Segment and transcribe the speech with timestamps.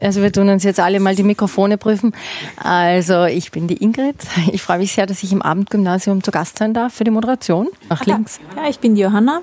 [0.00, 2.14] Also wir tun uns jetzt alle mal die Mikrofone prüfen.
[2.56, 4.16] Also ich bin die Ingrid.
[4.52, 7.68] Ich freue mich sehr, dass ich im Abendgymnasium zu Gast sein darf für die Moderation.
[7.88, 8.38] Nach links.
[8.56, 9.42] Ja, ich bin die Johanna.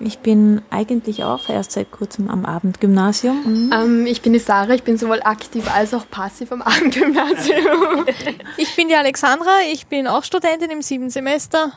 [0.00, 3.66] Ich bin eigentlich auch erst seit kurzem am Abendgymnasium.
[3.66, 3.72] Mhm.
[3.72, 8.06] Ähm, ich bin die Sarah, ich bin sowohl aktiv als auch passiv am Abendgymnasium.
[8.56, 11.72] ich bin die Alexandra, ich bin auch Studentin im siebten Semester.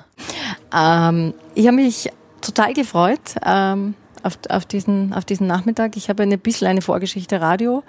[0.73, 2.09] Ähm, ich habe mich
[2.41, 3.35] total gefreut.
[3.45, 3.93] Ähm,
[4.25, 5.95] auf, auf, diesen, auf diesen Nachmittag.
[5.97, 7.83] Ich habe ein bisschen eine Vorgeschichte Radio.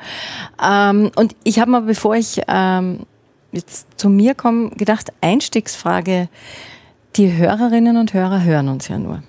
[0.62, 3.00] Ähm, und ich habe mal, bevor ich ähm,
[3.52, 6.28] jetzt zu mir komme, gedacht, Einstiegsfrage,
[7.16, 9.22] die Hörerinnen und Hörer hören uns ja nur.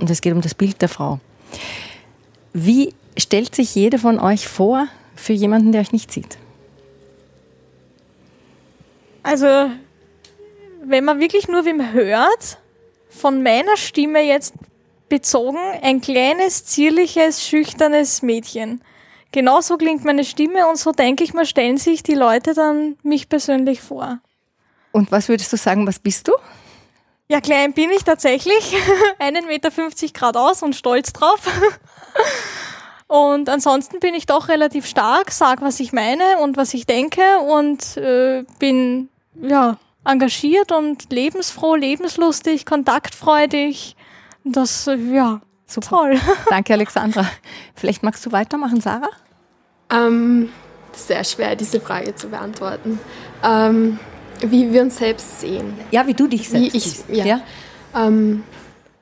[0.00, 1.20] Und es geht um das Bild der Frau.
[2.52, 6.38] Wie stellt sich jede von euch vor für jemanden, der euch nicht sieht?
[9.22, 9.70] Also,
[10.84, 12.58] wenn man wirklich nur wem hört,
[13.10, 14.54] von meiner Stimme jetzt
[15.08, 18.82] bezogen ein kleines, zierliches, schüchternes Mädchen.
[19.32, 23.28] Genauso klingt meine Stimme und so denke ich mal, stellen sich die Leute dann mich
[23.28, 24.20] persönlich vor.
[24.92, 26.32] Und was würdest du sagen, was bist du?
[27.28, 28.74] Ja, klein bin ich tatsächlich.
[29.18, 31.40] Einen Meter fünfzig Grad aus und stolz drauf.
[33.06, 37.22] Und ansonsten bin ich doch relativ stark, sag, was ich meine und was ich denke
[37.38, 39.08] und äh, bin
[39.40, 43.96] ja engagiert und lebensfroh, lebenslustig, kontaktfreudig
[44.52, 45.88] das, äh, ja, Super.
[45.88, 46.20] toll.
[46.50, 47.26] Danke, Alexandra.
[47.74, 49.10] Vielleicht magst du weitermachen, Sarah?
[49.90, 50.50] Ähm,
[50.92, 52.98] sehr schwer, diese Frage zu beantworten.
[53.42, 53.98] Ähm,
[54.40, 55.74] wie wir uns selbst sehen.
[55.90, 57.04] Ja, wie du dich selbst wie ich, siehst.
[57.08, 57.24] Ja.
[57.24, 57.40] ja?
[57.94, 58.42] Ähm,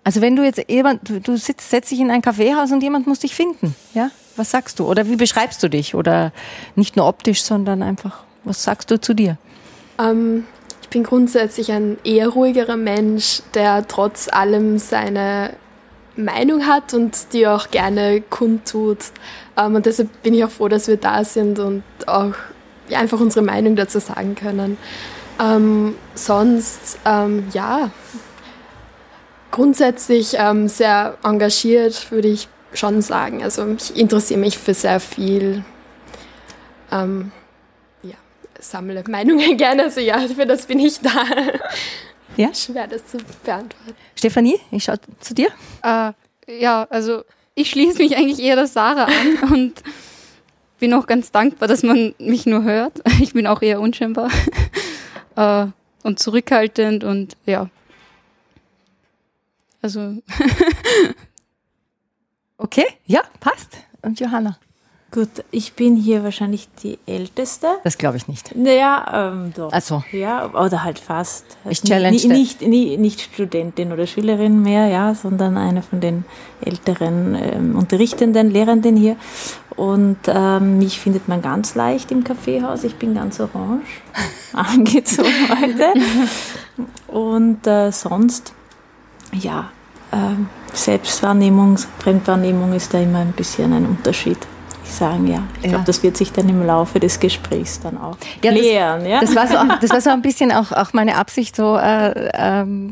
[0.05, 3.07] also wenn du jetzt jemand, du, du sitzt, setzt dich in ein Kaffeehaus und jemand
[3.07, 4.11] muss dich finden, ja?
[4.37, 4.87] Was sagst du?
[4.87, 5.95] Oder wie beschreibst du dich?
[5.95, 6.31] Oder
[6.75, 9.39] nicht nur optisch, sondern einfach, was sagst du zu dir?
[9.99, 10.45] Ähm,
[10.87, 15.51] ich bin grundsätzlich ein eher ruhigerer Mensch, der trotz allem seine
[16.15, 18.99] Meinung hat und die auch gerne kundtut.
[19.57, 22.35] Ähm, und deshalb bin ich auch froh, dass wir da sind und auch
[22.95, 24.79] einfach unsere Meinung dazu sagen können.
[25.43, 27.91] Ähm, sonst, ähm, ja,
[29.51, 33.43] grundsätzlich ähm, sehr engagiert, würde ich schon sagen.
[33.43, 35.65] Also ich interessiere mich für sehr viel.
[36.93, 37.33] Ähm,
[38.67, 39.85] sammle Meinungen gerne.
[39.85, 41.25] Also ja, für das bin ich da.
[42.37, 42.55] Ja?
[42.55, 43.97] Schwer das zu beantworten.
[44.15, 45.49] Stefanie, ich schaue zu dir.
[45.83, 46.13] Äh,
[46.61, 47.23] ja, also
[47.55, 49.83] ich schließe mich eigentlich eher der Sarah an und
[50.79, 53.01] bin auch ganz dankbar, dass man mich nur hört.
[53.21, 54.31] Ich bin auch eher unscheinbar
[55.37, 55.67] äh,
[56.03, 57.71] und zurückhaltend und ja.
[59.81, 60.23] Also.
[62.59, 63.79] okay, ja, passt.
[64.03, 64.59] Und Johanna?
[65.17, 67.69] Gut, ich bin hier wahrscheinlich die Älteste.
[67.85, 68.55] Das glaube ich nicht.
[68.55, 69.73] Naja, ähm, doch.
[69.73, 70.05] Also.
[70.13, 71.47] Ja, oder halt fast.
[71.71, 76.27] Ich challenge nicht, nicht, nicht, Studentin oder Schülerin mehr, ja, sondern eine von den
[76.61, 79.17] älteren ähm, Unterrichtenden, Lehrenden hier.
[79.75, 82.85] Und ähm, mich findet man ganz leicht im Kaffeehaus.
[82.85, 83.87] Ich bin ganz orange
[84.53, 85.95] angezogen heute.
[87.09, 88.53] Und äh, sonst,
[89.33, 89.71] ja,
[90.13, 94.37] äh, Selbstwahrnehmung, Fremdwahrnehmung ist da immer ein bisschen ein Unterschied
[94.89, 95.43] sagen, ja.
[95.59, 95.71] Ich ja.
[95.71, 99.01] glaube, das wird sich dann im Laufe des Gesprächs dann auch ja, klären.
[99.01, 99.21] Das, ja?
[99.21, 102.91] das, war, so, das war so ein bisschen auch, auch meine Absicht, so äh, ähm,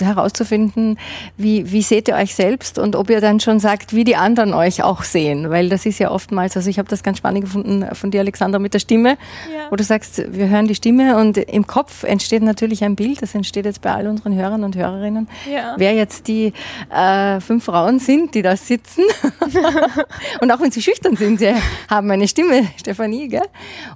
[0.00, 0.98] herauszufinden,
[1.36, 4.54] wie, wie seht ihr euch selbst und ob ihr dann schon sagt, wie die anderen
[4.54, 5.50] euch auch sehen.
[5.50, 8.58] Weil das ist ja oftmals, also ich habe das ganz spannend gefunden von dir, Alexander,
[8.58, 9.70] mit der Stimme, ja.
[9.70, 13.34] wo du sagst, wir hören die Stimme und im Kopf entsteht natürlich ein Bild, das
[13.34, 15.74] entsteht jetzt bei all unseren Hörern und Hörerinnen, ja.
[15.76, 16.52] wer jetzt die
[16.94, 19.02] äh, fünf Frauen sind, die da sitzen.
[20.40, 21.54] und auch wenn sie schüchtern sind, sie
[21.88, 23.46] haben eine Stimme, Stefanie, gell?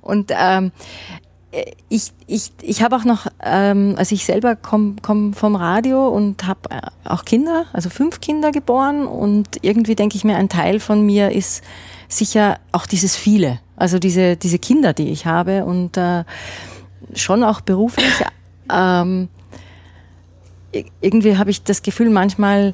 [0.00, 0.72] Und ähm,
[1.88, 6.46] ich, ich, ich habe auch noch, ähm, also ich selber komme komm vom Radio und
[6.46, 10.78] habe äh, auch Kinder, also fünf Kinder geboren und irgendwie denke ich mir, ein Teil
[10.78, 11.64] von mir ist
[12.08, 16.24] sicher auch dieses viele, also diese, diese Kinder, die ich habe und äh,
[17.14, 18.06] schon auch beruflich.
[18.72, 19.28] Ähm,
[21.00, 22.72] irgendwie habe ich das Gefühl, manchmal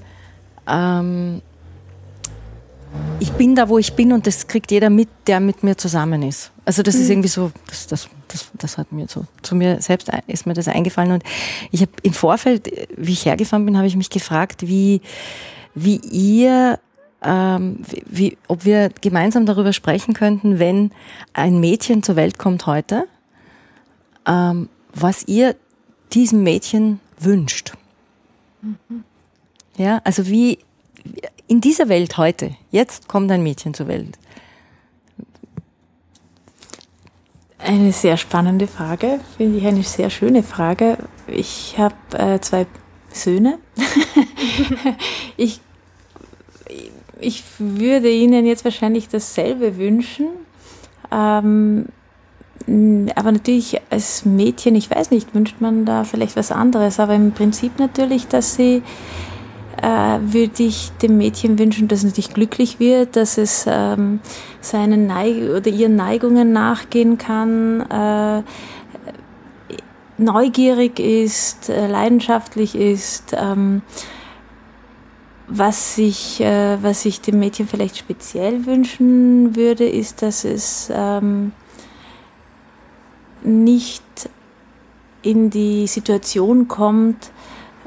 [0.68, 1.40] ähm,
[3.18, 6.22] ich bin da, wo ich bin und das kriegt jeder mit, der mit mir zusammen
[6.22, 6.50] ist.
[6.64, 7.00] Also das mhm.
[7.02, 10.54] ist irgendwie so, das, das, das, das hat mir so, zu mir selbst ist mir
[10.54, 11.22] das eingefallen und
[11.70, 15.00] ich habe im Vorfeld, wie ich hergefahren bin, habe ich mich gefragt, wie,
[15.74, 16.78] wie ihr,
[17.22, 20.90] ähm, wie, ob wir gemeinsam darüber sprechen könnten, wenn
[21.32, 23.06] ein Mädchen zur Welt kommt heute,
[24.26, 25.56] ähm, was ihr
[26.12, 27.72] diesem Mädchen wünscht.
[28.62, 29.04] Mhm.
[29.76, 30.58] Ja, also wie,
[31.48, 34.18] in dieser Welt heute, jetzt kommt ein Mädchen zur Welt?
[37.58, 40.98] Eine sehr spannende Frage, finde ich eine sehr schöne Frage.
[41.26, 42.66] Ich habe äh, zwei
[43.10, 43.58] Söhne.
[45.36, 45.60] ich,
[47.20, 50.28] ich würde ihnen jetzt wahrscheinlich dasselbe wünschen,
[51.12, 51.86] Ähm,
[53.14, 57.30] aber natürlich als Mädchen, ich weiß nicht, wünscht man da vielleicht was anderes, aber im
[57.30, 58.82] Prinzip natürlich, dass sie
[59.82, 64.20] äh, würde ich dem Mädchen wünschen, dass es natürlich glücklich wird, dass es ähm,
[64.60, 68.42] seinen Neig oder ihren Neigungen nachgehen kann, äh,
[70.18, 73.34] neugierig ist, äh, leidenschaftlich ist.
[73.36, 73.82] Ähm,
[75.48, 81.52] was ich, äh, was ich dem Mädchen vielleicht speziell wünschen würde, ist, dass es ähm,
[83.44, 84.02] nicht
[85.22, 87.30] in die Situation kommt,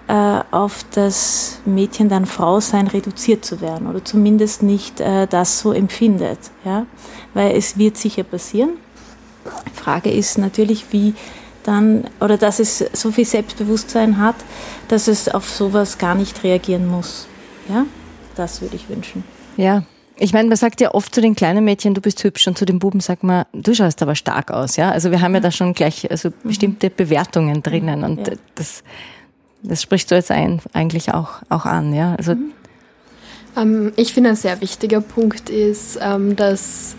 [0.09, 5.59] äh, auf das Mädchen dann Frau sein reduziert zu werden oder zumindest nicht äh, das
[5.59, 6.39] so empfindet.
[6.65, 6.87] Ja?
[7.35, 8.71] Weil es wird sicher passieren.
[9.67, 11.13] Die Frage ist natürlich, wie
[11.63, 14.35] dann, oder dass es so viel Selbstbewusstsein hat,
[14.87, 17.27] dass es auf sowas gar nicht reagieren muss.
[17.69, 17.85] Ja,
[18.35, 19.23] das würde ich wünschen.
[19.57, 19.83] Ja,
[20.17, 22.65] ich meine, man sagt ja oft zu den kleinen Mädchen, du bist hübsch und zu
[22.65, 24.89] den Buben sagt man, du schaust aber stark aus, ja.
[24.89, 26.33] Also wir haben ja da schon gleich also mhm.
[26.47, 28.33] bestimmte Bewertungen drinnen und ja.
[28.55, 28.83] das,
[29.63, 32.15] das sprichst du jetzt ein, eigentlich auch, auch an, ja.
[32.15, 32.51] Also mhm.
[33.57, 36.95] ähm, ich finde, ein sehr wichtiger Punkt ist, ähm, dass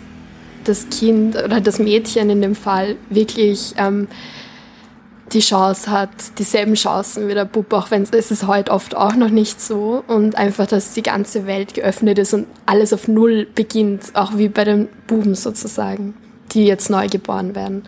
[0.63, 4.07] das Kind oder das Mädchen in dem Fall wirklich ähm,
[5.33, 6.09] die Chance hat,
[6.39, 10.03] dieselben Chancen wie der Bub, auch wenn es ist heute oft auch noch nicht so.
[10.07, 14.49] Und einfach, dass die ganze Welt geöffnet ist und alles auf Null beginnt, auch wie
[14.49, 16.15] bei den Buben sozusagen,
[16.51, 17.83] die jetzt neu geboren werden.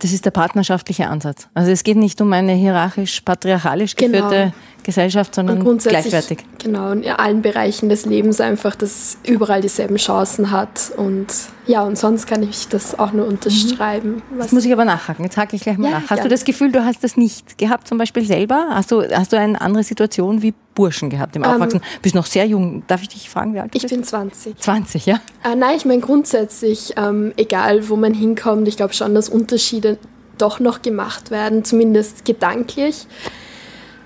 [0.00, 1.48] Das ist der partnerschaftliche Ansatz.
[1.54, 4.52] Also es geht nicht um eine hierarchisch-patriarchalisch geführte genau.
[4.82, 6.38] Gesellschaft, sondern gleichwertig.
[6.58, 10.92] Genau, in allen Bereichen des Lebens einfach, dass überall dieselben Chancen hat.
[10.96, 11.26] Und
[11.66, 14.22] ja, und sonst kann ich das auch nur unterschreiben.
[14.30, 14.38] Mhm.
[14.38, 15.24] Das muss ich aber nachhaken.
[15.24, 16.02] Jetzt hake ich gleich mal ja, nach.
[16.02, 16.22] Hast gerne.
[16.22, 18.68] du das Gefühl, du hast das nicht gehabt, zum Beispiel selber?
[18.70, 21.80] Hast du, hast du eine andere Situation wie Burschen gehabt im Aufwachsen?
[21.82, 22.82] Ähm, bist noch sehr jung.
[22.86, 23.92] Darf ich dich fragen, wie alt du ich bist?
[23.92, 24.56] Ich bin 20.
[24.58, 25.20] 20, ja?
[25.44, 29.98] Äh, nein, ich meine grundsätzlich, ähm, egal wo man hinkommt, ich glaube schon, dass Unterschiede
[30.38, 33.06] doch noch gemacht werden, zumindest gedanklich.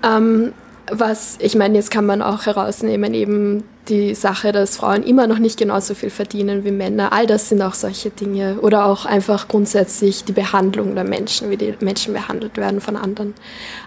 [0.03, 0.51] Ähm,
[0.91, 5.39] was, ich meine, jetzt kann man auch herausnehmen, eben die Sache, dass Frauen immer noch
[5.39, 7.11] nicht genauso viel verdienen wie Männer.
[7.11, 8.59] All das sind auch solche Dinge.
[8.61, 13.33] Oder auch einfach grundsätzlich die Behandlung der Menschen, wie die Menschen behandelt werden von anderen.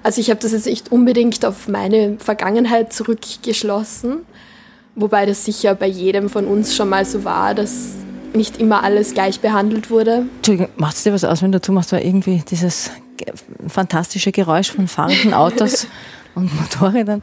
[0.03, 4.19] Also ich habe das jetzt nicht unbedingt auf meine Vergangenheit zurückgeschlossen,
[4.95, 7.95] wobei das sicher bei jedem von uns schon mal so war, dass
[8.35, 10.27] nicht immer alles gleich behandelt wurde.
[10.37, 12.91] Entschuldigung, macht es dir was aus, wenn du dazu machst, weil irgendwie dieses
[13.67, 15.87] fantastische Geräusch von fahrenden Autos
[16.37, 17.23] und Motorrädern.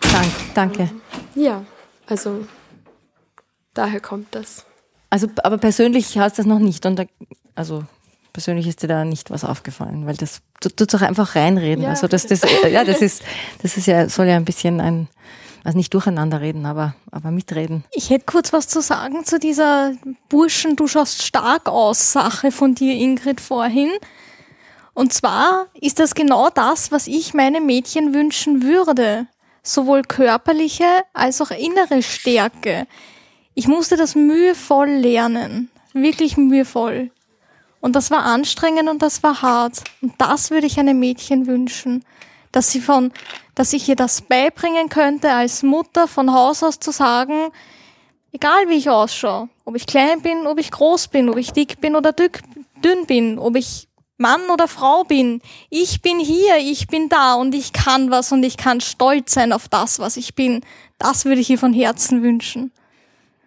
[0.00, 0.90] Dank, danke.
[1.34, 1.64] Ja,
[2.06, 2.46] also
[3.74, 4.64] daher kommt das.
[5.08, 7.04] Also, aber persönlich hast du das noch nicht und da,
[7.56, 7.84] also
[8.32, 11.82] persönlich ist dir da nicht was aufgefallen, weil das tut doch einfach reinreden.
[11.84, 13.22] Ja, also das, das, ja, das ist,
[13.62, 15.08] das ist ja, soll ja ein bisschen ein,
[15.64, 17.84] also nicht durcheinander reden, aber, aber mitreden.
[17.92, 19.92] Ich hätte kurz was zu sagen zu dieser
[20.28, 23.90] Burschen, du schaust stark aus Sache von dir, Ingrid, vorhin.
[25.00, 29.28] Und zwar ist das genau das, was ich meinem Mädchen wünschen würde.
[29.62, 32.86] Sowohl körperliche als auch innere Stärke.
[33.54, 35.70] Ich musste das mühevoll lernen.
[35.94, 37.10] Wirklich mühevoll.
[37.80, 39.82] Und das war anstrengend und das war hart.
[40.02, 42.04] Und das würde ich einem Mädchen wünschen.
[42.52, 43.10] Dass sie von,
[43.54, 47.52] dass ich ihr das beibringen könnte, als Mutter von Haus aus zu sagen,
[48.32, 51.80] egal wie ich ausschaue, ob ich klein bin, ob ich groß bin, ob ich dick
[51.80, 53.88] bin oder dünn bin, ob ich
[54.20, 55.40] Mann oder Frau bin.
[55.70, 59.52] Ich bin hier, ich bin da und ich kann was und ich kann stolz sein
[59.52, 60.60] auf das, was ich bin.
[60.98, 62.70] Das würde ich ihr von Herzen wünschen.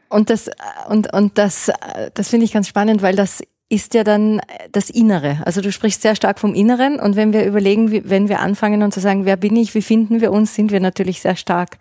[0.10, 0.50] Und das,
[0.90, 1.72] und, und das,
[2.14, 5.42] das finde ich ganz spannend, weil das ist ja dann das Innere.
[5.46, 8.84] Also du sprichst sehr stark vom Inneren und wenn wir überlegen, wie, wenn wir anfangen
[8.84, 11.78] und zu sagen, wer bin ich, wie finden wir uns, sind wir natürlich sehr stark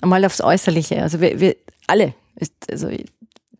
[0.00, 1.02] einmal aufs Äußerliche.
[1.02, 2.88] Also wir, wir alle, ist, also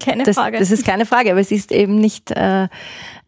[0.00, 0.58] keine das, Frage.
[0.58, 2.68] Das ist keine Frage, aber es ist eben nicht, äh,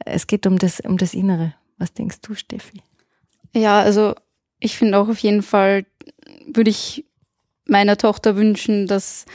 [0.04, 1.54] es geht um das, um das Innere.
[1.78, 2.82] Was denkst du, Steffi?
[3.54, 4.14] Ja, also
[4.60, 5.86] ich finde auch auf jeden Fall,
[6.46, 7.04] würde ich
[7.66, 9.26] meiner Tochter wünschen, dass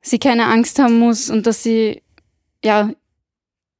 [0.00, 2.02] sie keine Angst haben muss und dass sie
[2.64, 2.90] ja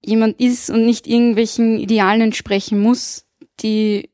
[0.05, 3.25] jemand ist und nicht irgendwelchen Idealen entsprechen muss,
[3.61, 4.11] die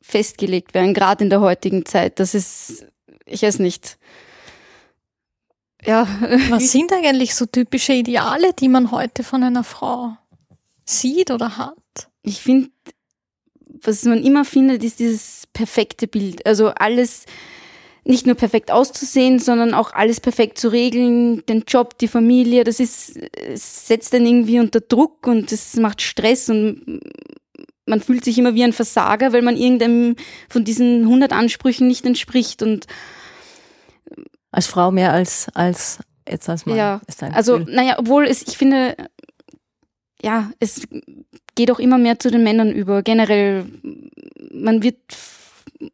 [0.00, 2.20] festgelegt werden, gerade in der heutigen Zeit.
[2.20, 2.86] Das ist,
[3.24, 3.98] ich weiß nicht,
[5.84, 6.06] ja.
[6.50, 10.16] Was sind eigentlich so typische Ideale, die man heute von einer Frau
[10.86, 12.08] sieht oder hat?
[12.22, 12.70] Ich finde,
[13.82, 16.46] was man immer findet, ist dieses perfekte Bild.
[16.46, 17.24] Also alles
[18.04, 22.78] nicht nur perfekt auszusehen, sondern auch alles perfekt zu regeln, den Job, die Familie, das
[22.78, 27.00] ist, es setzt dann irgendwie unter Druck und es macht Stress und
[27.84, 30.16] man fühlt sich immer wie ein Versager, weil man irgendeinem
[30.48, 32.86] von diesen 100 Ansprüchen nicht entspricht und
[34.52, 36.76] als Frau mehr als, als jetzt als Mann.
[36.76, 37.00] Ja,
[37.32, 38.96] also naja, obwohl es, ich finde,
[40.22, 40.86] ja, es
[41.54, 43.02] geht auch immer mehr zu den Männern über.
[43.02, 43.66] Generell,
[44.52, 44.98] man wird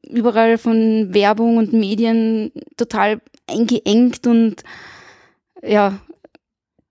[0.02, 4.62] überall von Werbung und Medien total eingeengt und
[5.62, 5.99] ja,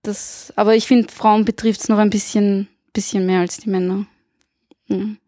[0.02, 4.06] das, aber ich finde, Frauen betrifft es noch ein bisschen, bisschen mehr als die Männer.
[4.88, 5.18] Mhm.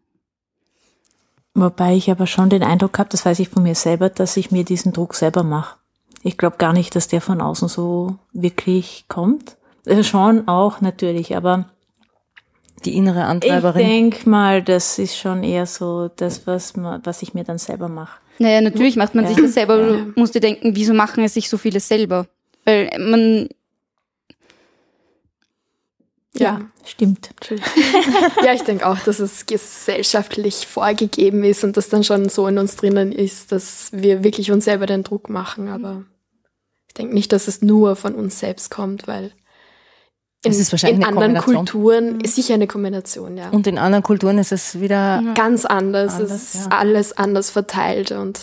[1.53, 4.51] Wobei ich aber schon den Eindruck habe, das weiß ich von mir selber, dass ich
[4.51, 5.77] mir diesen Druck selber mache.
[6.21, 9.57] Ich glaube gar nicht, dass der von außen so wirklich kommt.
[9.85, 11.69] Also schon auch natürlich, aber
[12.83, 13.81] die innere Antreiberin.
[13.81, 17.57] Ich denke mal, das ist schon eher so das, was, man, was ich mir dann
[17.57, 18.19] selber mache.
[18.37, 19.31] Naja, natürlich macht man ja.
[19.31, 19.77] sich das selber.
[19.77, 22.27] Du musst dir denken, wieso machen es sich so viele selber?
[22.65, 23.47] Weil man
[26.37, 27.29] ja, stimmt.
[28.43, 32.57] ja, ich denke auch, dass es gesellschaftlich vorgegeben ist und das dann schon so in
[32.57, 35.69] uns drinnen ist, dass wir wirklich uns selber den Druck machen.
[35.69, 36.03] Aber
[36.87, 39.31] ich denke nicht, dass es nur von uns selbst kommt, weil
[40.45, 43.49] in, in anderen Kulturen ist sicher eine Kombination, ja.
[43.49, 46.15] Und in anderen Kulturen ist es wieder ganz anders.
[46.15, 46.77] anders es ist ja.
[46.77, 48.39] alles anders verteilt und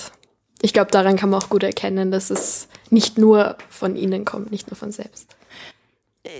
[0.60, 4.52] ich glaube, daran kann man auch gut erkennen, dass es nicht nur von ihnen kommt,
[4.52, 5.26] nicht nur von selbst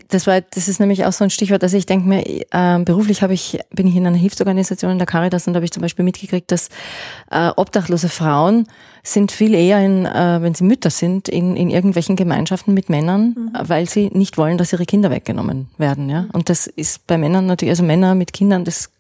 [0.09, 1.63] das war, das ist nämlich auch so ein Stichwort.
[1.63, 5.07] Also ich denke mir, äh, beruflich habe ich, bin ich in einer Hilfsorganisation in der
[5.07, 6.69] Caritas und da habe ich zum Beispiel mitgekriegt, dass
[7.31, 8.69] äh, obdachlose Frauen
[9.03, 13.35] sind viel eher in, äh, wenn sie Mütter sind, in, in irgendwelchen Gemeinschaften mit Männern,
[13.37, 13.51] mhm.
[13.69, 16.09] weil sie nicht wollen, dass ihre Kinder weggenommen werden.
[16.09, 16.27] Ja?
[16.33, 18.91] Und das ist bei Männern natürlich, also Männer mit Kindern, das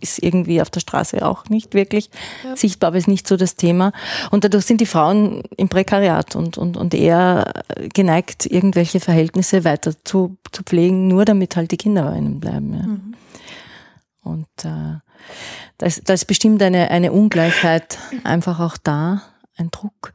[0.00, 2.10] ist irgendwie auf der Straße auch nicht wirklich
[2.44, 2.56] ja.
[2.56, 3.92] sichtbar, aber ist nicht so das Thema.
[4.30, 7.64] Und dadurch sind die Frauen im Prekariat und, und, und eher
[7.94, 12.74] geneigt, irgendwelche Verhältnisse weiter zu, zu pflegen, nur damit halt die Kinder bei ihnen bleiben.
[12.74, 12.86] Ja.
[12.86, 13.14] Mhm.
[14.22, 14.98] Und äh,
[15.78, 19.22] da, ist, da ist bestimmt eine, eine Ungleichheit einfach auch da,
[19.56, 20.12] ein Druck.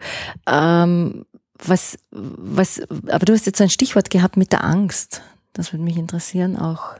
[0.48, 1.26] Ähm,
[1.64, 5.22] was, was, aber du hast jetzt ein Stichwort gehabt mit der Angst.
[5.54, 6.96] Das würde mich interessieren auch.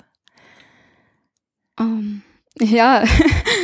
[1.80, 2.22] Um
[2.60, 3.04] ja,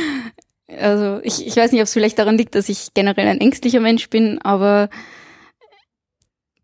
[0.68, 3.80] also ich, ich weiß nicht, ob es vielleicht daran liegt, dass ich generell ein ängstlicher
[3.80, 4.88] Mensch bin, aber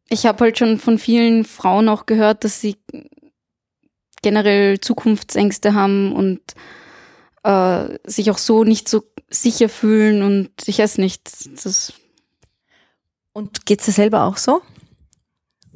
[0.09, 2.77] ich habe halt schon von vielen Frauen auch gehört, dass sie
[4.23, 6.41] generell Zukunftsängste haben und
[7.43, 11.23] äh, sich auch so nicht so sicher fühlen und ich weiß nicht.
[11.65, 11.93] Das
[13.33, 14.63] und geht's dir selber auch so?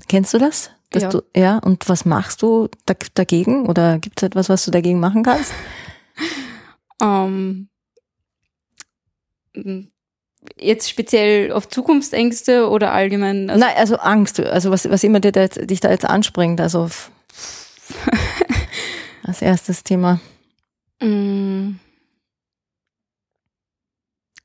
[0.07, 0.71] Kennst du das?
[0.95, 1.09] ja.
[1.09, 1.59] Du, ja.
[1.59, 2.69] Und was machst du
[3.15, 3.67] dagegen?
[3.67, 5.53] Oder gibt es etwas, was du dagegen machen kannst?
[7.01, 7.69] Ähm,
[10.57, 13.51] jetzt speziell auf Zukunftsängste oder allgemein?
[13.51, 16.61] Also Nein, also Angst, also was, was immer dir da jetzt, dich da jetzt anspringt,
[16.61, 16.89] also
[19.23, 20.21] als erstes Thema.
[21.01, 21.77] Mm.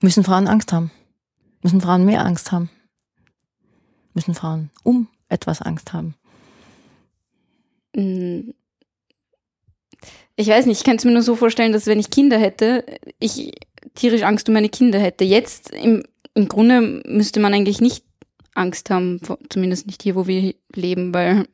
[0.02, 0.92] Müssen Frauen Angst haben?
[1.62, 2.70] Müssen Frauen mehr Angst haben?
[4.14, 6.16] Müssen Frauen um etwas Angst haben?
[7.96, 8.52] Mm
[10.36, 12.86] ich weiß nicht, ich kann es mir nur so vorstellen, dass wenn ich Kinder hätte,
[13.20, 13.52] ich
[13.96, 15.24] tierisch Angst um meine Kinder hätte.
[15.24, 18.04] Jetzt im, im Grunde müsste man eigentlich nicht
[18.56, 21.48] Angst haben, zumindest nicht hier, wo wir leben, weil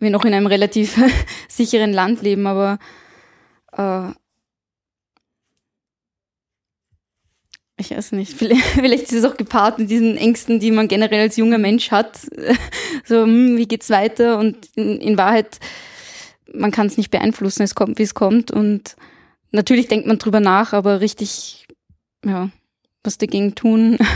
[0.00, 1.00] wir noch in einem relativ
[1.48, 2.78] sicheren Land leben, aber
[3.76, 4.10] äh,
[7.80, 11.36] ich weiß nicht, vielleicht ist es auch gepaart mit diesen Ängsten, die man generell als
[11.36, 12.18] junger Mensch hat.
[13.04, 14.38] So, hm, wie geht's weiter?
[14.38, 15.60] Und in, in Wahrheit
[16.52, 18.50] man kann es nicht beeinflussen, es kommt, wie es kommt.
[18.50, 18.96] Und
[19.50, 21.66] natürlich denkt man drüber nach, aber richtig,
[22.24, 22.50] ja,
[23.02, 23.98] was dagegen tun.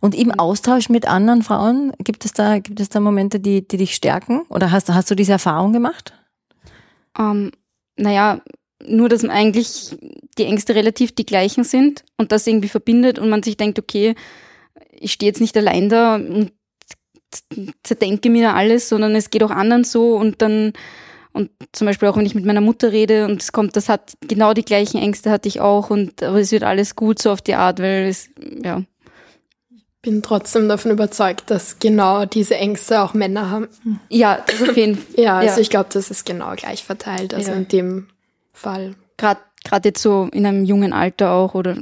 [0.00, 3.76] Und im Austausch mit anderen Frauen, gibt es da, gibt es da Momente, die, die
[3.76, 4.42] dich stärken?
[4.48, 6.14] Oder hast, hast du diese Erfahrung gemacht?
[7.18, 7.50] Ähm,
[7.96, 8.40] naja,
[8.86, 9.96] nur, dass eigentlich
[10.38, 14.14] die Ängste relativ die gleichen sind und das irgendwie verbindet und man sich denkt, okay,
[14.92, 16.52] ich stehe jetzt nicht allein da und
[17.82, 20.72] zerdenke mir alles, sondern es geht auch anderen so und dann
[21.34, 24.14] und zum Beispiel auch, wenn ich mit meiner Mutter rede und es kommt, das hat
[24.20, 27.42] genau die gleichen Ängste hatte ich auch und aber es wird alles gut so auf
[27.42, 28.30] die Art, weil es,
[28.62, 28.82] ja.
[30.00, 33.68] Bin trotzdem davon überzeugt, dass genau diese Ängste auch Männer haben.
[34.08, 35.24] Ja, das auf jeden Fall.
[35.24, 35.60] Ja, also ja.
[35.60, 37.56] ich glaube, das ist genau gleich verteilt, also ja.
[37.56, 38.06] in dem
[38.52, 38.94] Fall.
[39.16, 41.76] Gerade gerade jetzt so in einem jungen Alter auch oder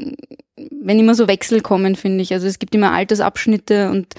[0.56, 2.32] wenn immer so Wechsel kommen, finde ich.
[2.32, 4.14] Also es gibt immer Altersabschnitte und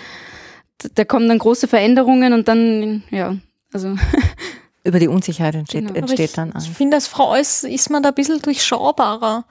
[0.95, 3.35] da kommen dann große Veränderungen und dann, ja,
[3.71, 3.95] also
[4.83, 5.99] über die Unsicherheit entsteht, genau.
[5.99, 6.67] entsteht ich, dann Angst.
[6.67, 9.45] Ich finde, als Frau ist, ist man da ein bisschen durchschaubarer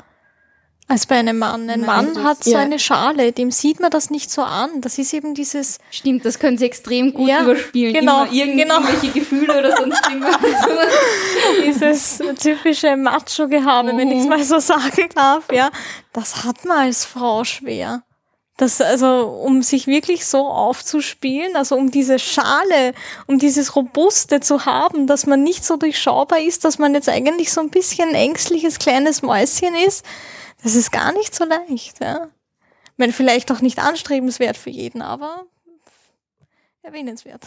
[0.89, 1.71] als bei einem Mann.
[1.71, 2.59] Ein Nein, Mann hat so ja.
[2.59, 4.83] eine Schale, dem sieht man das nicht so an.
[4.83, 5.79] Das ist eben dieses.
[5.91, 7.95] Stimmt, das können sie extrem gut ja, überspielen.
[7.95, 8.75] Genau, Immer irgend, genau.
[8.81, 10.39] Irgendwelche Gefühle oder sonst irgendwas.
[11.65, 13.99] dieses typische Macho-Gehabe, mhm.
[13.99, 15.71] wenn ich es mal so sagen darf, ja.
[16.13, 18.03] Das hat man als Frau schwer.
[18.59, 22.93] Das, also, um sich wirklich so aufzuspielen, also um diese Schale,
[23.27, 27.51] um dieses Robuste zu haben, dass man nicht so durchschaubar ist, dass man jetzt eigentlich
[27.51, 30.05] so ein bisschen ängstliches kleines Mäuschen ist,
[30.63, 32.29] das ist gar nicht so leicht, ja.
[32.85, 35.47] Ich meine, vielleicht auch nicht anstrebenswert für jeden, aber
[36.83, 37.47] erwähnenswert.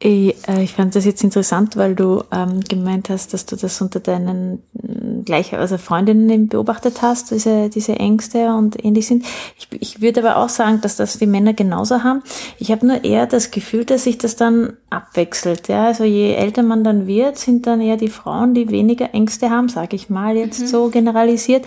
[0.00, 3.80] Ich, äh, ich fand das jetzt interessant, weil du ähm, gemeint hast, dass du das
[3.80, 9.24] unter deinen mm, gleich, also Freundinnen beobachtet hast, diese, diese Ängste und ähnlich sind.
[9.58, 12.22] Ich, ich würde aber auch sagen, dass das die Männer genauso haben.
[12.58, 15.66] Ich habe nur eher das Gefühl, dass sich das dann abwechselt.
[15.66, 15.86] Ja?
[15.86, 19.68] Also je älter man dann wird, sind dann eher die Frauen, die weniger Ängste haben,
[19.68, 20.66] sage ich mal jetzt mhm.
[20.68, 21.66] so generalisiert.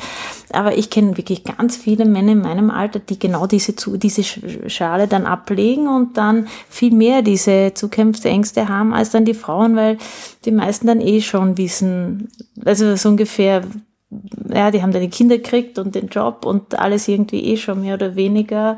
[0.53, 5.07] Aber ich kenne wirklich ganz viele Männer in meinem Alter, die genau diese, diese Schale
[5.07, 7.73] dann ablegen und dann viel mehr diese
[8.21, 9.97] Zukämpfe Ängste haben als dann die Frauen, weil
[10.45, 12.29] die meisten dann eh schon wissen,
[12.63, 13.63] also so ungefähr,
[14.53, 17.81] ja, die haben dann die Kinder gekriegt und den Job und alles irgendwie eh schon
[17.81, 18.77] mehr oder weniger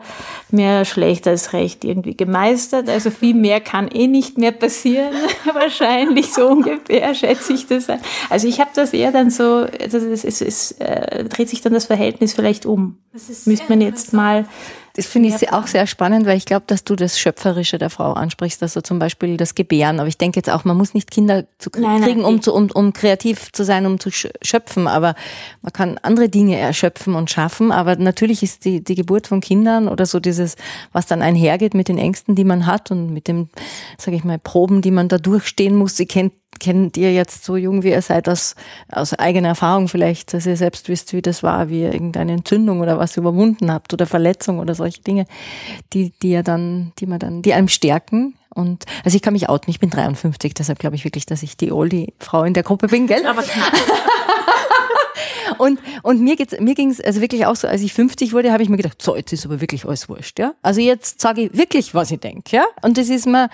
[0.51, 2.87] mehr schlecht als recht irgendwie gemeistert.
[2.87, 5.13] Also viel mehr kann eh nicht mehr passieren,
[5.53, 7.87] wahrscheinlich so ungefähr schätze ich das.
[8.29, 11.73] Also ich habe das eher dann so, also es, es, es äh, dreht sich dann
[11.73, 12.97] das Verhältnis vielleicht um.
[13.45, 14.45] Müsste man jetzt mal
[14.95, 18.13] das finde ich auch sehr spannend, weil ich glaube, dass du das Schöpferische der Frau
[18.13, 19.99] ansprichst, also zum Beispiel das Gebären.
[19.99, 22.53] Aber ich denke jetzt auch, man muss nicht Kinder zu kriegen, nein, nein, um, zu,
[22.53, 24.87] um, um kreativ zu sein, um zu schöpfen.
[24.87, 25.15] Aber
[25.63, 27.71] man kann andere Dinge erschöpfen und schaffen.
[27.71, 30.57] Aber natürlich ist die, die Geburt von Kindern oder so dieses,
[30.91, 33.49] was dann einhergeht mit den Ängsten, die man hat und mit dem,
[33.97, 35.97] sage ich mal, Proben, die man da durchstehen muss.
[35.97, 38.55] Sie kennt kennt ihr jetzt so jung wie ihr seid aus,
[38.91, 42.81] aus eigener Erfahrung vielleicht, dass ihr selbst wisst, wie das war, wie ihr irgendeine Entzündung
[42.81, 45.25] oder was überwunden habt oder Verletzung oder solche Dinge,
[45.93, 48.35] die, die ja dann, die man dann, die einem stärken.
[48.53, 51.57] Und also ich kann mich outen, ich bin 53, deshalb glaube ich wirklich, dass ich
[51.57, 53.25] die Oldie-Frau in der Gruppe bin, gell?
[53.25, 53.43] Aber
[55.57, 58.63] Und, und mir geht's, mir ging's also wirklich auch so, als ich 50 wurde, habe
[58.63, 60.53] ich mir gedacht, so, jetzt ist aber wirklich alles wurscht, ja.
[60.61, 62.65] Also jetzt sage ich wirklich, was ich denke, ja.
[62.81, 63.49] Und das ist mir,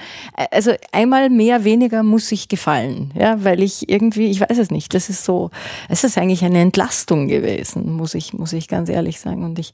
[0.52, 4.94] also einmal mehr, weniger muss ich gefallen, ja, weil ich irgendwie, ich weiß es nicht,
[4.94, 5.52] das ist so,
[5.90, 9.44] es ist eigentlich eine Entlastung gewesen, muss ich, muss ich ganz ehrlich sagen.
[9.44, 9.74] Und ich,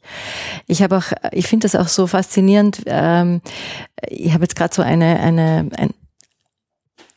[0.67, 2.83] ich habe auch, ich finde das auch so faszinierend.
[2.85, 3.41] Ähm,
[4.07, 5.91] ich habe jetzt gerade so eine, eine, ein,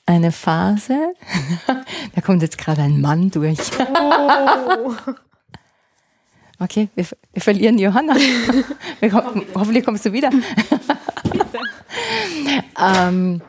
[0.08, 1.14] eine Phase.
[2.14, 3.58] da kommt jetzt gerade ein Mann durch.
[3.78, 4.92] Oh.
[6.58, 8.16] Okay, wir, wir, verlieren Johanna.
[9.00, 9.12] Wir,
[9.54, 10.30] hoffentlich kommst du wieder.
[12.82, 13.40] ähm,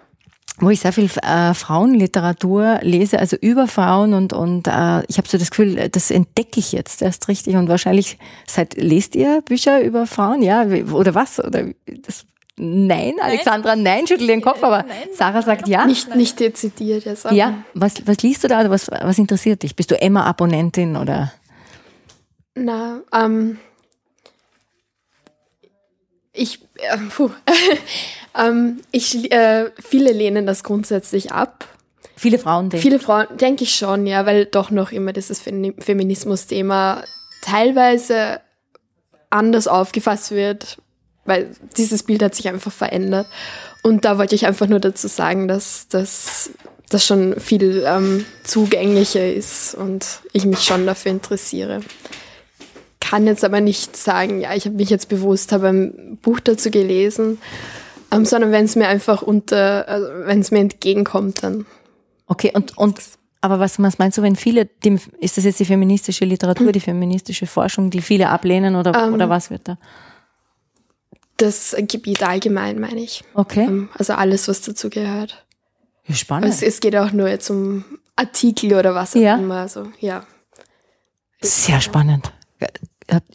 [0.59, 5.27] wo ich sehr viel äh, Frauenliteratur lese, also über Frauen und und äh, ich habe
[5.27, 9.81] so das Gefühl, das entdecke ich jetzt erst richtig und wahrscheinlich seit lest ihr Bücher
[9.81, 12.25] über Frauen, ja oder was oder das
[12.61, 15.85] Nein, Alexandra, nein, schüttel den Kopf, aber nein, Sarah sagt ja.
[15.85, 17.25] Nicht, nicht dezidiert jetzt.
[17.25, 19.77] Aber ja, was, was liest du da oder was, was interessiert dich?
[19.77, 21.31] Bist du Emma-Abonnentin oder?
[22.55, 23.59] Na, ähm,
[26.33, 27.29] ich, äh, puh,
[28.37, 31.65] ähm, ich, äh, viele lehnen das grundsätzlich ab.
[32.17, 32.83] Viele Frauen denken.
[32.83, 37.05] Viele Frauen, denke ich schon, ja, weil doch noch immer dieses Feminismus-Thema
[37.41, 38.41] teilweise
[39.29, 40.77] anders aufgefasst wird,
[41.29, 43.27] weil dieses Bild hat sich einfach verändert.
[43.81, 46.51] Und da wollte ich einfach nur dazu sagen, dass das
[46.89, 51.81] das schon viel ähm, zugänglicher ist und ich mich schon dafür interessiere.
[52.99, 56.71] Kann jetzt aber nicht sagen, ja, ich habe mich jetzt bewusst, habe ein Buch dazu
[56.71, 57.37] gelesen,
[58.11, 61.65] ähm, sondern wenn es mir einfach unter, also wenn es mir entgegenkommt, dann.
[62.27, 62.99] Okay, und, und
[63.41, 66.73] aber was, was meinst du, wenn viele, die, ist das jetzt die feministische Literatur, hm.
[66.73, 69.77] die feministische Forschung, die viele ablehnen oder, ähm, oder was wird da?
[71.41, 73.23] Das Gebiet allgemein, meine ich.
[73.33, 73.65] Okay.
[73.65, 75.45] Ähm, also alles, was dazu gehört.
[76.11, 76.51] Spannend.
[76.51, 79.35] Es, es, geht auch nur jetzt um Artikel oder was auch ja.
[79.35, 79.61] immer.
[79.61, 80.25] Also, ja.
[81.41, 82.31] Sehr spannend.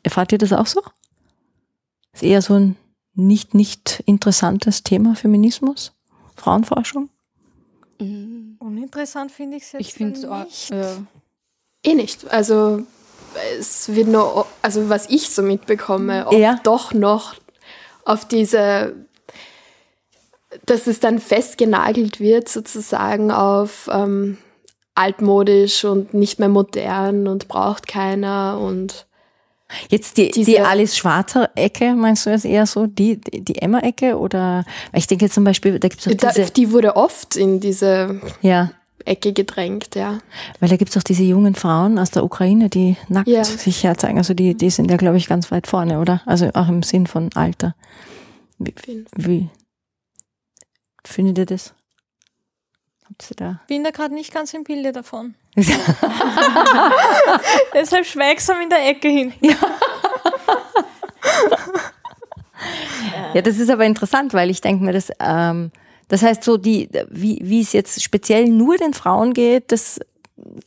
[0.02, 0.82] Erfahrt ihr das auch so?
[2.12, 2.76] Ist eher so ein
[3.14, 5.92] nicht, nicht interessantes Thema, Feminismus?
[6.36, 7.10] Frauenforschung?
[8.00, 8.56] Mhm.
[8.58, 10.46] Uninteressant finde ich es jetzt ich finde es auch.
[10.70, 10.96] Ja.
[11.82, 12.28] Eh nicht.
[12.30, 12.82] Also
[13.58, 16.58] es wird nur, also was ich so mitbekomme, oft ja.
[16.62, 17.34] doch noch
[18.04, 18.94] auf diese,
[20.66, 24.38] dass es dann festgenagelt wird sozusagen auf ähm,
[24.94, 29.06] altmodisch und nicht mehr modern und braucht keiner und
[29.88, 32.86] Jetzt die, die Alice Schwarzer Ecke, meinst du das eher so?
[32.86, 34.18] Die, die Emma-Ecke?
[34.18, 36.52] Oder ich denke zum Beispiel, da gibt es diese.
[36.52, 38.70] Die wurde oft in diese ja.
[39.04, 40.18] Ecke gedrängt, ja.
[40.60, 43.44] Weil da gibt es auch diese jungen Frauen aus der Ukraine, die nackt ja.
[43.44, 44.18] sich herzeigen.
[44.18, 46.22] Also die, die sind ja, glaube ich, ganz weit vorne, oder?
[46.26, 47.74] Also auch im Sinn von Alter.
[48.58, 48.74] Wie,
[49.16, 49.48] wie
[51.04, 51.74] findet ihr das?
[53.04, 53.60] Habt ihr da?
[53.68, 55.34] Bin da gerade nicht ganz im Bilde davon.
[57.74, 59.32] Deshalb schweigsam in der Ecke hin.
[59.40, 59.56] Ja.
[63.34, 65.10] ja, das ist aber interessant, weil ich denke mir, dass.
[65.20, 65.70] ähm,
[66.08, 70.00] das heißt so, die, wie, wie es jetzt speziell nur den Frauen geht, das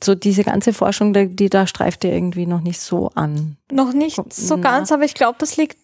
[0.04, 3.58] so diese ganze Forschung, die da streift ja irgendwie noch nicht so an.
[3.72, 5.78] Noch nicht so ganz, aber ich glaube, das liegt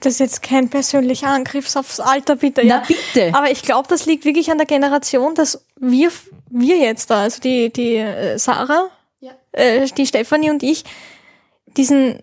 [0.00, 2.62] das ist jetzt kein persönlicher Angriff aufs Alter, bitte.
[2.62, 2.78] Ja.
[2.78, 3.34] Na bitte.
[3.34, 6.10] Aber ich glaube, das liegt wirklich an der Generation, dass wir,
[6.50, 9.32] wir jetzt da, also die, die äh, Sarah, ja.
[9.52, 10.84] äh, die Stefanie und ich,
[11.76, 12.20] diesen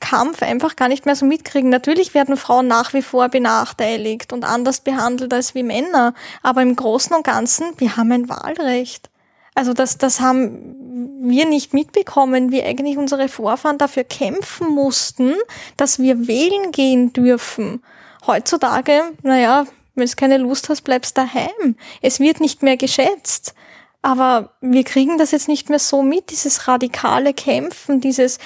[0.00, 1.70] Kampf einfach gar nicht mehr so mitkriegen.
[1.70, 6.76] Natürlich werden Frauen nach wie vor benachteiligt und anders behandelt als wie Männer, aber im
[6.76, 9.10] Großen und Ganzen, wir haben ein Wahlrecht.
[9.54, 10.76] Also das, das haben
[11.20, 15.34] wir nicht mitbekommen, wie eigentlich unsere Vorfahren dafür kämpfen mussten,
[15.76, 17.82] dass wir wählen gehen dürfen.
[18.26, 21.76] Heutzutage, naja, wenn du keine Lust hast, bleibst daheim.
[22.02, 23.54] Es wird nicht mehr geschätzt.
[24.00, 28.38] Aber wir kriegen das jetzt nicht mehr so mit, dieses radikale Kämpfen, dieses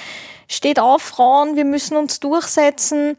[0.54, 3.16] steht auf, Frauen, wir müssen uns durchsetzen.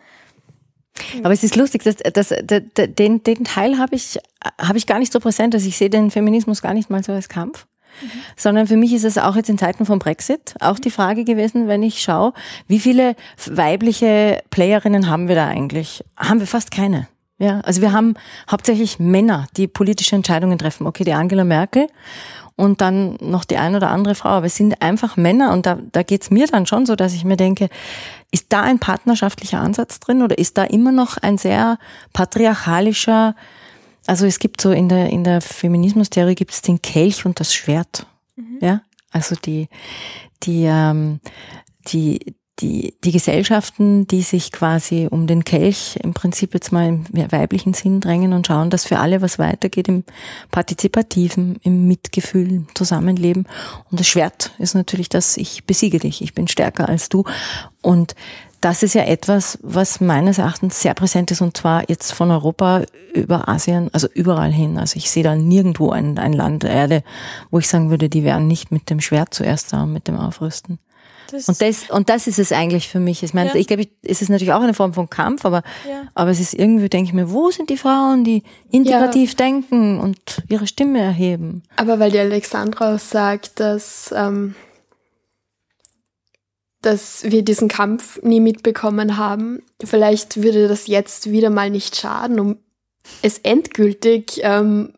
[1.23, 4.19] Aber es ist lustig, dass, dass, dass den, den Teil habe ich,
[4.59, 7.11] hab ich gar nicht so präsent, dass ich sehe den Feminismus gar nicht mal so
[7.11, 7.65] als Kampf.
[8.01, 8.09] Mhm.
[8.35, 11.67] Sondern für mich ist es auch jetzt in Zeiten vom Brexit auch die Frage gewesen,
[11.67, 12.33] wenn ich schaue,
[12.67, 13.15] wie viele
[13.45, 16.03] weibliche Playerinnen haben wir da eigentlich?
[16.17, 17.07] Haben wir fast keine.
[17.39, 18.13] Ja, also wir haben
[18.49, 20.87] hauptsächlich Männer, die politische Entscheidungen treffen.
[20.87, 21.87] Okay, die Angela Merkel
[22.55, 24.29] und dann noch die ein oder andere Frau.
[24.29, 27.25] Aber es sind einfach Männer und da, da geht's mir dann schon so, dass ich
[27.25, 27.69] mir denke,
[28.31, 31.77] ist da ein partnerschaftlicher Ansatz drin oder ist da immer noch ein sehr
[32.13, 33.35] patriarchalischer
[34.05, 37.53] also es gibt so in der, in der Feminismustheorie gibt es den Kelch und das
[37.53, 38.05] Schwert.
[38.35, 38.59] Mhm.
[38.61, 39.69] Ja, also die,
[40.43, 41.19] die, ähm,
[41.87, 47.05] die, die, die Gesellschaften, die sich quasi um den Kelch im Prinzip jetzt mal im
[47.31, 50.03] weiblichen Sinn drängen und schauen, dass für alle was weitergeht im
[50.51, 53.47] partizipativen, im Mitgefühl, im Zusammenleben.
[53.89, 57.23] Und das Schwert ist natürlich das, ich besiege dich, ich bin stärker als du.
[57.81, 58.15] Und
[58.61, 62.83] das ist ja etwas, was meines Erachtens sehr präsent ist und zwar jetzt von Europa
[63.13, 64.77] über Asien, also überall hin.
[64.77, 67.03] Also ich sehe da nirgendwo ein, ein Land Erde,
[67.51, 70.79] wo ich sagen würde, die wären nicht mit dem Schwert zuerst da, mit dem Aufrüsten.
[71.31, 73.23] Das und das, und das ist es eigentlich für mich.
[73.23, 73.55] Ich meine, ja.
[73.55, 76.03] ich glaube, es ist natürlich auch eine Form von Kampf, aber, ja.
[76.13, 79.37] aber es ist irgendwie, denke ich mir, wo sind die Frauen, die integrativ ja.
[79.37, 81.63] denken und ihre Stimme erheben?
[81.75, 84.55] Aber weil die Alexandra auch sagt, dass, ähm,
[86.81, 89.63] dass wir diesen Kampf nie mitbekommen haben.
[89.83, 92.57] Vielleicht würde das jetzt wieder mal nicht schaden, um
[93.21, 94.93] es endgültig ähm,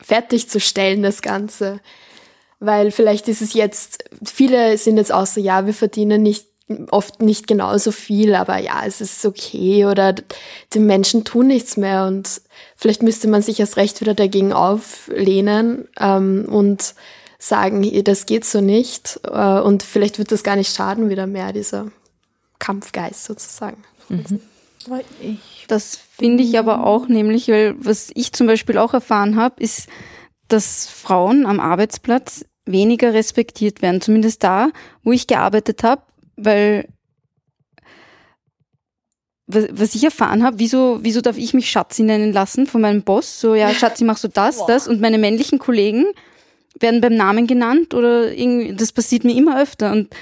[0.00, 1.80] fertigzustellen, das Ganze.
[2.66, 6.46] Weil vielleicht ist es jetzt, viele sind jetzt auch so, ja, wir verdienen nicht
[6.90, 10.14] oft nicht genauso viel, aber ja, es ist okay oder
[10.72, 12.40] die Menschen tun nichts mehr und
[12.74, 16.94] vielleicht müsste man sich erst recht wieder dagegen auflehnen ähm, und
[17.38, 19.20] sagen, das geht so nicht.
[19.24, 21.88] Äh, und vielleicht wird das gar nicht schaden wieder mehr, dieser
[22.58, 23.84] Kampfgeist sozusagen.
[24.08, 24.40] Mhm.
[25.68, 29.88] Das finde ich aber auch nämlich, weil was ich zum Beispiel auch erfahren habe, ist,
[30.48, 34.70] dass Frauen am Arbeitsplatz weniger respektiert werden, zumindest da,
[35.02, 36.02] wo ich gearbeitet habe,
[36.36, 36.88] weil
[39.46, 43.40] was ich erfahren habe, wieso, wieso darf ich mich Schatzi nennen lassen von meinem Boss?
[43.40, 44.88] So, ja, Schatzi, mach so das, das.
[44.88, 46.06] Und meine männlichen Kollegen
[46.80, 50.14] werden beim Namen genannt oder irgendwie, das passiert mir immer öfter und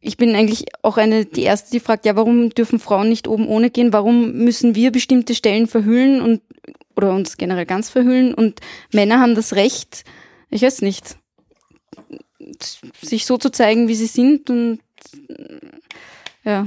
[0.00, 3.48] ich bin eigentlich auch eine, die erste, die fragt, ja, warum dürfen Frauen nicht oben
[3.48, 3.92] ohne gehen?
[3.92, 6.40] Warum müssen wir bestimmte Stellen verhüllen und,
[6.96, 8.60] oder uns generell ganz verhüllen und
[8.92, 10.04] Männer haben das Recht,
[10.50, 11.16] ich weiß nicht,
[13.02, 14.80] sich so zu zeigen, wie sie sind und,
[16.44, 16.66] ja.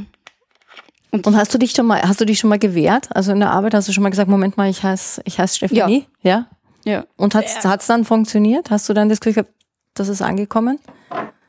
[1.12, 3.14] Und, und, hast du dich schon mal, hast du dich schon mal gewehrt?
[3.14, 5.58] Also in der Arbeit hast du schon mal gesagt, Moment mal, ich heiße, ich heiße
[5.58, 6.06] Stefanie?
[6.22, 6.32] Ja.
[6.32, 6.48] ja?
[6.84, 7.06] Ja.
[7.18, 7.78] Und hat es ja.
[7.78, 8.70] dann funktioniert?
[8.70, 9.54] Hast du dann das Gefühl gehabt,
[9.94, 10.80] dass es angekommen?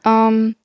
[0.04, 0.56] Ähm,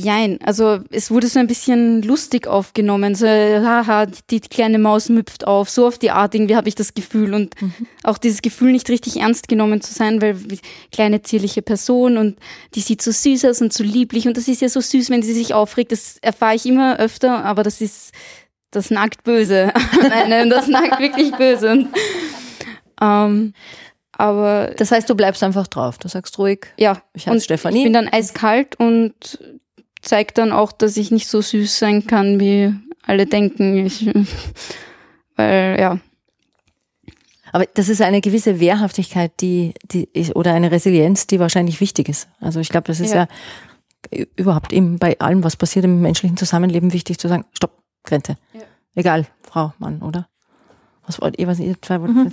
[0.00, 5.08] Jein, also es wurde so ein bisschen lustig aufgenommen, so haha, die, die kleine Maus
[5.08, 7.72] müpft auf, so auf die Art irgendwie habe ich das Gefühl und mhm.
[8.04, 10.36] auch dieses Gefühl nicht richtig ernst genommen zu sein, weil
[10.92, 12.38] kleine zierliche Person und
[12.76, 15.22] die sieht so süß aus und so lieblich und das ist ja so süß, wenn
[15.22, 18.12] sie sich aufregt, das erfahre ich immer öfter, aber das ist
[18.70, 19.72] das nackt böse.
[20.08, 21.72] nein, nein, das nackt wirklich böse.
[21.72, 21.88] Und,
[23.00, 23.52] ähm,
[24.12, 25.98] aber das heißt, du bleibst einfach drauf.
[25.98, 26.66] Du sagst ruhig.
[26.76, 27.02] Ja.
[27.14, 27.78] Ich und Stefanie.
[27.78, 29.38] Ich bin dann eiskalt und
[30.08, 33.86] zeig dann auch, dass ich nicht so süß sein kann, wie alle denken.
[33.86, 34.10] Ich,
[35.36, 35.98] weil ja.
[37.52, 42.28] Aber das ist eine gewisse Wehrhaftigkeit, die, die oder eine Resilienz, die wahrscheinlich wichtig ist.
[42.40, 43.26] Also ich glaube, das ist ja.
[44.12, 48.36] ja überhaupt eben bei allem, was passiert im menschlichen Zusammenleben, wichtig zu sagen, stopp, Grenze.
[48.52, 48.60] Ja.
[48.94, 50.28] Egal, Frau, Mann, oder?
[51.08, 52.14] Was wollt ihr, was ihr zwei wollt?
[52.14, 52.30] Mhm.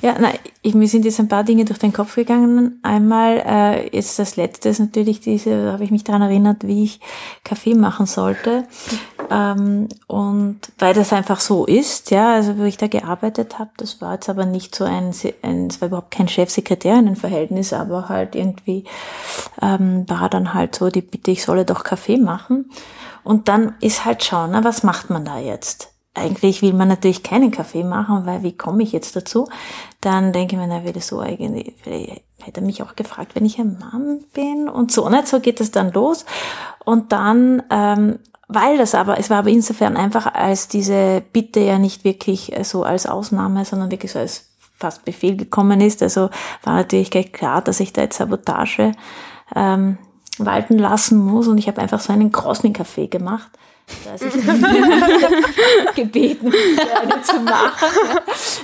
[0.00, 2.78] Ja, nein, ich, mir sind jetzt ein paar Dinge durch den Kopf gegangen.
[2.82, 6.84] Einmal, äh, jetzt das letzte ist natürlich diese, da habe ich mich daran erinnert, wie
[6.84, 7.00] ich
[7.42, 8.64] Kaffee machen sollte.
[9.28, 14.00] Ähm, und weil das einfach so ist, ja, also wo ich da gearbeitet habe, das
[14.00, 18.84] war jetzt aber nicht so ein, ein es war überhaupt kein Chef-Sekretärinnen-Verhältnis, aber halt irgendwie
[19.60, 22.70] ähm, war dann halt so die Bitte, ich solle doch Kaffee machen.
[23.24, 25.92] Und dann ist halt schauen, na, was macht man da jetzt?
[26.14, 29.48] Eigentlich will man natürlich keinen Kaffee machen, weil wie komme ich jetzt dazu?
[30.00, 33.58] Dann denke ich mir, na, würde so eigentlich, hätte er mich auch gefragt, wenn ich
[33.58, 35.26] ein Mann bin und so, nicht?
[35.26, 36.26] So geht es dann los.
[36.84, 41.78] Und dann, ähm, weil das aber, es war aber insofern einfach als diese Bitte ja
[41.78, 46.02] nicht wirklich so als Ausnahme, sondern wirklich so als fast Befehl gekommen ist.
[46.02, 46.28] Also
[46.62, 48.92] war natürlich gleich klar, dass ich da jetzt Sabotage
[49.54, 49.96] ähm,
[50.36, 53.50] walten lassen muss und ich habe einfach so einen großen Kaffee gemacht
[54.04, 54.32] dass ich
[55.94, 57.88] gebeten werde zu machen.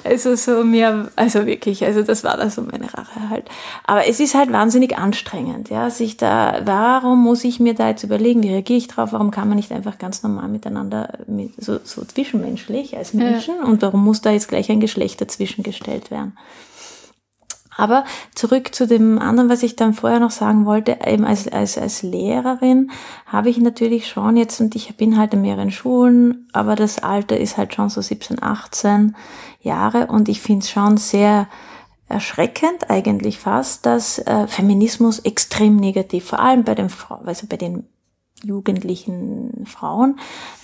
[0.05, 3.49] Also so mir, also wirklich, also das war da so meine Rache halt.
[3.85, 8.05] Aber es ist halt wahnsinnig anstrengend, ja, sich da, warum muss ich mir da jetzt
[8.05, 11.79] überlegen, wie reagiere ich drauf, warum kann man nicht einfach ganz normal miteinander, mit, so,
[11.83, 13.65] so zwischenmenschlich als Menschen ja.
[13.65, 16.37] und warum muss da jetzt gleich ein Geschlecht dazwischen gestellt werden?
[17.79, 21.79] Aber zurück zu dem anderen, was ich dann vorher noch sagen wollte, eben als, als,
[21.79, 22.91] als Lehrerin
[23.25, 27.39] habe ich natürlich schon jetzt, und ich bin halt in mehreren Schulen, aber das Alter
[27.39, 29.15] ist halt schon so 17, 18
[29.61, 30.09] Jahre.
[30.09, 31.47] Und ich finde es schon sehr
[32.09, 36.91] erschreckend eigentlich fast, dass äh, Feminismus extrem negativ, vor allem bei den
[37.25, 37.87] also bei den
[38.43, 40.19] jugendlichen Frauen,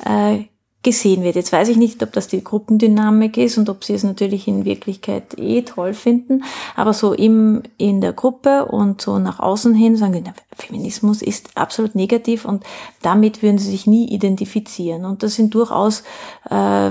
[0.04, 0.46] äh,
[0.84, 1.34] gesehen wird.
[1.34, 4.64] Jetzt weiß ich nicht, ob das die Gruppendynamik ist und ob sie es natürlich in
[4.64, 6.44] Wirklichkeit eh toll finden,
[6.76, 10.22] aber so im, in der Gruppe und so nach außen hin sagen sie,
[10.54, 12.64] Feminismus ist absolut negativ und
[13.02, 15.04] damit würden sie sich nie identifizieren.
[15.04, 16.04] Und das sind durchaus
[16.48, 16.90] äh,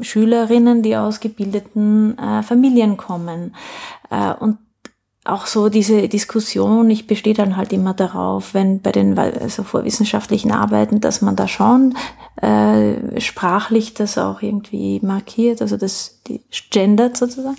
[0.00, 3.54] Schülerinnen, die aus gebildeten äh, Familien kommen.
[4.10, 4.58] Äh, und
[5.26, 10.52] auch so diese Diskussion, ich bestehe dann halt immer darauf, wenn bei den also vorwissenschaftlichen
[10.52, 11.94] Arbeiten, dass man da schon
[12.40, 17.56] äh, sprachlich das auch irgendwie markiert, also das die gendert sozusagen.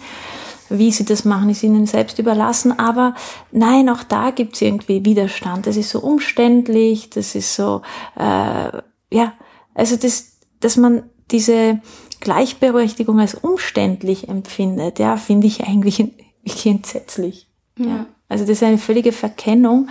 [0.69, 2.77] Wie sie das machen, ist ihnen selbst überlassen.
[2.77, 3.15] Aber
[3.51, 5.65] nein, auch da gibt es irgendwie Widerstand.
[5.65, 7.81] Das ist so umständlich, das ist so,
[8.17, 8.71] äh,
[9.09, 9.33] ja,
[9.73, 11.79] also das, dass man diese
[12.19, 16.03] Gleichberechtigung als umständlich empfindet, ja, finde ich eigentlich
[16.65, 17.46] entsetzlich.
[17.77, 18.05] Ja.
[18.29, 19.89] Also das ist eine völlige Verkennung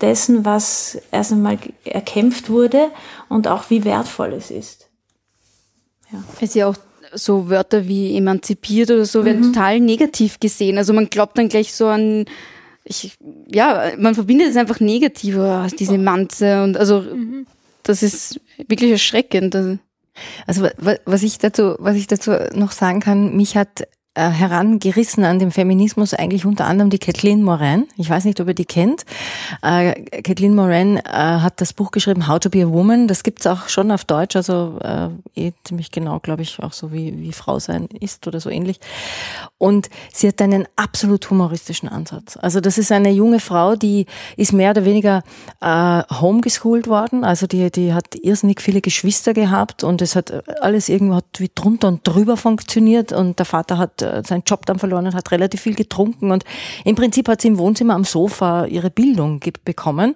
[0.00, 2.90] dessen, was erst einmal erkämpft wurde
[3.28, 4.88] und auch wie wertvoll es ist.
[6.10, 6.22] Ja.
[6.36, 6.76] Es ist ja auch
[7.12, 9.52] so Wörter wie emanzipiert oder so werden mhm.
[9.52, 10.78] total negativ gesehen.
[10.78, 12.24] Also man glaubt dann gleich so an,
[12.84, 13.16] ich,
[13.50, 17.46] ja, man verbindet es einfach negativ, oh, diese Manze und also mhm.
[17.82, 19.54] das ist wirklich erschreckend.
[20.46, 20.68] Also
[21.04, 25.50] was ich dazu, was ich dazu noch sagen kann, mich hat äh, herangerissen an dem
[25.50, 27.86] Feminismus eigentlich unter anderem die Kathleen Moran.
[27.96, 29.04] Ich weiß nicht, ob ihr die kennt.
[29.62, 33.08] Äh, Kathleen Moran äh, hat das Buch geschrieben How to be a Woman.
[33.08, 36.92] Das gibt's auch schon auf Deutsch, also äh, eh ziemlich genau, glaube ich, auch so
[36.92, 38.78] wie, wie Frau sein ist oder so ähnlich.
[39.64, 42.36] Und sie hat einen absolut humoristischen Ansatz.
[42.36, 44.04] Also das ist eine junge Frau, die
[44.36, 45.22] ist mehr oder weniger
[45.62, 47.24] äh, homeschooled worden.
[47.24, 51.50] Also die, die hat irrsinnig viele Geschwister gehabt und es hat alles irgendwo hat wie
[51.54, 55.30] drunter und drüber funktioniert und der Vater hat äh, seinen Job dann verloren und hat
[55.30, 56.44] relativ viel getrunken und
[56.84, 60.14] im Prinzip hat sie im Wohnzimmer am Sofa ihre Bildung bekommen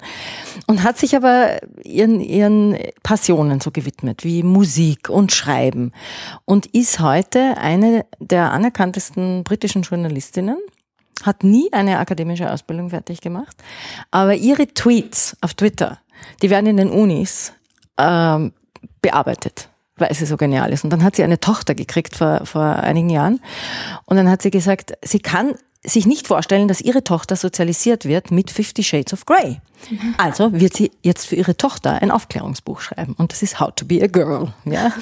[0.66, 5.92] und hat sich aber ihren, ihren Passionen so gewidmet, wie Musik und Schreiben
[6.44, 10.58] und ist heute eine der anerkanntesten britischen Journalistinnen
[11.24, 13.56] hat nie eine akademische Ausbildung fertig gemacht,
[14.10, 15.98] aber ihre Tweets auf Twitter,
[16.42, 17.52] die werden in den Unis
[17.98, 18.52] ähm,
[19.02, 20.84] bearbeitet weil sie so genial ist.
[20.84, 23.40] Und dann hat sie eine Tochter gekriegt vor, vor einigen Jahren.
[24.06, 28.30] Und dann hat sie gesagt, sie kann sich nicht vorstellen, dass ihre Tochter sozialisiert wird
[28.30, 29.60] mit Fifty Shades of Grey.
[29.90, 30.14] Mhm.
[30.18, 33.84] Also wird sie jetzt für ihre Tochter ein Aufklärungsbuch schreiben und das ist How to
[33.84, 34.52] be a Girl.
[34.64, 34.92] Ja?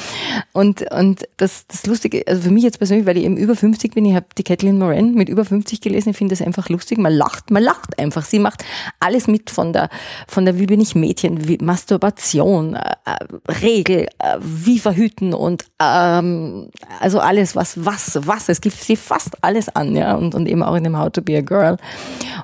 [0.52, 3.94] Und, und das, das Lustige, also für mich jetzt persönlich, weil ich eben über 50
[3.94, 6.98] bin, ich habe die Kathleen Moran mit über 50 gelesen, ich finde das einfach lustig,
[6.98, 8.24] man lacht, man lacht einfach.
[8.24, 8.64] Sie macht
[9.00, 9.88] alles mit von der,
[10.28, 15.64] von der Wie bin ich Mädchen, wie Masturbation, äh, äh Regel, äh, wie verhüten und
[15.80, 16.68] ähm,
[17.00, 20.62] also alles, was, was, was, es gibt sie fast alles an, ja, und, und eben
[20.66, 21.76] auch in dem How to be a Girl.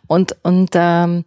[0.07, 1.25] Und, und ähm,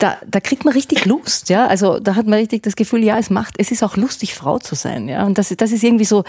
[0.00, 1.66] da, da kriegt man richtig Lust, ja.
[1.66, 4.58] Also da hat man richtig das Gefühl, ja, es macht, es ist auch lustig, Frau
[4.58, 5.26] zu sein, ja.
[5.26, 6.24] Und das, das ist irgendwie so,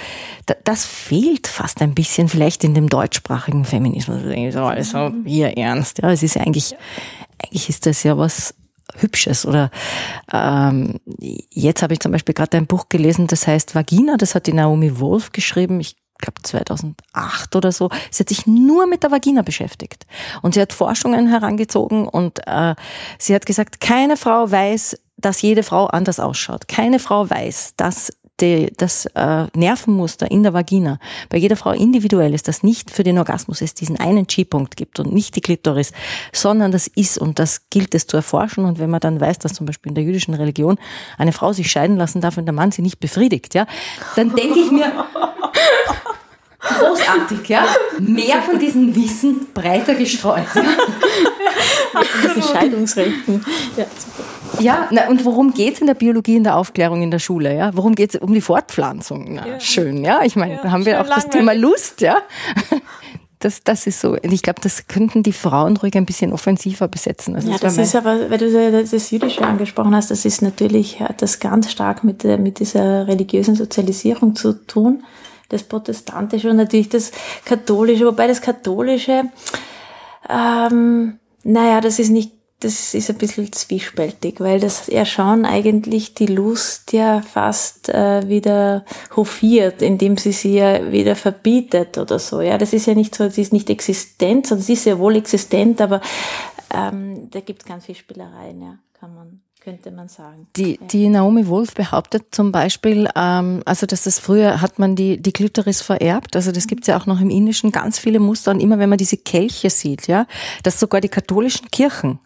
[0.63, 4.21] das fehlt fast ein bisschen vielleicht in dem deutschsprachigen Feminismus.
[4.51, 6.11] So alles so hier ernst, ja.
[6.11, 6.75] Es ist eigentlich,
[7.43, 8.53] eigentlich ist das ja was
[8.97, 9.45] Hübsches.
[9.45, 9.71] Oder
[10.33, 10.99] ähm,
[11.49, 14.53] jetzt habe ich zum Beispiel gerade ein Buch gelesen, das heißt Vagina, das hat die
[14.53, 15.79] Naomi Wolf geschrieben.
[15.79, 17.89] Ich glaube 2008 oder so.
[18.09, 20.05] Sie hat sich nur mit der Vagina beschäftigt.
[20.41, 22.75] Und sie hat Forschungen herangezogen und äh,
[23.17, 26.67] sie hat gesagt, keine Frau weiß, dass jede Frau anders ausschaut.
[26.67, 32.33] Keine Frau weiß, dass die, das äh, Nervenmuster in der Vagina bei jeder Frau individuell
[32.33, 35.91] ist, dass nicht für den Orgasmus es diesen einen G-Punkt gibt und nicht die Klitoris,
[36.33, 38.65] sondern das ist und das gilt es zu erforschen.
[38.65, 40.77] Und wenn man dann weiß, dass zum Beispiel in der jüdischen Religion
[41.17, 43.67] eine Frau sich scheiden lassen darf, wenn der Mann sie nicht befriedigt, ja,
[44.15, 44.91] dann denke ich mir,
[46.61, 47.65] großartig, ja,
[47.99, 50.45] mehr von diesem Wissen breiter gestreut.
[50.55, 50.63] Ja.
[52.23, 53.45] Diese Scheidungsrechten.
[53.77, 54.61] Ja, super.
[54.61, 57.55] Ja, na, und worum geht's in der Biologie, in der Aufklärung in der Schule?
[57.55, 57.71] Ja?
[57.73, 59.35] Worum geht's um die Fortpflanzung?
[59.35, 59.59] Na, ja.
[59.59, 60.21] Schön, ja.
[60.23, 61.23] Ich meine, ja, da haben wir auch langweilig.
[61.23, 62.17] das Thema Lust, ja.
[63.39, 64.11] Das, das ist so.
[64.11, 67.35] Und ich glaube, das könnten die Frauen ruhig ein bisschen offensiver besetzen.
[67.35, 70.99] Also ja, das, das ist aber, weil du das Jüdische angesprochen hast, das ist natürlich,
[70.99, 75.03] hat das ganz stark mit, mit dieser religiösen Sozialisierung zu tun.
[75.51, 77.11] Das Protestantische und natürlich das
[77.45, 79.25] Katholische, wobei das Katholische,
[80.29, 86.13] ähm, naja, das ist nicht das ist ein bisschen zwiespältig, weil das ja schon eigentlich
[86.13, 88.85] die Lust ja fast äh, wieder
[89.15, 92.39] hofiert, indem sie sie ja wieder verbietet oder so.
[92.39, 95.15] Ja, das ist ja nicht so, sie ist nicht existent, sondern sie ist ja wohl
[95.15, 96.01] existent, aber
[96.73, 100.47] ähm, da gibt es ganz viel Spielereien, ja, kann man könnte man sagen.
[100.55, 105.21] Die, die Naomi Wolf behauptet zum Beispiel, ähm, also dass das früher hat man die,
[105.21, 108.51] die Klitoris vererbt, also das gibt es ja auch noch im Indischen ganz viele Muster
[108.51, 110.25] und immer wenn man diese Kelche sieht, ja,
[110.63, 112.19] dass sogar die katholischen Kirchen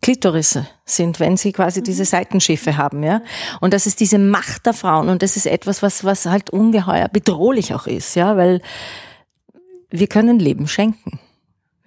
[0.00, 2.06] Klitorisse sind, wenn sie quasi diese mhm.
[2.06, 3.20] Seitenschiffe haben, ja.
[3.60, 7.08] Und das ist diese Macht der Frauen und das ist etwas, was, was halt ungeheuer
[7.08, 8.62] bedrohlich auch ist, ja, weil
[9.90, 11.18] wir können Leben schenken,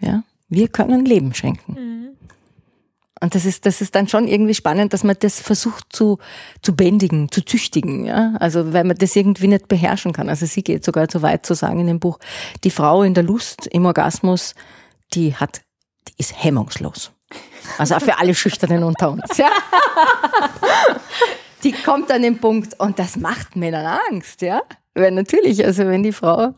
[0.02, 0.24] ja.
[0.50, 1.74] Wir können Leben schenken.
[1.74, 2.03] Mhm.
[3.24, 6.18] Und das ist, das ist dann schon irgendwie spannend, dass man das versucht zu,
[6.62, 8.34] zu bändigen, zu züchtigen, ja.
[8.42, 10.28] Also, weil man das irgendwie nicht beherrschen kann.
[10.28, 12.20] Also, sie geht sogar so weit zu sagen in dem Buch,
[12.66, 14.56] die Frau in der Lust, im Orgasmus,
[15.14, 15.62] die hat,
[16.10, 17.14] die ist hemmungslos.
[17.78, 19.38] Also auch für alle Schüchternen unter uns.
[19.38, 19.52] Ja?
[21.64, 24.64] Die kommt an den Punkt und das macht Männern Angst, ja.
[24.96, 26.56] Weil natürlich, also wenn die Frau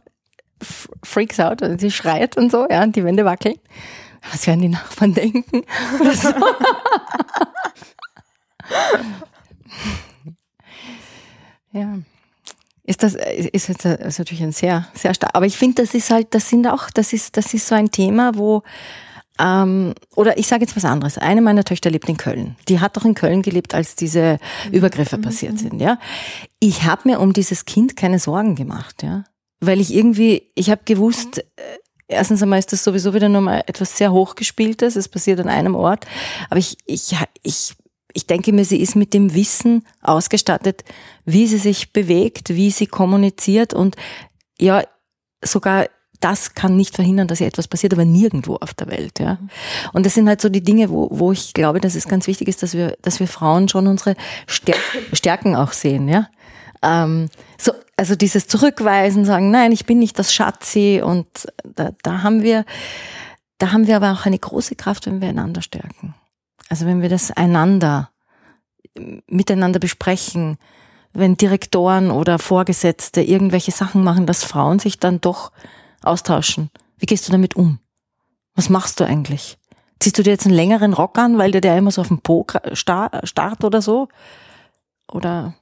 [1.04, 3.60] freaks out und sie schreit und so, ja, und die Wände wackeln,
[4.32, 5.64] was werden die Nachbarn denken?
[6.00, 6.30] Oder so.
[11.72, 12.00] ja.
[12.88, 16.12] Ist das, ist jetzt ist natürlich ein sehr, sehr stark, aber ich finde, das ist
[16.12, 18.62] halt, das sind auch, das ist, das ist so ein Thema, wo,
[19.40, 21.18] ähm, oder ich sage jetzt was anderes.
[21.18, 22.56] Eine meiner Töchter lebt in Köln.
[22.70, 24.38] Die hat doch in Köln gelebt, als diese
[24.72, 25.82] Übergriffe passiert sind.
[25.82, 26.00] Ja,
[26.60, 29.02] ich habe mir um dieses Kind keine Sorgen gemacht.
[29.02, 29.24] Ja,
[29.60, 31.40] weil ich irgendwie, ich habe gewusst.
[31.40, 31.62] Äh,
[32.08, 34.96] erstens einmal ist das sowieso wieder nur mal etwas sehr hochgespieltes.
[34.96, 36.06] Es passiert an einem Ort.
[36.50, 37.76] Aber ich, ich, ich,
[38.13, 40.84] ich denke mir, sie ist mit dem Wissen ausgestattet,
[41.26, 43.96] wie sie sich bewegt, wie sie kommuniziert und
[44.60, 44.84] ja,
[45.44, 45.88] sogar
[46.22, 49.20] das kann nicht verhindern, dass hier etwas passiert, aber nirgendwo auf der Welt.
[49.20, 49.38] Ja.
[49.94, 52.48] Und das sind halt so die Dinge, wo, wo ich glaube, dass es ganz wichtig
[52.48, 54.15] ist, dass wir, dass wir Frauen schon unsere
[54.48, 56.08] Stärken auch sehen.
[56.08, 56.28] Ja.
[56.86, 61.28] Ähm, so, also dieses Zurückweisen, sagen, nein, ich bin nicht das Schatzi und
[61.63, 62.65] da, da haben wir,
[63.58, 66.13] da haben wir aber auch eine große Kraft, wenn wir einander stärken.
[66.69, 68.10] Also wenn wir das einander
[69.28, 70.58] miteinander besprechen,
[71.13, 75.52] wenn Direktoren oder Vorgesetzte irgendwelche Sachen machen, dass Frauen sich dann doch
[76.02, 76.69] austauschen.
[76.98, 77.80] Wie gehst du damit um?
[78.54, 79.58] Was machst du eigentlich?
[80.00, 82.19] Ziehst du dir jetzt einen längeren Rock an, weil dir der immer so auf dem
[82.19, 84.10] Po starrt oder so?
[85.12, 85.56] Oder?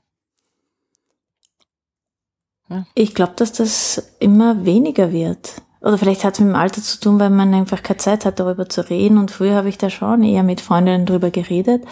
[2.69, 2.85] Ja.
[2.95, 5.61] Ich glaube, dass das immer weniger wird.
[5.81, 8.39] Oder vielleicht hat es mit dem Alter zu tun, weil man einfach keine Zeit hat,
[8.39, 9.17] darüber zu reden.
[9.17, 11.83] Und früher habe ich da schon eher mit Freundinnen darüber geredet.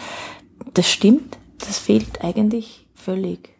[0.72, 1.36] Das stimmt.
[1.58, 3.50] Das fehlt eigentlich völlig.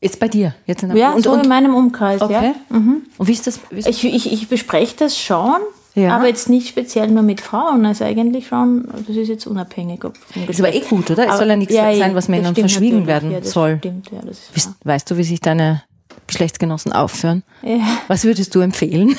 [0.00, 0.54] Jetzt bei dir?
[0.66, 2.32] Jetzt in der ja, und, so und, in meinem Umkreis, okay.
[2.32, 2.76] ja.
[2.76, 3.02] Mhm.
[3.18, 3.60] Und wie ist das?
[3.70, 5.58] Wie ist ich, ich, ich bespreche das schon,
[5.94, 6.16] ja.
[6.16, 7.86] aber jetzt nicht speziell nur mit Frauen.
[7.86, 10.04] Also eigentlich schon, das ist jetzt unabhängig.
[10.04, 11.28] Ob das ist aber eh gut, oder?
[11.28, 13.78] Es soll ja nichts ja, sein, was Männern verschwiegen werden ja, soll.
[13.78, 15.84] Stimmt, ja, weißt, weißt du, wie sich deine
[16.26, 17.42] Geschlechtsgenossen aufhören?
[17.62, 17.80] Ja.
[18.08, 19.08] Was würdest du empfehlen?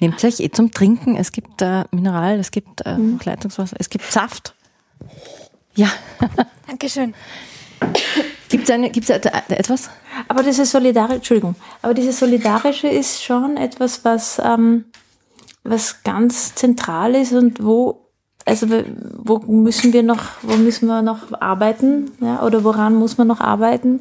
[0.00, 1.16] Nehmt euch eh zum Trinken.
[1.16, 3.18] Es gibt äh, Mineral, es gibt äh, mhm.
[3.24, 4.54] Leitungswasser, es gibt Saft.
[5.74, 5.88] Ja.
[6.66, 7.14] Dankeschön.
[8.48, 9.90] Gibt es gibt's etwas?
[10.26, 14.86] Aber dieses Solidarische, Entschuldigung, aber dieses Solidarische ist schon etwas, was, ähm,
[15.64, 18.07] was ganz zentral ist und wo,
[18.48, 18.66] also
[19.18, 23.40] wo müssen wir noch, wo müssen wir noch arbeiten, ja, oder woran muss man noch
[23.40, 24.00] arbeiten?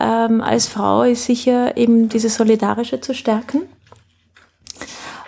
[0.00, 3.62] Ähm, als Frau ist sicher eben dieses Solidarische zu stärken.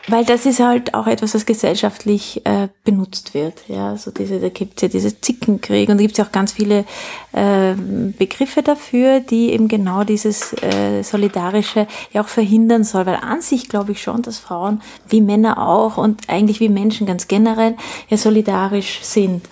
[0.09, 3.63] Weil das ist halt auch etwas, was gesellschaftlich äh, benutzt wird.
[3.69, 6.85] Ja, so diese, da gibt's ja diese Zickenkrieg und da gibt's ja auch ganz viele
[7.33, 13.07] äh, Begriffe dafür, die eben genau dieses äh, Solidarische ja auch verhindern soll.
[13.07, 17.07] Weil an sich glaube ich schon, dass Frauen wie Männer auch und eigentlich wie Menschen
[17.07, 17.77] ganz generell
[18.09, 19.49] ja solidarisch sind.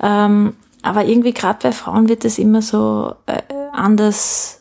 [0.00, 3.42] Ähm, aber irgendwie gerade bei Frauen wird das immer so äh,
[3.72, 4.60] anders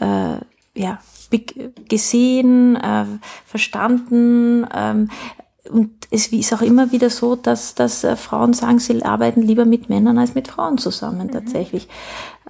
[0.00, 0.38] äh,
[0.74, 0.98] ja,
[1.88, 3.04] gesehen, äh,
[3.44, 4.66] verstanden.
[4.74, 5.08] Ähm,
[5.70, 9.64] und es ist auch immer wieder so, dass, dass äh, Frauen sagen, sie arbeiten lieber
[9.64, 11.32] mit Männern als mit Frauen zusammen mhm.
[11.32, 11.88] tatsächlich.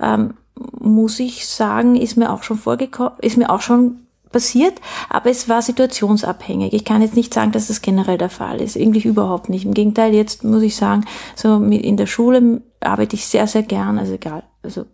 [0.00, 0.34] Ähm,
[0.80, 4.74] muss ich sagen, ist mir auch schon vorgekommen, ist mir auch schon passiert,
[5.08, 6.72] aber es war situationsabhängig.
[6.72, 8.76] Ich kann jetzt nicht sagen, dass das generell der Fall ist.
[8.76, 9.64] Irgendwie überhaupt nicht.
[9.64, 11.04] Im Gegenteil, jetzt muss ich sagen,
[11.34, 14.84] so in der Schule arbeite ich sehr, sehr gern, also egal, also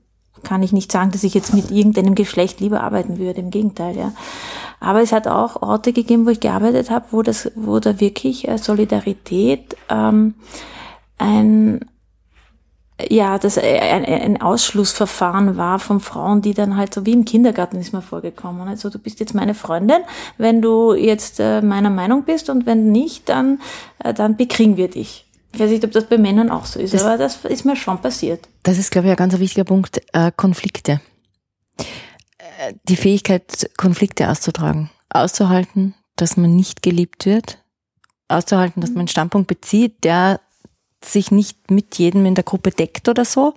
[0.45, 3.41] kann ich nicht sagen, dass ich jetzt mit irgendeinem Geschlecht lieber arbeiten würde.
[3.41, 4.13] Im Gegenteil, ja.
[4.81, 8.49] Aber es hat auch Orte gegeben, wo ich gearbeitet habe, wo das, wo da wirklich
[8.49, 10.35] äh, Solidarität ähm,
[11.19, 11.81] ein
[13.09, 17.25] ja, das äh, ein, ein Ausschlussverfahren war von Frauen, die dann halt so wie im
[17.25, 18.69] Kindergarten ist mir vorgekommen.
[18.69, 20.03] Also du bist jetzt meine Freundin,
[20.39, 23.61] wenn du jetzt äh, meiner Meinung bist und wenn nicht, dann,
[23.99, 25.27] dann bekriegen wir dich.
[25.55, 27.77] Ich weiß nicht, ob das bei Männern auch so ist, das, aber das ist mir
[27.77, 28.49] schon passiert.
[28.63, 30.01] Das ist, glaube ich, ein ganz wichtiger Punkt.
[30.13, 31.01] Äh, Konflikte.
[31.79, 34.91] Äh, die Fähigkeit, Konflikte auszutragen.
[35.11, 37.59] Auszuhalten, dass man nicht geliebt wird.
[38.29, 40.41] Auszuhalten, dass man einen Standpunkt bezieht, der
[41.05, 43.55] sich nicht mit jedem in der Gruppe deckt oder so.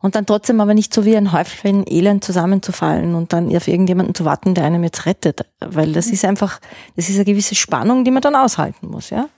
[0.00, 4.14] Und dann trotzdem aber nicht so wie ein Häufchen Elend zusammenzufallen und dann auf irgendjemanden
[4.14, 5.46] zu warten, der einem jetzt rettet.
[5.58, 6.60] Weil das ist einfach,
[6.94, 9.28] das ist eine gewisse Spannung, die man dann aushalten muss, ja.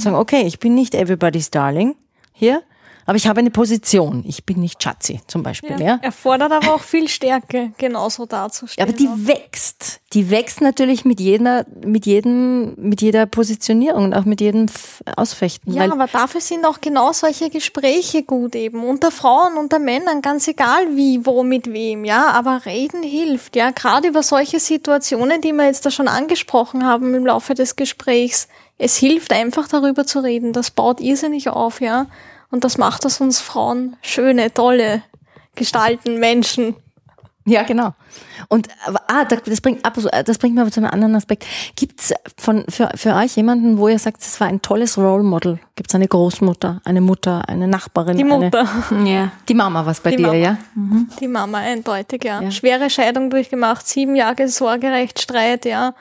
[0.00, 1.94] Sagen, okay, ich bin nicht everybody's darling
[2.32, 2.62] hier,
[3.04, 4.24] aber ich habe eine Position.
[4.26, 5.72] Ich bin nicht Schatzi zum Beispiel.
[5.72, 5.98] Ja, ja.
[6.02, 8.88] Erfordert aber auch viel Stärke, genauso darzustellen.
[8.88, 9.16] aber die auch.
[9.16, 10.00] wächst.
[10.12, 14.66] Die wächst natürlich mit jeder, mit jedem, mit jeder Positionierung und auch mit jedem
[15.16, 15.72] Ausfechten.
[15.72, 18.84] Ja, aber dafür sind auch genau solche Gespräche gut eben.
[18.84, 22.30] Unter Frauen, unter Männern, ganz egal wie, wo, mit wem, ja.
[22.30, 23.70] Aber reden hilft, ja.
[23.70, 28.48] Gerade über solche Situationen, die wir jetzt da schon angesprochen haben im Laufe des Gesprächs
[28.82, 30.52] es hilft einfach darüber zu reden.
[30.52, 32.06] Das baut irrsinnig auf, ja.
[32.50, 35.02] Und das macht aus uns Frauen schöne, tolle
[35.54, 36.74] Gestalten, Menschen.
[37.44, 37.92] Ja, genau.
[38.48, 38.68] Und
[39.08, 41.44] ah, das bringt das bringt mir aber zu einem anderen Aspekt.
[41.76, 45.58] Gibt's von für, für euch jemanden, wo ihr sagt, das war ein tolles Role Model?
[45.74, 48.16] Gibt's eine Großmutter, eine Mutter, eine Nachbarin?
[48.16, 48.68] Die Mutter.
[48.90, 49.32] Eine, ja.
[49.48, 50.38] Die Mama was bei Die dir, Mama.
[50.38, 50.58] ja?
[50.74, 51.08] Mhm.
[51.20, 52.42] Die Mama eindeutig, ja.
[52.42, 52.50] ja.
[52.50, 55.94] Schwere Scheidung durchgemacht, sieben Jahre Sorgerechtsstreit, ja.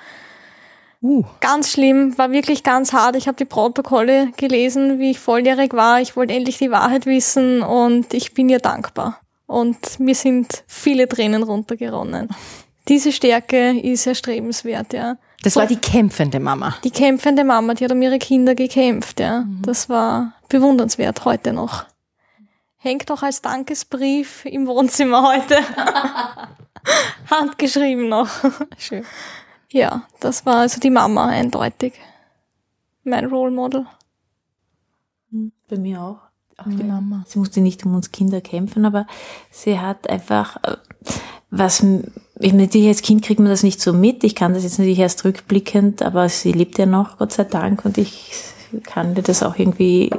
[1.02, 1.24] Uh.
[1.40, 3.16] Ganz schlimm, war wirklich ganz hart.
[3.16, 6.00] Ich habe die Protokolle gelesen, wie ich volljährig war.
[6.00, 9.20] Ich wollte endlich die Wahrheit wissen und ich bin ihr dankbar.
[9.48, 12.30] Und mir sind viele Tränen runtergeronnen.
[12.88, 15.18] Diese Stärke ist erstrebenswert, ja.
[15.44, 16.76] Das war die kämpfende Mama.
[16.84, 19.42] Die kämpfende Mama, die hat um ihre Kinder gekämpft, ja.
[19.42, 19.62] Mhm.
[19.64, 21.86] Das war bewundernswert heute noch.
[22.78, 25.58] Hängt auch als Dankesbrief im Wohnzimmer heute.
[27.30, 28.30] Handgeschrieben noch.
[28.78, 29.04] Schön.
[29.72, 31.94] Ja, das war also die Mama eindeutig.
[33.04, 33.86] Mein Role Model.
[35.32, 36.20] Hm, bei mir auch.
[36.58, 37.24] Auch die Mama.
[37.28, 39.08] Sie musste nicht um uns Kinder kämpfen, aber
[39.50, 40.76] sie hat einfach, äh,
[41.50, 41.84] was,
[42.40, 44.24] ich natürlich als Kind kriegt man das nicht so mit.
[44.24, 47.84] Ich kann das jetzt natürlich erst rückblickend, aber sie lebt ja noch, Gott sei Dank,
[47.86, 48.32] und ich
[48.84, 50.12] kann dir das auch irgendwie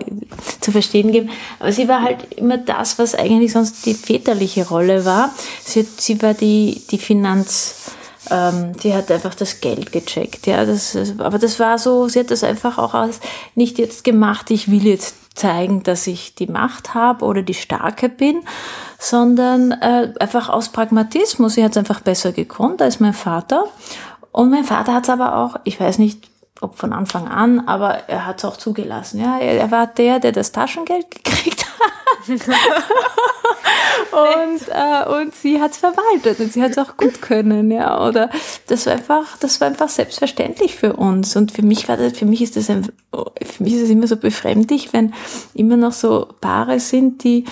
[0.61, 1.31] zu verstehen geben.
[1.59, 5.31] Aber sie war halt immer das, was eigentlich sonst die väterliche Rolle war.
[5.63, 7.93] Sie, sie war die, die Finanz,
[8.33, 10.47] ähm, die hat einfach das Geld gecheckt.
[10.47, 13.21] Ja, das, aber das war so, sie hat das einfach auch als
[13.55, 18.09] nicht jetzt gemacht, ich will jetzt zeigen, dass ich die Macht habe oder die Starke
[18.09, 18.43] bin,
[18.99, 21.55] sondern äh, einfach aus Pragmatismus.
[21.55, 23.65] Sie hat es einfach besser gekonnt als mein Vater.
[24.31, 26.32] Und mein Vater hat es aber auch, ich weiß nicht,
[26.63, 29.21] ob von Anfang an, aber er hat es auch zugelassen.
[29.21, 31.73] Ja, er, war der, der das Taschengeld gekriegt hat.
[34.13, 38.07] und, äh, und sie hat es verwaltet und sie hat es auch gut können, ja.
[38.07, 38.31] Oder
[38.69, 41.35] das war einfach, das war einfach selbstverständlich für uns.
[41.35, 44.07] Und für mich war das, für mich ist das ein, für mich ist es immer
[44.07, 45.13] so befremdlich, wenn
[45.55, 47.45] immer noch so Paare sind, die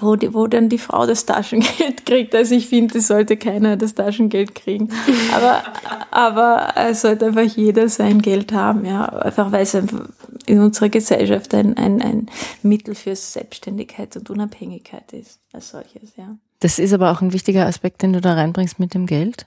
[0.00, 2.34] wo, die, wo dann die Frau das Taschengeld kriegt.
[2.34, 4.88] Also ich finde, es sollte keiner das Taschengeld kriegen.
[5.34, 5.62] Aber,
[6.10, 9.04] aber es sollte einfach jeder sein Geld haben, ja.
[9.04, 12.30] Einfach weil es in unserer Gesellschaft ein, ein, ein
[12.62, 16.36] Mittel für Selbstständigkeit und Unabhängigkeit ist als solches, ja.
[16.60, 19.46] Das ist aber auch ein wichtiger Aspekt, den du da reinbringst mit dem Geld.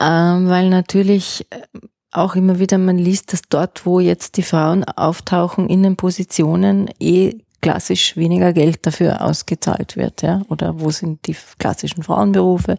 [0.00, 1.60] Ähm, weil natürlich äh,
[2.10, 6.90] auch immer wieder man liest, dass dort, wo jetzt die Frauen auftauchen in den Positionen,
[7.00, 10.42] eh klassisch weniger Geld dafür ausgezahlt wird, ja?
[10.48, 12.78] Oder wo sind die klassischen Frauenberufe?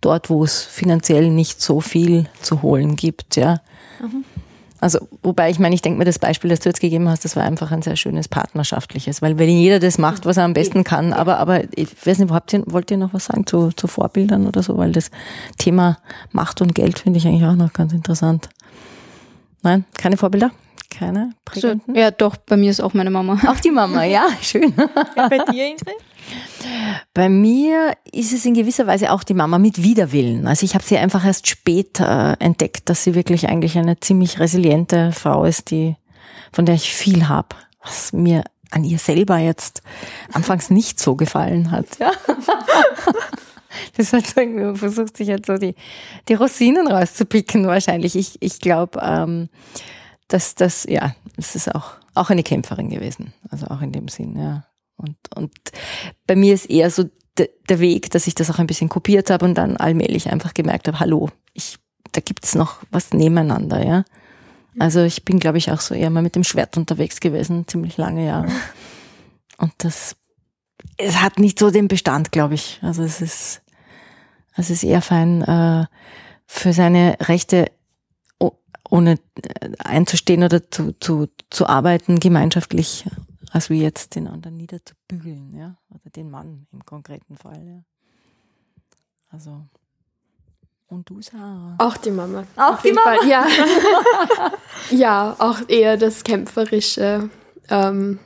[0.00, 3.60] Dort, wo es finanziell nicht so viel zu holen gibt, ja.
[4.00, 4.24] Mhm.
[4.84, 7.36] Also, wobei ich meine, ich denke mir, das Beispiel, das du jetzt gegeben hast, das
[7.36, 10.84] war einfach ein sehr schönes partnerschaftliches, weil wenn jeder das macht, was er am besten
[10.84, 13.86] kann, aber, aber ich weiß nicht, habt ihr, wollt ihr noch was sagen zu, zu
[13.86, 15.10] Vorbildern oder so, weil das
[15.56, 15.96] Thema
[16.32, 18.50] Macht und Geld finde ich eigentlich auch noch ganz interessant.
[19.62, 20.50] Nein, keine Vorbilder?
[20.96, 21.82] Keine prägenden?
[21.86, 23.38] So, ja, doch, bei mir ist auch meine Mama.
[23.48, 24.72] Auch die Mama, ja, schön.
[25.16, 25.96] Ja, bei dir, Ingrid?
[27.12, 30.46] Bei mir ist es in gewisser Weise auch die Mama mit Widerwillen.
[30.46, 34.40] Also ich habe sie einfach erst spät äh, entdeckt, dass sie wirklich eigentlich eine ziemlich
[34.40, 35.96] resiliente Frau ist, die
[36.52, 37.48] von der ich viel habe,
[37.82, 39.82] was mir an ihr selber jetzt
[40.32, 41.86] anfangs nicht so gefallen hat.
[41.98, 42.12] Ja.
[43.96, 45.74] Das hat so irgendwie, man versucht sich jetzt so die,
[46.28, 48.14] die Rosinen rauszupicken wahrscheinlich.
[48.14, 49.48] Ich, ich glaube, ähm,
[50.34, 53.32] dass das, ja, das ist auch, auch eine Kämpferin gewesen.
[53.50, 54.66] Also auch in dem Sinn, ja.
[54.96, 55.52] Und, und
[56.26, 57.04] bei mir ist eher so
[57.38, 60.52] de, der Weg, dass ich das auch ein bisschen kopiert habe und dann allmählich einfach
[60.52, 61.78] gemerkt habe, hallo, ich,
[62.12, 64.04] da gibt's noch was nebeneinander, ja.
[64.80, 67.96] Also ich bin, glaube ich, auch so eher mal mit dem Schwert unterwegs gewesen, ziemlich
[67.96, 68.48] lange Jahre.
[69.58, 70.16] Und das,
[70.96, 72.80] es hat nicht so den Bestand, glaube ich.
[72.82, 73.62] Also es ist,
[74.56, 75.86] es ist eher fein, äh,
[76.46, 77.70] für seine Rechte
[78.94, 83.04] ohne äh, einzustehen oder zu, zu, zu arbeiten, gemeinschaftlich
[83.50, 87.82] als wie jetzt den anderen niederzubügeln, ja, oder den Mann im konkreten Fall, ja.
[89.30, 89.62] Also
[90.86, 91.74] und du, Sarah?
[91.78, 92.44] Auch die Mama.
[92.56, 93.16] Auch die Mama?
[93.16, 93.28] Fall.
[93.28, 93.46] Ja.
[94.90, 97.30] ja, auch eher das kämpferische.
[97.68, 98.20] Ähm,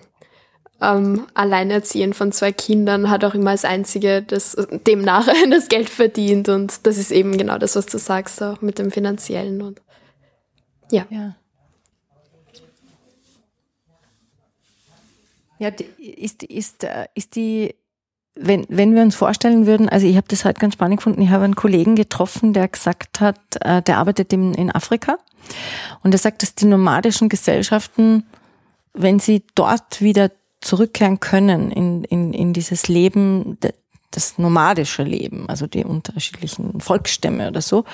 [0.83, 4.57] ähm, Alleinerziehen von zwei Kindern hat auch immer als einzige das
[4.87, 8.79] demnach das Geld verdient und das ist eben genau das, was du sagst, auch mit
[8.79, 9.81] dem finanziellen und
[10.91, 11.07] ja.
[11.11, 11.34] ja.
[15.61, 17.74] Ja, ist, ist, äh, ist die,
[18.36, 21.30] wenn, wenn wir uns vorstellen würden, also ich habe das halt ganz spannend gefunden, ich
[21.30, 25.18] habe einen Kollegen getroffen, der gesagt hat, äh, der arbeitet in, in Afrika
[26.05, 28.24] und er sagt, dass die nomadischen Gesellschaften,
[28.95, 30.30] wenn sie dort wieder
[30.61, 33.59] zurückkehren können in, in, in dieses Leben,
[34.11, 37.85] das nomadische Leben, also die unterschiedlichen Volksstämme oder so.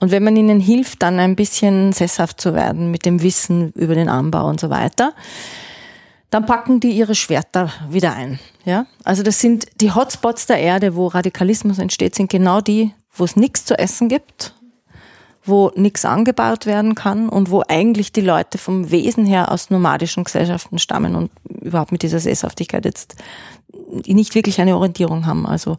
[0.00, 3.94] Und wenn man ihnen hilft, dann ein bisschen sesshaft zu werden mit dem Wissen über
[3.94, 5.14] den Anbau und so weiter,
[6.30, 8.38] dann packen die ihre Schwerter wieder ein.
[8.64, 8.86] Ja?
[9.04, 13.36] Also das sind die Hotspots der Erde, wo Radikalismus entsteht, sind genau die, wo es
[13.36, 14.54] nichts zu essen gibt,
[15.44, 20.24] wo nichts angebaut werden kann und wo eigentlich die Leute vom Wesen her aus nomadischen
[20.24, 23.16] Gesellschaften stammen und überhaupt mit dieser Sesshaftigkeit jetzt
[24.06, 25.46] nicht wirklich eine Orientierung haben.
[25.46, 25.76] Also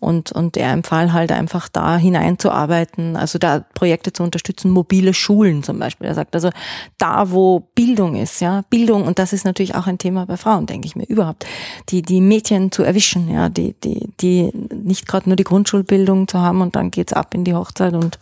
[0.00, 5.62] und und er empfahl halt einfach da hineinzuarbeiten, also da Projekte zu unterstützen, mobile Schulen
[5.62, 6.06] zum Beispiel.
[6.06, 6.50] Er sagt also
[6.98, 10.66] da, wo Bildung ist, ja Bildung und das ist natürlich auch ein Thema bei Frauen,
[10.66, 11.46] denke ich mir überhaupt,
[11.88, 16.40] die die Mädchen zu erwischen, ja die die die nicht gerade nur die Grundschulbildung zu
[16.40, 18.18] haben und dann geht's ab in die Hochzeit und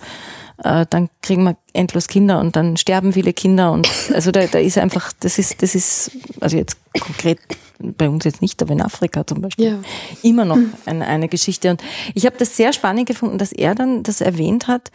[0.62, 4.58] äh, dann kriegen wir endlos Kinder und dann sterben viele Kinder und also da, da
[4.58, 7.38] ist einfach, das ist, das ist, also jetzt konkret
[7.78, 9.78] bei uns jetzt nicht, aber in Afrika zum Beispiel, ja.
[10.22, 11.70] immer noch eine, eine Geschichte.
[11.70, 11.82] Und
[12.14, 14.90] ich habe das sehr spannend gefunden, dass er dann das erwähnt hat,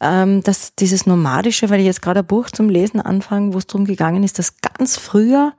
[0.00, 3.66] ähm, dass dieses Nomadische, weil ich jetzt gerade ein Buch zum Lesen anfange, wo es
[3.66, 5.52] darum gegangen ist, dass ganz früher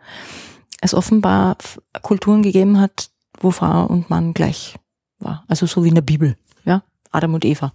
[0.82, 1.58] es offenbar
[2.02, 4.76] Kulturen gegeben hat, wo Frau und Mann gleich
[5.20, 5.44] war.
[5.48, 7.74] Also so wie in der Bibel, ja, Adam und Eva.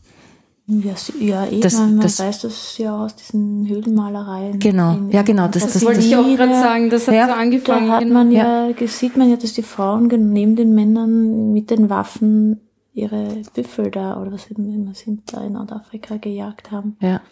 [0.71, 4.59] Ja, ja eh, das, man, das, weiß das ja aus diesen Höhlenmalereien.
[4.59, 5.49] Genau, in, ja genau.
[5.49, 7.89] Das, das, das wollte ich auch gerade sagen, das hat ja, so angefangen.
[7.89, 11.71] Da hat man ja, ja, sieht man ja, dass die Frauen neben den Männern mit
[11.71, 12.61] den Waffen
[12.93, 16.99] ihre Büffel da oder was immer sind da in Nordafrika gejagt haben.
[17.01, 17.23] Ja.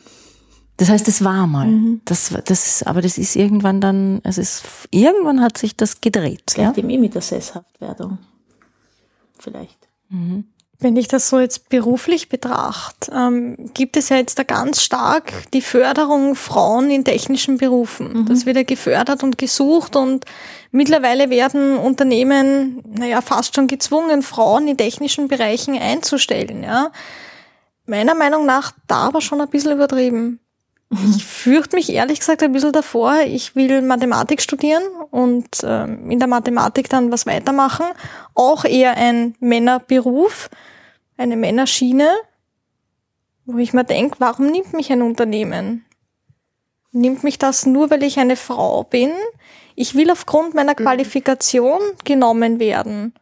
[0.79, 1.67] Das heißt, es war mal.
[1.67, 2.01] Mhm.
[2.07, 6.53] Das, das ist, aber das ist irgendwann dann, es ist, irgendwann hat sich das gedreht.
[6.53, 6.83] Vielleicht ja?
[6.83, 8.19] eben eh mit der Sesshaftwerdung.
[9.39, 9.89] Vielleicht.
[10.09, 10.45] Mhm.
[10.79, 15.33] Wenn ich das so jetzt beruflich betrachte, ähm, gibt es ja jetzt da ganz stark
[15.53, 18.13] die Förderung Frauen in technischen Berufen.
[18.13, 18.27] Mhm.
[18.27, 20.27] Das wird ja gefördert und gesucht und
[20.73, 26.91] mittlerweile werden Unternehmen, naja, fast schon gezwungen, Frauen in technischen Bereichen einzustellen, ja.
[27.87, 30.41] Meiner Meinung nach da aber schon ein bisschen übertrieben.
[30.91, 33.21] Ich fürchte mich ehrlich gesagt ein bisschen davor.
[33.27, 37.87] Ich will Mathematik studieren und ähm, in der Mathematik dann was weitermachen.
[38.35, 40.49] Auch eher ein Männerberuf,
[41.17, 42.09] eine Männerschiene,
[43.47, 45.85] wo ich mir denke, warum nimmt mich ein Unternehmen?
[46.93, 49.11] Nimmt mich das nur, weil ich eine Frau bin?
[49.75, 50.85] Ich will aufgrund meiner mhm.
[50.85, 53.13] Qualifikation genommen werden.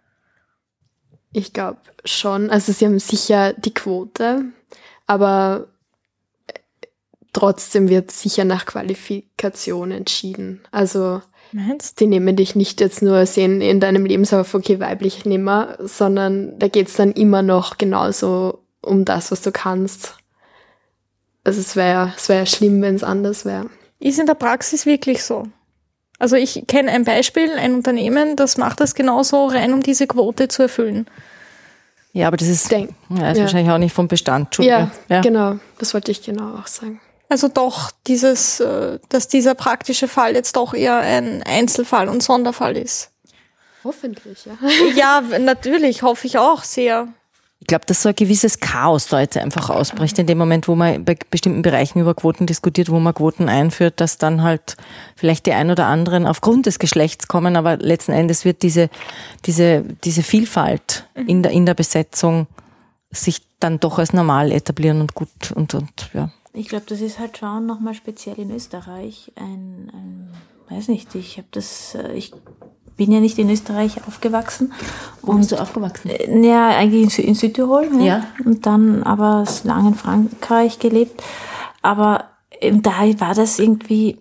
[1.32, 2.50] Ich glaube schon.
[2.50, 4.44] Also sie haben sicher die Quote,
[5.06, 5.66] aber
[7.34, 10.62] trotzdem wird sicher nach Qualifikation entschieden.
[10.70, 11.20] Also
[11.52, 12.00] Meinst?
[12.00, 16.68] die nehmen dich nicht jetzt nur sehen in deinem Lebenslauf, okay, weiblich nimmer, sondern da
[16.68, 20.16] geht's dann immer noch genauso um das, was du kannst.
[21.44, 23.68] Also es wäre es wär schlimm, wenn es anders wäre.
[23.98, 25.44] ist in der Praxis wirklich so.
[26.18, 30.48] Also ich kenne ein Beispiel, ein Unternehmen, das macht das genauso rein, um diese Quote
[30.48, 31.06] zu erfüllen.
[32.12, 33.42] Ja, aber das ist, Denk, ja, ist ja.
[33.42, 34.56] wahrscheinlich auch nicht vom Bestand.
[34.58, 35.20] Ja, ja.
[35.20, 35.58] genau.
[35.78, 37.00] Das wollte ich genau auch sagen.
[37.28, 42.76] Also doch dieses, äh, dass dieser praktische Fall jetzt doch eher ein Einzelfall und Sonderfall
[42.76, 43.10] ist.
[43.82, 44.56] Hoffentlich, ja.
[44.96, 47.08] Ja, natürlich, hoffe ich auch sehr.
[47.60, 50.74] Ich glaube, dass so ein gewisses Chaos da jetzt einfach ausbricht, in dem Moment, wo
[50.74, 54.76] man bei bestimmten Bereichen über Quoten diskutiert, wo man Quoten einführt, dass dann halt
[55.16, 58.90] vielleicht die ein oder anderen aufgrund des Geschlechts kommen, aber letzten Endes wird diese,
[59.46, 62.48] diese, diese Vielfalt in der, in der Besetzung
[63.10, 66.30] sich dann doch als normal etablieren und gut und, und ja.
[66.54, 70.30] Ich glaube, das ist halt schon nochmal speziell in Österreich ein, ein
[70.70, 72.32] weiß nicht, ich habe das, äh, ich
[72.96, 74.72] bin ja nicht in Österreich aufgewachsen.
[75.20, 76.10] Wo bist du aufgewachsen?
[76.10, 77.90] Äh, Ja, eigentlich in, in Südtirol.
[77.90, 78.06] ne?
[78.06, 78.26] Ja.
[78.44, 81.22] Und dann aber lange in Frankreich gelebt.
[81.82, 82.26] Aber
[82.60, 84.18] ähm, da war das irgendwie,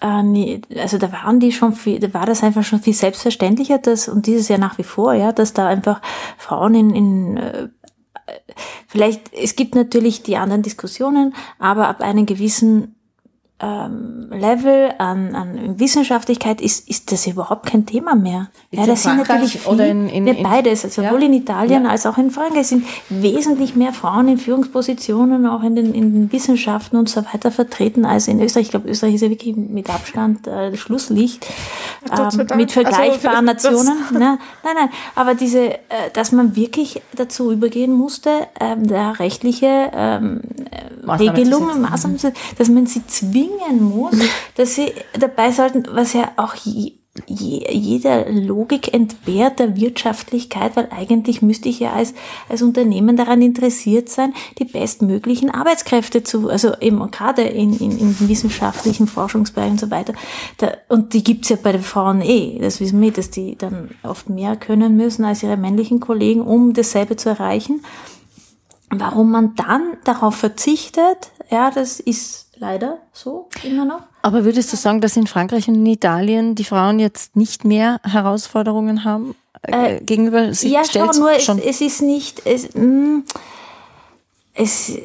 [0.00, 3.78] äh, nie, also da waren die schon viel, da war das einfach schon viel selbstverständlicher,
[3.78, 6.00] dass, und dieses Jahr nach wie vor, ja, dass da einfach
[6.38, 7.68] Frauen in, in äh,
[8.86, 12.94] vielleicht, es gibt natürlich die anderen Diskussionen, aber ab einem gewissen
[13.60, 18.48] ähm, Level an, an Wissenschaftlichkeit ist, ist das überhaupt kein Thema mehr.
[18.70, 21.08] Jetzt Ja, das sind Frankreich natürlich viel, oder in- in- ja, in- beides, also Ja.
[21.10, 21.90] sowohl in Italien Ja.
[21.90, 26.32] als auch in Frankreich sind wesentlich mehr Frauen in Führungspositionen, auch in den, in den
[26.32, 28.66] Wissenschaften und so weiter vertreten als in Österreich.
[28.66, 31.44] Ich glaube, Österreich ist ja wirklich mit Abstand äh, Schlusslicht
[32.16, 33.98] ähm, mit vergleichbaren Also, Nationen.
[34.12, 35.78] Nein, nein, nein, aber diese, äh,
[36.12, 38.30] dass man wirklich dazu übergehen musste,
[38.60, 41.80] ähm, da rechtliche ähm, äh, Maßnahmen Regelungen.
[41.82, 42.18] Maßnahmen,
[42.56, 43.02] dass man sie
[43.48, 44.14] zwingen muss,
[44.56, 46.92] dass sie dabei sollten, was ja auch je,
[47.26, 52.14] je, jeder Logik entbehrt der Wirtschaftlichkeit, weil eigentlich müsste ich ja als,
[52.48, 58.28] als Unternehmen daran interessiert sein, die bestmöglichen Arbeitskräfte zu, also eben gerade in, in, in
[58.28, 60.12] wissenschaftlichen Forschungsbereichen und so weiter.
[60.58, 63.90] Da, und die gibt's ja bei den Frauen eh, das wissen wir, dass die dann
[64.02, 67.82] oft mehr können müssen als ihre männlichen Kollegen, um dasselbe zu erreichen.
[68.90, 74.02] Warum man dann darauf verzichtet, ja, das ist leider so immer noch.
[74.22, 78.00] Aber würdest du sagen, dass in Frankreich und in Italien die Frauen jetzt nicht mehr
[78.04, 81.58] Herausforderungen haben äh, gegenüber sich ja, schon, nur es, schon.
[81.58, 83.22] es ist nicht, es, mh,
[84.54, 84.98] es,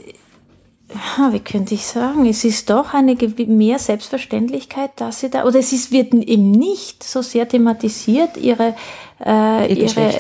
[1.18, 5.60] ja, wie könnte ich sagen, es ist doch eine mehr Selbstverständlichkeit, dass sie da, oder
[5.60, 8.76] es ist, wird eben nicht so sehr thematisiert, ihre,
[9.26, 10.18] äh, Ihr ihre,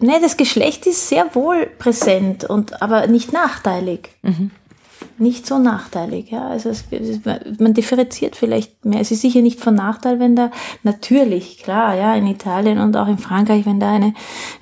[0.00, 4.10] ne, das Geschlecht ist sehr wohl präsent und, aber nicht nachteilig.
[4.22, 4.50] Mhm.
[5.18, 6.48] Nicht so nachteilig, ja.
[6.48, 6.84] Also es,
[7.58, 9.00] man differenziert vielleicht mehr.
[9.00, 10.50] Es ist sicher nicht von Nachteil, wenn da
[10.82, 14.14] natürlich, klar, ja, in Italien und auch in Frankreich, wenn da eine,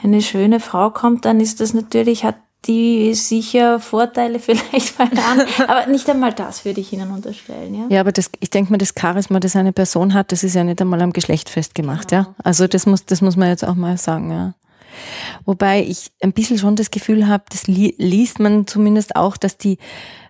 [0.02, 5.68] eine schöne Frau kommt, dann ist das natürlich, hat die sicher Vorteile vielleicht bei anderen.
[5.68, 7.86] Aber nicht einmal das würde ich Ihnen unterstellen, ja.
[7.88, 10.64] Ja, aber das, ich denke mal, das Charisma, das eine Person hat, das ist ja
[10.64, 12.34] nicht einmal am Geschlecht festgemacht, ja.
[12.42, 14.54] Also das muss, das muss man jetzt auch mal sagen, ja.
[15.44, 19.58] Wobei ich ein bisschen schon das Gefühl habe, das li liest man zumindest auch, dass
[19.58, 19.78] die,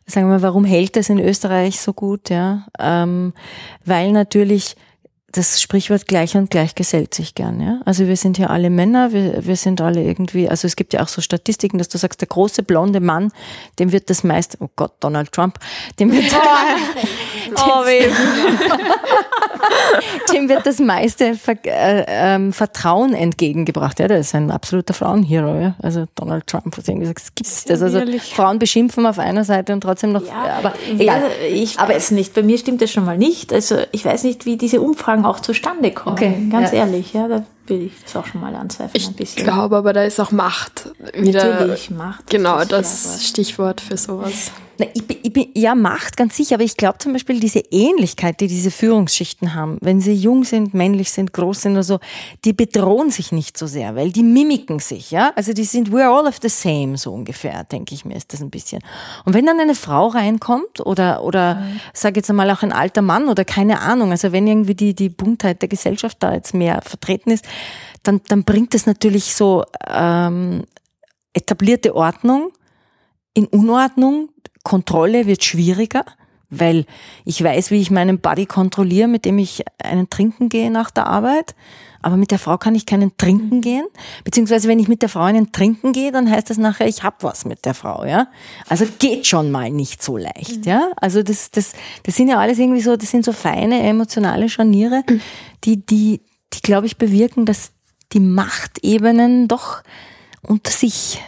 [0.07, 2.67] sagen wir mal, warum hält das in Österreich so gut, ja?
[2.79, 3.33] Ähm,
[3.85, 4.77] weil natürlich
[5.37, 7.81] das Sprichwort gleich und gleich gesellt sich gern, ja.
[7.85, 11.03] Also wir sind ja alle Männer, wir, wir sind alle irgendwie, also es gibt ja
[11.03, 13.33] auch so Statistiken, dass du sagst, der große blonde Mann,
[13.79, 15.59] dem wird das meiste, oh Gott, Donald Trump,
[15.99, 16.25] dem wird,
[17.55, 18.09] Oh, weh.
[20.33, 24.01] dem wird das meiste Ver äh, ähm, Vertrauen entgegengebracht.
[24.01, 25.75] Ja, der ist ein absoluter Frauenhero, ja.
[25.83, 27.83] Also Donald Trump, was irgendwie sagt, gibt's das?
[27.83, 28.03] Also.
[28.35, 31.23] Frauen beschimpfen auf einer Seite und trotzdem noch, aber egal.
[31.23, 32.35] Ja, ich weiß nicht.
[32.35, 33.53] Bei mir stimmt das schon mal nicht.
[33.53, 36.17] Also ich weiß nicht, wie diese Umfragen auch zustande kommen.
[36.17, 36.79] Okay, Ganz ja.
[36.79, 39.45] ehrlich, ja, da will ich das auch schon mal anzweifeln Ich ein bisschen.
[39.45, 41.45] glaube aber, da ist auch Macht wieder.
[41.55, 42.29] Natürlich, Macht.
[42.31, 43.23] Genau, das Schlagwort.
[43.23, 44.51] Stichwort für sowas.
[44.79, 47.61] Na, ich, bin- ich bin, ja, Macht, ganz sicher, aber ich glaube zum Beispiel diese
[47.71, 51.99] Ähnlichkeit, die diese Führungsschichten haben, wenn sie jung sind, männlich sind, groß sind oder so,
[52.45, 55.33] die bedrohen sich nicht so sehr, weil die mimiken sich, ja.
[55.35, 58.43] Also die sind, we're all of the same, so ungefähr, denke ich mir, ist das
[58.43, 58.83] ein bisschen.
[59.25, 61.63] Und wenn dann eine Frau reinkommt oder, oder,
[61.95, 65.09] sag jetzt einmal auch ein alter Mann oder keine Ahnung, also wenn irgendwie die, die
[65.09, 67.47] Buntheit der Gesellschaft da jetzt mehr vertreten ist,
[68.03, 70.65] dann, dann bringt das natürlich so, ähm,
[71.33, 72.51] etablierte Ordnung
[73.35, 74.31] in Unordnung.
[74.67, 76.05] Kontrolle wird schwieriger,
[76.51, 76.87] weil
[77.25, 81.07] ich weiß, wie ich meinen Body kontrolliere, mit dem ich einen trinken gehe nach der
[81.07, 81.55] Arbeit.
[82.03, 83.87] Aber mit der Frau kann ich keinen trinken gehen.
[84.25, 87.23] Beziehungsweise wenn ich mit der Frau einen trinken gehe, dann heißt das nachher, ich hab
[87.23, 88.27] was mit der Frau, ja.
[88.69, 90.91] Also geht schon mal nicht so leicht, ja.
[90.97, 95.05] Also das, das, das sind ja alles irgendwie so, das sind so feine emotionale Scharniere,
[95.63, 97.71] die, die, die glaube ich bewirken, dass
[98.13, 99.83] die Machtebenen doch
[100.43, 101.21] unter sich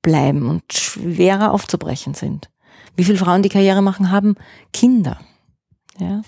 [0.00, 2.48] bleiben und schwerer aufzubrechen sind.
[2.98, 4.34] Wie viele Frauen, die Karriere machen, haben
[4.72, 5.18] Kinder.
[5.98, 6.22] Ja.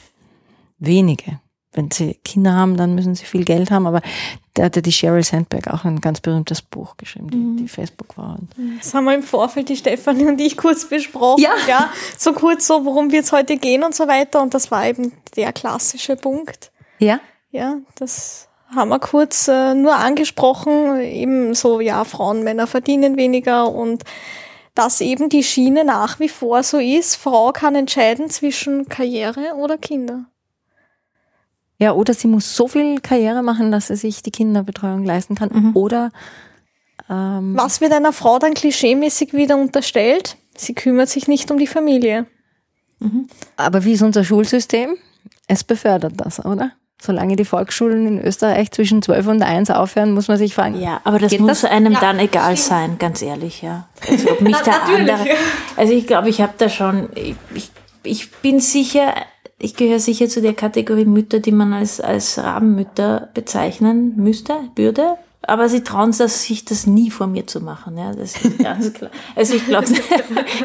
[0.78, 1.40] Wenige.
[1.72, 4.02] Wenn sie Kinder haben, dann müssen sie viel Geld haben, aber
[4.54, 7.56] da hatte die Sheryl Sandberg auch ein ganz berühmtes Buch geschrieben, die, Mhm.
[7.58, 8.38] die Facebook war.
[8.40, 8.50] Und
[8.80, 11.42] Das haben wir im Vorfeld, die Stefanie und ich, kurz besprochen.
[11.68, 11.90] Ja.
[12.18, 14.42] so kurz so, worum wird es heute gehen und so weiter.
[14.42, 16.70] Und das war eben der klassische Punkt.
[16.98, 17.20] ja,
[17.52, 21.00] Ja, das haben wir kurz äh, nur angesprochen.
[21.00, 24.02] Eben so, ja, Frauen, Männer verdienen weniger und
[24.74, 29.78] dass eben die Schiene nach wie vor so ist, Frau kann entscheiden zwischen Karriere oder
[29.78, 30.26] Kinder.
[31.78, 35.50] Ja, oder sie muss so viel Karriere machen, dass sie sich die Kinderbetreuung leisten kann.
[35.52, 35.76] Mhm.
[35.76, 36.10] Oder
[37.08, 40.36] ähm, Was wird einer Frau dann klischeemäßig wieder unterstellt?
[40.56, 42.26] Sie kümmert sich nicht um die Familie.
[43.56, 44.96] aber wie ist unser Schulsystem?
[45.46, 46.72] Es befördert das, oder?
[47.02, 51.00] Solange die Volksschulen in Österreich zwischen 12 und 1 aufhören, muss man sich fragen, Ja,
[51.04, 51.70] aber das Geht muss das?
[51.70, 53.88] einem dann egal sein, ganz ehrlich, ja.
[54.10, 55.18] Also ob mich der andere.
[55.76, 57.08] Also ich glaube, ich habe da schon,
[57.54, 57.70] ich,
[58.02, 59.14] ich, bin sicher,
[59.58, 65.16] ich gehöre sicher zu der Kategorie Mütter, die man als, als Rabenmütter bezeichnen müsste, würde.
[65.42, 69.10] Aber sie trauen sich das nie vor mir zu machen, ja, das ist ganz klar.
[69.34, 69.86] Also ich glaube,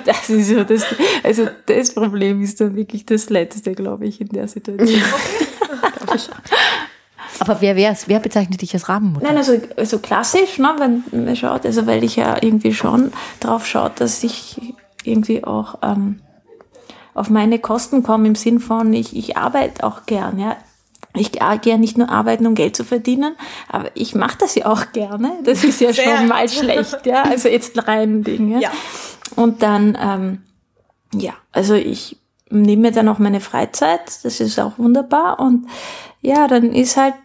[0.05, 0.83] das ist so, das,
[1.23, 5.01] also das Problem ist dann wirklich das Letzte, glaube ich, in der Situation.
[7.39, 8.07] aber wer wär's?
[8.07, 9.25] Wer bezeichnet dich als Rabenmutter?
[9.25, 13.65] Nein, also, also klassisch, ne, wenn man schaut, also weil ich ja irgendwie schon drauf
[13.65, 14.61] schaut, dass ich
[15.03, 16.21] irgendwie auch ähm,
[17.13, 20.57] auf meine Kosten komme im Sinn von, ich, ich arbeite auch gern, ja.
[21.17, 23.37] Ich gehe ja nicht nur arbeiten, um Geld zu verdienen,
[23.69, 25.31] aber ich mache das ja auch gerne.
[25.43, 27.23] Das ist ja Sehr schon mal schlecht, ja.
[27.23, 28.61] Also jetzt rein Dinge.
[28.61, 28.69] Ja.
[29.37, 30.41] Und dann, ähm,
[31.13, 32.17] ja, also ich
[32.49, 35.39] nehme mir dann auch meine Freizeit, das ist auch wunderbar.
[35.39, 35.67] Und
[36.21, 37.15] ja, dann ist halt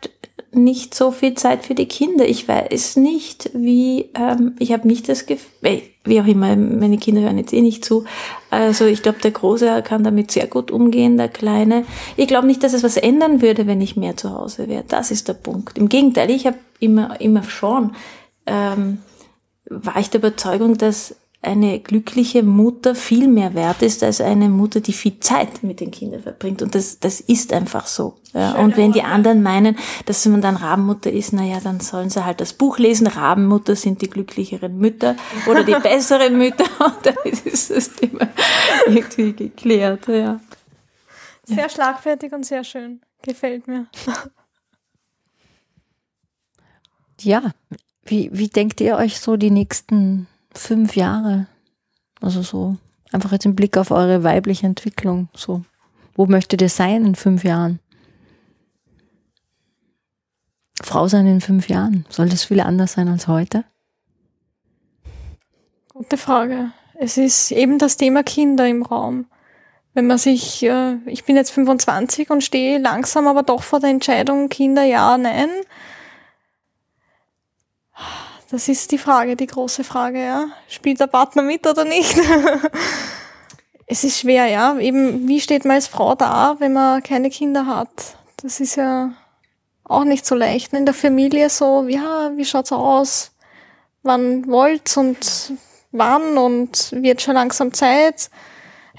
[0.53, 2.29] nicht so viel Zeit für die Kinder.
[2.29, 7.21] Ich weiß nicht, wie, ähm, ich habe nicht das Gefühl, wie auch immer, meine Kinder
[7.21, 8.05] hören jetzt eh nicht zu.
[8.49, 11.85] Also ich glaube, der Große kann damit sehr gut umgehen, der Kleine.
[12.17, 14.85] Ich glaube nicht, dass es was ändern würde, wenn ich mehr zu Hause wäre.
[14.89, 15.79] Das ist der Punkt.
[15.79, 17.93] Im Gegenteil, ich habe immer, immer schon,
[18.47, 18.99] ähm,
[19.67, 24.81] war ich der Überzeugung, dass eine glückliche Mutter viel mehr wert ist als eine Mutter,
[24.81, 26.61] die viel Zeit mit den Kindern verbringt.
[26.61, 28.17] Und das, das ist einfach so.
[28.35, 28.57] Ja.
[28.57, 32.43] Und wenn die anderen meinen, dass man dann Rabenmutter ist, naja, dann sollen sie halt
[32.43, 33.07] das Buch lesen.
[33.07, 35.17] Rabenmutter sind die glücklicheren Mütter
[35.47, 36.65] oder die besseren Mütter.
[36.79, 38.29] Und dann ist das Thema
[38.87, 40.09] irgendwie geklärt.
[40.09, 40.41] Ja.
[41.45, 43.01] Sehr schlagfertig und sehr schön.
[43.23, 43.87] Gefällt mir.
[47.21, 47.53] Ja,
[48.05, 51.47] wie, wie denkt ihr euch so die nächsten fünf Jahre?
[52.21, 52.77] Also so
[53.13, 55.29] einfach jetzt im Blick auf eure weibliche Entwicklung.
[55.35, 55.65] So,
[56.15, 57.81] wo möchtet ihr sein in fünf Jahren?
[60.83, 62.07] Frau sein in fünf Jahren.
[62.09, 63.65] Soll das viel anders sein als heute?
[65.93, 66.73] Gute Frage.
[66.95, 69.27] Es ist eben das Thema Kinder im Raum.
[69.93, 73.91] Wenn man sich, äh, ich bin jetzt 25 und stehe langsam aber doch vor der
[73.91, 75.49] Entscheidung, Kinder ja, nein.
[78.51, 80.47] Das ist die Frage, die große Frage, ja.
[80.69, 82.17] Spielt der Partner mit oder nicht?
[83.87, 84.77] es ist schwer, ja.
[84.79, 88.17] Eben, wie steht man als Frau da, wenn man keine Kinder hat?
[88.43, 89.13] Das ist ja
[89.85, 90.73] auch nicht so leicht.
[90.73, 93.31] In der Familie so, ja, wie schaut's aus?
[94.03, 95.53] Wann wollt's und
[95.93, 98.31] wann und wird schon langsam Zeit?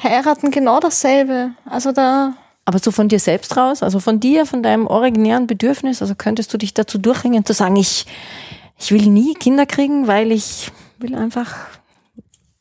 [0.02, 1.52] Heiraten genau dasselbe.
[1.66, 6.02] Also da, Aber so von dir selbst raus, also von dir, von deinem originären Bedürfnis,
[6.02, 8.06] also könntest du dich dazu durchringen, zu sagen, ich,
[8.82, 11.56] ich will nie Kinder kriegen, weil ich will einfach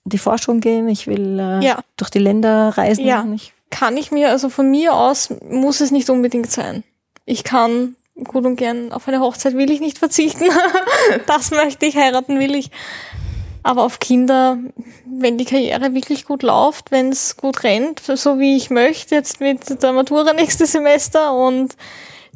[0.05, 1.79] in die Forschung gehen, ich will äh, Ja.
[1.97, 3.07] durch die Länder reisen.
[3.07, 3.27] Ja.
[3.35, 6.85] Ich, kann ich mir, also von mir aus muss es nicht unbedingt sein.
[7.25, 10.45] Ich kann gut und gern auf eine Hochzeit will ich nicht verzichten.
[11.27, 12.71] das möchte ich, heiraten will ich.
[13.63, 14.59] Aber auf Kinder,
[15.07, 19.41] wenn die Karriere wirklich gut läuft, wenn es gut rennt, so wie ich möchte, jetzt
[19.41, 21.77] mit der Matura nächstes Semester und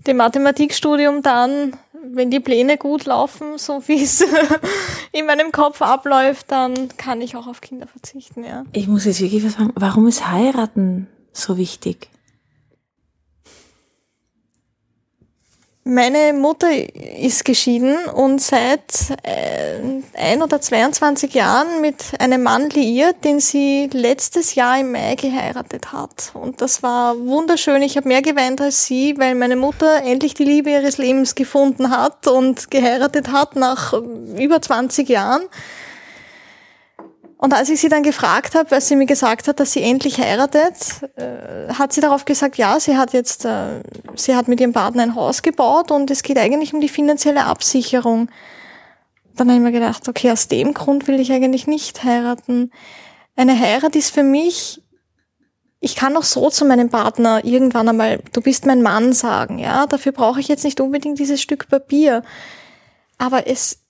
[0.07, 1.76] dem Mathematikstudium dann,
[2.15, 4.25] wenn die Pläne gut laufen, so wie es
[5.12, 8.65] in meinem Kopf abläuft, dann kann ich auch auf Kinder verzichten, ja.
[8.73, 12.09] Ich muss jetzt wirklich was sagen, warum ist heiraten so wichtig?
[15.87, 16.68] Meine Mutter
[17.18, 19.80] ist geschieden und seit äh,
[20.14, 25.93] ein oder 22 Jahren mit einem Mann liiert, den sie letztes Jahr im Mai geheiratet
[25.93, 26.30] hat.
[26.32, 27.82] Und das war wunderschön.
[27.82, 31.91] Ich habe mehr geweint als sie, weil meine Mutter endlich die Liebe ihres Lebens gefunden
[31.91, 35.43] hat und geheiratet hat nach über 20 Jahren.
[37.37, 40.18] Und als ich sie dann gefragt habe, als sie mir gesagt hat, dass sie endlich
[40.18, 43.82] heiratet, äh, hat sie darauf gesagt, ja, sie hat jetzt, äh,
[44.14, 47.45] sie hat mit ihrem Partner ein Haus gebaut und es geht eigentlich um die finanzielle
[47.45, 48.30] Absicherung.
[49.37, 52.70] Dann habe ich mir gedacht, okay, aus dem Grund will ich eigentlich nicht heiraten.
[53.37, 54.80] Eine Heirat ist für mich
[55.85, 59.87] ich kann auch so zu meinem Partner irgendwann einmal, du bist mein Mann sagen, ja,
[59.87, 62.22] dafür brauche ich jetzt nicht unbedingt dieses Stück Papier.
[63.18, 63.84] Aber es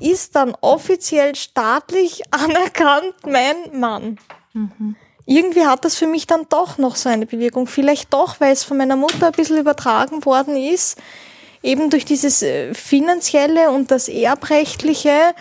[0.00, 4.18] ist dann offiziell staatlich anerkannt mein Mann.
[4.52, 4.96] Mhm.
[5.26, 7.66] Irgendwie hat das für mich dann doch noch so eine Bewegung.
[7.66, 10.98] Vielleicht doch, weil es von meiner Mutter ein bisschen übertragen worden ist,
[11.62, 15.34] eben durch dieses äh, finanzielle und das erbrechtliche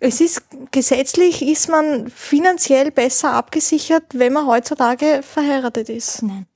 [0.00, 6.22] es ist gesetzlich ist man finanziell besser abgesichert, wenn man heutzutage verheiratet ist.
[6.22, 6.46] Nein.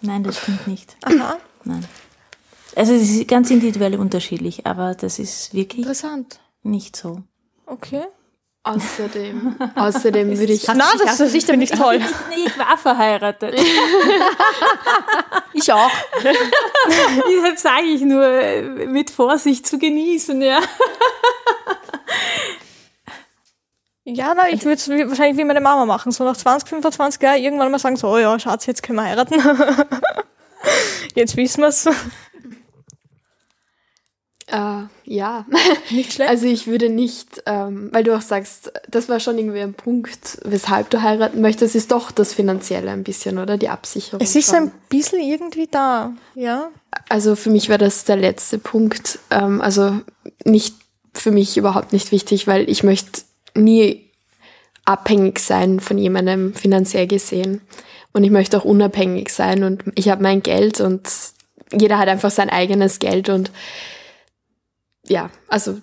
[0.00, 0.96] Nein, das stimmt nicht.
[1.02, 1.36] Aha.
[1.64, 1.84] Nein.
[2.76, 6.40] Also es ist ganz individuell unterschiedlich, aber das ist wirklich interessant.
[6.62, 7.22] Nicht so.
[7.66, 8.04] Okay.
[8.62, 10.66] Außerdem, außerdem würde ich.
[10.66, 12.00] Na, das, finde ich toll.
[12.30, 13.58] Ich, ich war verheiratet.
[15.54, 15.90] ich auch.
[16.22, 20.60] Deshalb sage ich nur, mit Vorsicht zu genießen, ja.
[24.04, 26.12] Ja, na, ich würde es wahrscheinlich wie meine Mama machen.
[26.12, 29.04] So nach 20, 25 Jahren irgendwann mal sagen, so, oh ja, Schatz, jetzt können wir
[29.04, 29.34] heiraten.
[31.14, 31.68] jetzt wissen wir
[34.52, 35.46] Uh, ja,
[35.90, 36.30] nicht schlecht.
[36.30, 40.38] Also ich würde nicht, ähm, weil du auch sagst, das war schon irgendwie ein Punkt,
[40.44, 43.56] weshalb du heiraten möchtest, ist doch das Finanzielle ein bisschen, oder?
[43.56, 44.20] Die Absicherung.
[44.20, 44.56] Es ist schon.
[44.56, 46.70] ein bisschen irgendwie da, ja.
[47.08, 49.18] Also für mich war das der letzte Punkt.
[49.30, 50.00] Ähm, also
[50.44, 50.74] nicht
[51.12, 53.22] für mich überhaupt nicht wichtig, weil ich möchte
[53.54, 54.10] nie
[54.84, 57.60] abhängig sein von jemandem finanziell gesehen.
[58.12, 61.08] Und ich möchte auch unabhängig sein und ich habe mein Geld und
[61.72, 63.52] jeder hat einfach sein eigenes Geld und
[65.10, 65.80] ja, also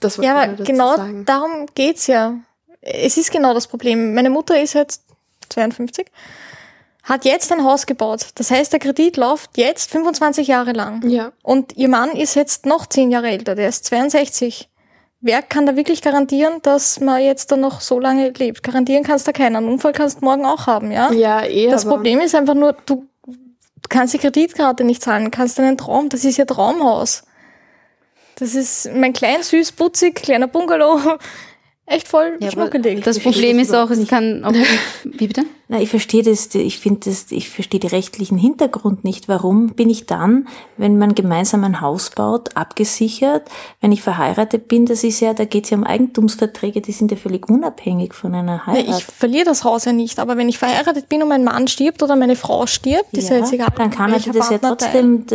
[0.00, 1.24] das wollte ja, ich aber genau sagen.
[1.24, 2.34] darum geht's ja.
[2.80, 4.14] Es ist genau das Problem.
[4.14, 5.04] Meine Mutter ist jetzt
[5.50, 6.06] 52,
[7.04, 8.26] hat jetzt ein Haus gebaut.
[8.34, 11.08] Das heißt, der Kredit läuft jetzt 25 Jahre lang.
[11.08, 11.32] Ja.
[11.42, 14.68] Und ihr Mann ist jetzt noch 10 Jahre älter, der ist 62
[15.24, 18.62] wer kann da wirklich garantieren, dass man jetzt dann noch so lange lebt?
[18.62, 19.56] Garantieren kannst du keinen.
[19.56, 21.10] Einen Unfall kannst du morgen auch haben, ja?
[21.12, 21.68] Ja, eh.
[21.68, 23.08] Das Problem ist einfach nur, du
[23.88, 27.24] kannst die Kreditkarte nicht zahlen, kannst deinen Traum, das ist ja Traumhaus.
[28.36, 31.18] Das ist mein klein, süß, putzig, kleiner Bungalow
[31.86, 33.02] echt voll ja, schnuckelig.
[33.02, 34.52] Das Problem ist auch, es kann auch,
[35.04, 35.44] wie bitte?
[35.68, 39.28] Na, ich verstehe das, ich finde das, ich verstehe die rechtlichen Hintergrund nicht.
[39.28, 43.48] Warum bin ich dann, wenn man gemeinsam ein Haus baut, abgesichert?
[43.80, 47.10] Wenn ich verheiratet bin, das ist ja, da geht es ja um Eigentumsverträge, die sind
[47.10, 48.86] ja völlig unabhängig von einer Heirat.
[48.86, 51.68] Ja, ich verliere das Haus ja nicht, aber wenn ich verheiratet bin und mein Mann
[51.68, 53.68] stirbt oder meine Frau stirbt, ja, ist ja jetzt egal.
[53.76, 55.26] Dann kann er das ja trotzdem,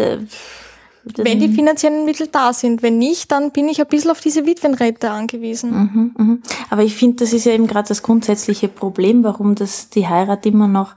[1.18, 2.84] wenn die finanziellen Mittel da sind.
[2.84, 5.72] Wenn nicht, dann bin ich ein bisschen auf diese Witwenrente angewiesen.
[5.72, 6.44] Mhm, mhm.
[6.70, 10.46] Aber ich finde, das ist ja eben gerade das grundsätzliche Problem, warum das die Heirat
[10.46, 10.96] immer noch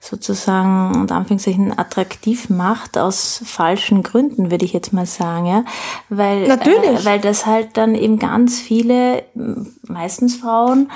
[0.00, 5.64] sozusagen und Anführungszeichen attraktiv macht aus falschen Gründen, würde ich jetzt mal sagen, ja,
[6.10, 7.00] weil Natürlich.
[7.00, 9.24] Äh, weil das halt dann eben ganz viele,
[9.82, 10.90] meistens Frauen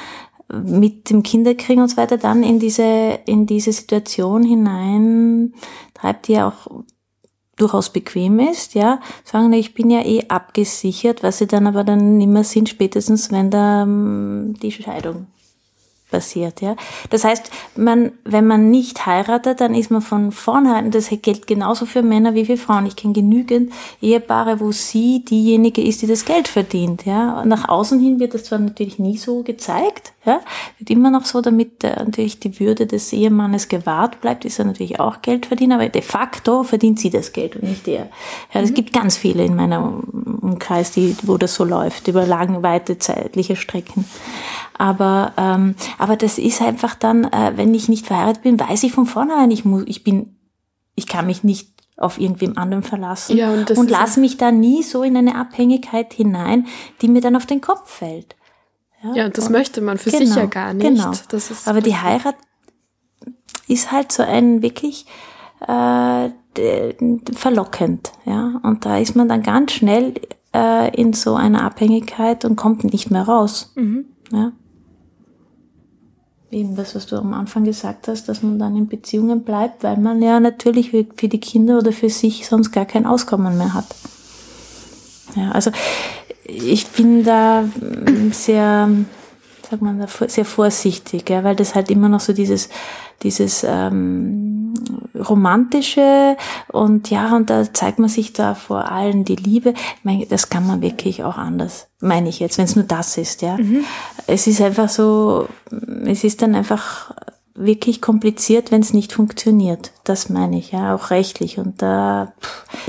[0.53, 5.53] mit dem Kinderkriegen und so weiter dann in diese in diese Situation hinein
[5.95, 6.85] treibt, die ja auch
[7.59, 12.17] durchaus bequem ist, ja, sagen, ich bin ja eh abgesichert, was sie dann aber dann
[12.17, 15.27] nimmer sind, spätestens wenn da um, die Scheidung
[16.11, 16.75] passiert, ja.
[17.11, 21.87] Das heißt, man, wenn man nicht heiratet, dann ist man von vornherein, das gilt genauso
[21.87, 22.87] für Männer wie für Frauen.
[22.87, 27.45] Ich kenne genügend Ehepaare, wo sie diejenige ist, die das Geld verdient, ja.
[27.45, 30.41] Nach außen hin wird das zwar natürlich nie so gezeigt, ja,
[30.79, 34.65] wird immer noch so, damit äh, natürlich die Würde des Ehemannes gewahrt bleibt, ist er
[34.65, 38.09] natürlich auch Geld verdienen, aber de facto verdient sie das Geld und nicht er.
[38.53, 38.75] Ja, es mhm.
[38.75, 39.81] gibt ganz viele in meiner
[40.43, 44.05] Umkreis, die, wo das so läuft, über lange, weite zeitliche Strecken.
[44.77, 48.93] Aber, ähm, aber das ist einfach dann, äh, wenn ich nicht verheiratet bin, weiß ich
[48.93, 50.37] von vornherein, ich muss, ich bin,
[50.95, 54.83] ich kann mich nicht auf irgendwem anderen verlassen ja, und, und lass mich da nie
[54.83, 56.67] so in eine Abhängigkeit hinein,
[57.03, 58.37] die mir dann auf den Kopf fällt.
[59.03, 60.87] Ja, ja das und, möchte man für genau, sich ja gar nicht.
[60.87, 61.13] Genau.
[61.67, 62.37] Aber die Heirat
[63.67, 65.07] ist halt so ein wirklich
[65.67, 66.29] äh,
[67.35, 68.61] verlockend, ja.
[68.63, 70.15] Und da ist man dann ganz schnell
[70.55, 73.73] äh, in so einer Abhängigkeit und kommt nicht mehr raus.
[73.77, 74.07] Mhm.
[74.33, 74.53] Ja
[76.51, 79.99] eben das, was du am Anfang gesagt hast, dass man dann in Beziehungen bleibt, weil
[79.99, 83.87] man ja natürlich für die Kinder oder für sich sonst gar kein Auskommen mehr hat.
[85.37, 85.71] Ja, also
[86.49, 87.65] ich bin da
[88.33, 88.89] sehr,
[89.71, 92.71] sagt man, sehr vorsichtig, ja, weil das halt immer noch so dieses,
[93.23, 94.75] dieses ähm,
[95.15, 96.37] romantische
[96.69, 99.71] und ja, und da zeigt man sich da vor allen die Liebe.
[99.71, 103.19] Ich meine, das kann man wirklich auch anders, meine ich jetzt, wenn es nur das
[103.19, 103.57] ist, ja.
[103.57, 103.85] Mhm.
[104.27, 105.49] Es ist einfach so,
[106.07, 107.13] es ist dann einfach
[107.55, 109.91] wirklich kompliziert, wenn es nicht funktioniert.
[110.05, 111.59] Das meine ich, ja, auch rechtlich.
[111.59, 112.33] Und da,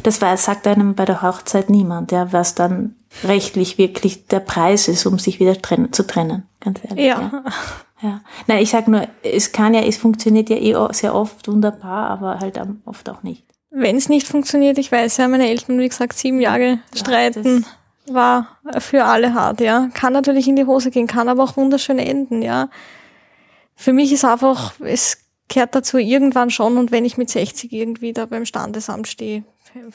[0.04, 2.94] das war, sagt einem bei der Hochzeit niemand, ja, was dann
[3.24, 7.06] rechtlich wirklich der Preis ist, um sich wieder trennen, zu trennen, ganz ehrlich.
[7.06, 7.32] Ja.
[7.32, 7.44] ja.
[8.02, 8.22] Ja.
[8.48, 12.40] Nein, ich sag nur, es kann ja, es funktioniert ja eh sehr oft wunderbar, aber
[12.40, 13.44] halt oft auch nicht.
[13.72, 17.66] Wenn es nicht funktioniert, ich weiß ja, meine Eltern, wie gesagt, sieben Jahre streiten,
[18.08, 18.48] ja, war
[18.80, 19.90] für alle hart, ja.
[19.94, 22.70] Kann natürlich in die Hose gehen, kann aber auch wunderschön enden, ja.
[23.76, 28.14] Für mich ist einfach, es kehrt dazu irgendwann schon und wenn ich mit 60 irgendwie
[28.14, 29.44] da beim Standesamt stehe,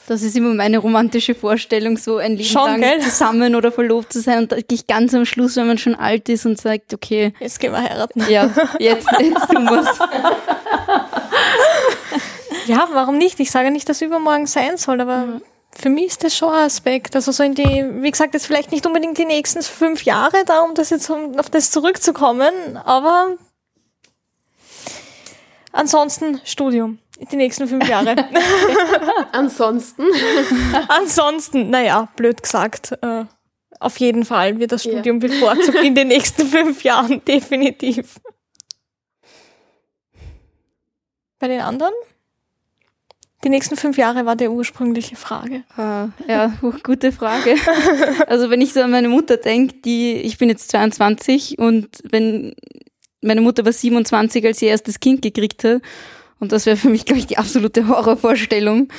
[0.07, 3.01] das ist immer meine romantische Vorstellung, so ein Leben Schon, lang gell?
[3.01, 6.45] zusammen oder verlobt zu sein und wirklich ganz am Schluss, wenn man schon alt ist
[6.45, 7.33] und sagt, okay.
[7.39, 8.23] Jetzt gehen wir heiraten.
[8.29, 8.49] Ja,
[8.79, 9.99] jetzt, jetzt tun wir's.
[12.67, 13.39] Ja, warum nicht?
[13.39, 15.41] Ich sage nicht, dass übermorgen sein soll, aber mhm.
[15.71, 17.15] für mich ist das schon ein Aspekt.
[17.15, 20.61] Also so in die, wie gesagt, jetzt vielleicht nicht unbedingt die nächsten fünf Jahre da,
[20.61, 23.35] um das jetzt um auf das zurückzukommen, aber
[25.71, 28.15] ansonsten Studium die nächsten fünf Jahre.
[29.31, 30.03] Ansonsten?
[30.87, 32.93] Ansonsten, naja, blöd gesagt.
[33.01, 33.25] Äh,
[33.79, 35.27] auf jeden Fall wird das Studium ja.
[35.27, 38.19] bevorzugt in den nächsten fünf Jahren, definitiv.
[41.39, 41.93] Bei den anderen?
[43.43, 45.63] Die nächsten fünf Jahre war die ursprüngliche Frage.
[45.77, 47.55] Ah, ja, gute Frage.
[48.27, 52.55] Also wenn ich so an meine Mutter denke, die, ich bin jetzt 22 und wenn
[53.21, 55.81] meine Mutter war 27, als sie erst das Kind gekriegt hat
[56.39, 58.89] und das wäre für mich, glaube ich, die absolute Horrorvorstellung.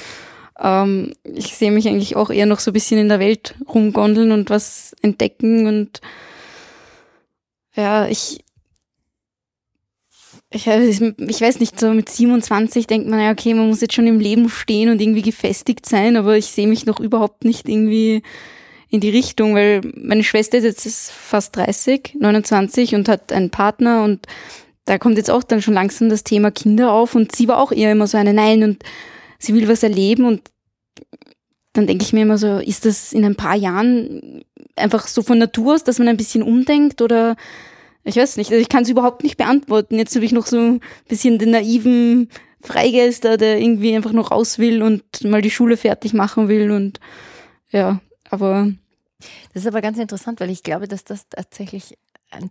[0.58, 4.32] Ähm, ich sehe mich eigentlich auch eher noch so ein bisschen in der Welt rumgondeln
[4.32, 6.00] und was entdecken und
[7.74, 8.42] ja, ich,
[10.50, 14.06] ich, ich weiß nicht, so mit 27 denkt man ja, okay, man muss jetzt schon
[14.06, 18.22] im Leben stehen und irgendwie gefestigt sein, aber ich sehe mich noch überhaupt nicht irgendwie
[18.88, 24.04] in die Richtung, weil meine Schwester ist jetzt fast 30, 29 und hat einen Partner
[24.04, 24.26] und
[24.86, 27.72] da kommt jetzt auch dann schon langsam das Thema Kinder auf und sie war auch
[27.72, 28.82] eher immer so eine Nein und
[29.38, 30.42] sie will was erleben und
[31.72, 34.44] dann denke ich mir immer so, ist das in ein paar Jahren
[34.76, 37.36] einfach so von Natur aus, dass man ein bisschen umdenkt oder
[38.04, 39.98] ich weiß nicht, also ich kann es überhaupt nicht beantworten.
[39.98, 42.30] Jetzt habe ich noch so ein bisschen den naiven
[42.62, 47.00] Freigeister, der irgendwie einfach noch raus will und mal die Schule fertig machen will und
[47.70, 48.72] ja, aber.
[49.52, 51.98] Das ist aber ganz interessant, weil ich glaube, dass das tatsächlich
[52.30, 52.50] ein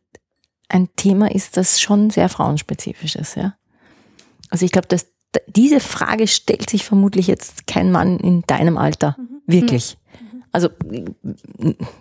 [0.69, 3.55] ein Thema ist, das schon sehr frauenspezifisch ist, ja.
[4.49, 5.07] Also ich glaube, dass
[5.47, 9.17] diese Frage stellt sich vermutlich jetzt kein Mann in deinem Alter.
[9.17, 9.41] Mhm.
[9.47, 9.97] Wirklich.
[9.97, 10.43] Mhm.
[10.51, 10.69] Also,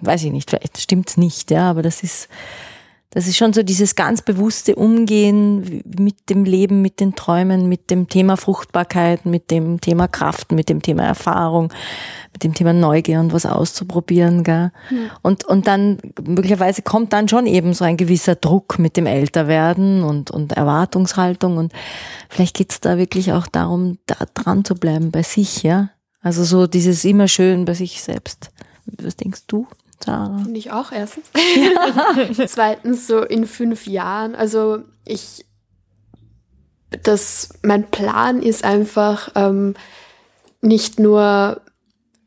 [0.00, 2.28] weiß ich nicht, vielleicht stimmt's nicht, ja, aber das ist,
[3.14, 7.90] das ist schon so dieses ganz bewusste Umgehen mit dem Leben, mit den Träumen, mit
[7.90, 11.72] dem Thema Fruchtbarkeit, mit dem Thema Kraft, mit dem Thema Erfahrung,
[12.32, 14.42] mit dem Thema Neugier und was auszuprobieren.
[14.42, 14.72] Gell?
[14.90, 14.96] Ja.
[15.22, 20.02] Und, und dann möglicherweise kommt dann schon eben so ein gewisser Druck mit dem Älterwerden
[20.02, 21.56] und, und Erwartungshaltung.
[21.56, 21.72] Und
[22.28, 25.90] vielleicht geht's da wirklich auch darum, da dran zu bleiben bei sich, ja.
[26.20, 28.50] Also so dieses immer schön bei sich selbst.
[28.86, 29.66] Was denkst du?
[30.04, 30.38] Sarah?
[30.42, 31.26] Finde ich auch erstens.
[32.46, 34.34] Zweitens so in fünf Jahren.
[34.34, 35.44] Also ich,
[37.02, 39.74] das, mein Plan ist einfach ähm,
[40.60, 41.60] nicht nur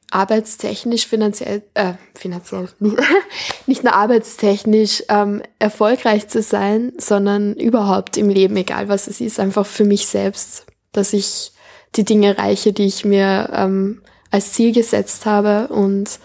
[0.09, 2.69] arbeitstechnisch, finanziell, äh, finanziell,
[3.65, 9.39] nicht nur arbeitstechnisch ähm, erfolgreich zu sein, sondern überhaupt im Leben, egal was es ist,
[9.39, 11.51] einfach für mich selbst, dass ich
[11.95, 14.01] die Dinge erreiche, die ich mir ähm,
[14.31, 16.19] als Ziel gesetzt habe und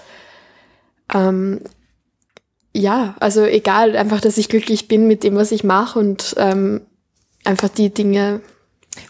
[1.14, 1.60] ähm,
[2.74, 6.80] ja, also egal, einfach, dass ich glücklich bin mit dem, was ich mache und ähm,
[7.44, 8.40] einfach die Dinge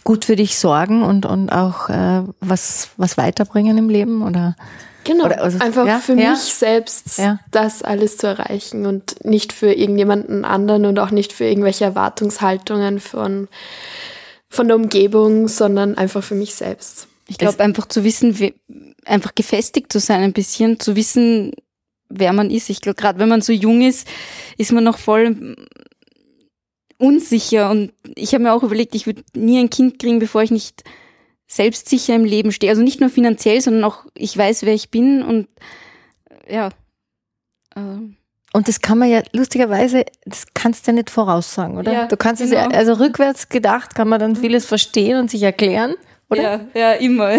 [0.05, 4.57] gut für dich sorgen und und auch äh, was was weiterbringen im Leben oder
[5.05, 6.31] genau oder, also, einfach ja, für ja?
[6.31, 7.41] mich selbst ja.
[7.51, 13.01] das alles zu erreichen und nicht für irgendjemanden anderen und auch nicht für irgendwelche Erwartungshaltungen
[13.01, 13.49] von
[14.49, 17.09] von der Umgebung, sondern einfach für mich selbst.
[17.27, 18.55] Ich glaube einfach zu wissen, wie,
[19.07, 21.53] einfach gefestigt zu sein ein bisschen, zu wissen,
[22.13, 22.71] wer man ist.
[22.71, 24.07] Ich glaube, gerade wenn man so jung ist,
[24.59, 25.57] ist man noch voll
[26.99, 27.71] unsicher.
[27.71, 30.85] Und ich habe mir auch überlegt, ich würde nie ein Kind kriegen, bevor ich nicht
[31.47, 32.71] selbstsicher im Leben stehe.
[32.71, 35.49] Also nicht nur finanziell, sondern auch ich weiß, wer ich bin und
[36.49, 36.71] ja.
[37.77, 38.17] Ähm.
[38.55, 41.93] Und das kann man ja lustigerweise, das kannst du ja nicht voraussagen, oder?
[41.93, 42.55] Ja, du kannst genau.
[42.55, 45.95] es ja, also rückwärts gedacht kann man dann vieles verstehen und sich erklären,
[46.33, 46.43] oder?
[46.43, 47.31] Ja, ja, immer.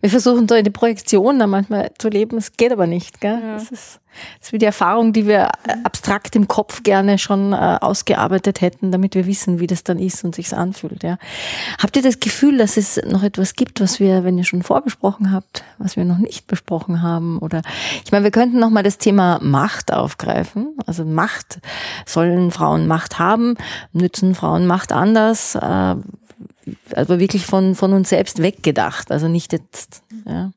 [0.00, 3.20] Wir versuchen so in die Projektion da manchmal zu leben, es geht aber nicht.
[3.20, 3.40] Gell?
[3.42, 3.54] Ja.
[3.54, 4.00] Das, ist,
[4.38, 5.50] das ist wie die Erfahrung, die wir
[5.84, 10.24] abstrakt im Kopf gerne schon äh, ausgearbeitet hätten, damit wir wissen, wie das dann ist
[10.24, 11.02] und sich's anfühlt.
[11.02, 11.18] Ja.
[11.82, 15.32] Habt ihr das Gefühl, dass es noch etwas gibt, was wir, wenn ihr schon vorbesprochen
[15.32, 17.38] habt, was wir noch nicht besprochen haben?
[17.38, 17.62] Oder
[18.04, 20.76] ich meine, wir könnten noch mal das Thema Macht aufgreifen.
[20.86, 21.60] Also Macht
[22.06, 23.56] sollen Frauen Macht haben,
[23.92, 25.54] nützen Frauen Macht anders.
[25.54, 25.96] Äh,
[26.94, 29.10] also wirklich von, von uns selbst weggedacht.
[29.10, 30.52] Also nicht jetzt, ja.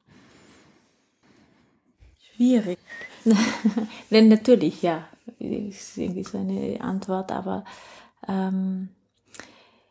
[2.35, 2.77] Schwierig.
[4.09, 5.07] Wenn natürlich, ja.
[5.39, 7.65] ist irgendwie so eine Antwort, aber
[8.27, 8.89] ähm,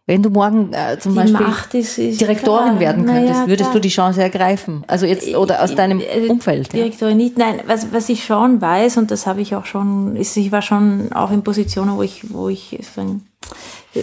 [0.09, 2.81] wenn du morgen äh, zum die Beispiel ist, ist Direktorin klar.
[2.81, 3.75] werden könntest, Naja, würdest klar.
[3.75, 4.85] du die Chance ergreifen?
[4.87, 6.73] Also jetzt oder aus deinem Äh, Umfeld.
[6.73, 6.79] Ja?
[6.79, 7.37] Direktorin nicht.
[7.37, 10.63] Nein, was, was ich schon weiß, und das habe ich auch schon, ist, ich war
[10.63, 13.21] schon auch in Positionen, wo ich, wo ich so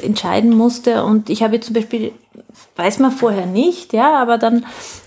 [0.02, 1.04] entscheiden musste.
[1.06, 2.12] Und ich habe jetzt zum Beispiel,
[2.76, 4.66] weiß man vorher nicht, ja, aber dann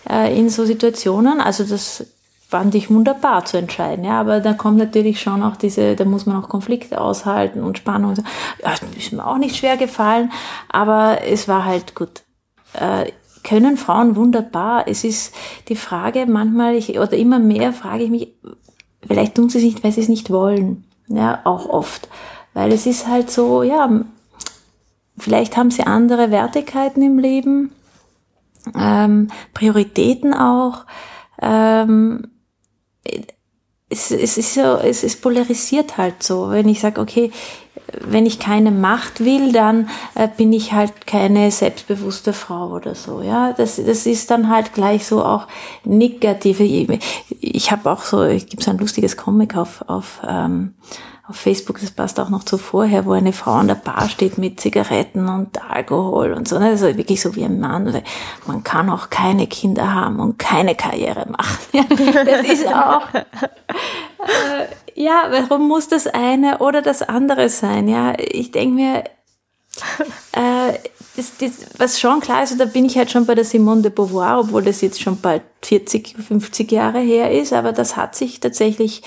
[0.08, 2.06] äh, in so Situationen, also das
[2.48, 6.26] fand ich wunderbar zu entscheiden, ja, aber da kommt natürlich schon auch diese, da muss
[6.26, 8.10] man auch Konflikte aushalten und Spannung.
[8.10, 8.22] und so.
[8.62, 10.30] Ja, ist mir auch nicht schwer gefallen,
[10.68, 12.22] aber es war halt gut.
[12.74, 13.10] Äh,
[13.42, 14.88] können Frauen wunderbar.
[14.88, 15.34] Es ist
[15.68, 18.32] die Frage manchmal, ich, oder immer mehr frage ich mich,
[19.06, 20.84] vielleicht tun sie es nicht, weil sie es nicht wollen.
[21.08, 22.08] Ja, auch oft.
[22.54, 23.88] Weil es ist halt so, ja,
[25.18, 27.72] vielleicht haben sie andere Wertigkeiten im Leben,
[28.76, 30.84] ähm, Prioritäten auch.
[31.40, 32.28] Ähm,
[33.88, 36.50] es, es ist so, es ist polarisiert halt so.
[36.50, 37.30] Wenn ich sage, okay,
[38.00, 43.22] wenn ich keine Macht will, dann äh, bin ich halt keine selbstbewusste Frau oder so.
[43.22, 45.46] Ja, das, das ist dann halt gleich so auch
[45.84, 46.62] negative.
[46.62, 46.88] Ich,
[47.40, 50.74] ich habe auch so, es gibt so ein lustiges Comic auf auf ähm,
[51.28, 54.38] auf Facebook, das passt auch noch zu vorher, wo eine Frau an der Bar steht
[54.38, 56.58] mit Zigaretten und Alkohol und so.
[56.58, 56.66] ne?
[56.66, 58.00] Also wirklich so wie ein Mann.
[58.46, 61.56] Man kann auch keine Kinder haben und keine Karriere machen.
[62.26, 63.26] Das ist auch äh,
[64.96, 67.86] ja, warum muss das eine oder das andere sein?
[67.86, 69.04] Ja, ich denke mir,
[70.32, 70.72] äh,
[71.16, 73.82] das, das, was schon klar ist, und da bin ich halt schon bei der Simone
[73.82, 78.16] de Beauvoir, obwohl das jetzt schon bald 40, 50 Jahre her ist, aber das hat
[78.16, 79.02] sich tatsächlich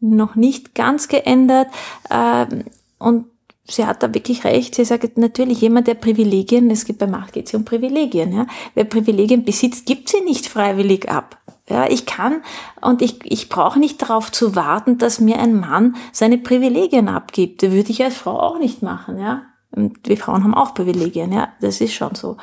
[0.00, 1.68] noch nicht ganz geändert.
[2.10, 2.64] Ähm,
[2.98, 3.26] und
[3.68, 4.74] sie hat da wirklich recht.
[4.74, 8.32] Sie sagt natürlich, jemand, der Privilegien, es geht bei Macht geht es ja um Privilegien,
[8.32, 8.46] ja.
[8.74, 11.38] Wer Privilegien besitzt, gibt sie nicht freiwillig ab.
[11.70, 12.42] Ja, ich kann
[12.80, 17.62] und ich, ich brauche nicht darauf zu warten, dass mir ein Mann seine Privilegien abgibt.
[17.62, 19.42] Das würde ich als Frau auch nicht machen, ja.
[19.70, 21.50] Und wir Frauen haben auch Privilegien, ja.
[21.60, 22.36] Das ist schon so.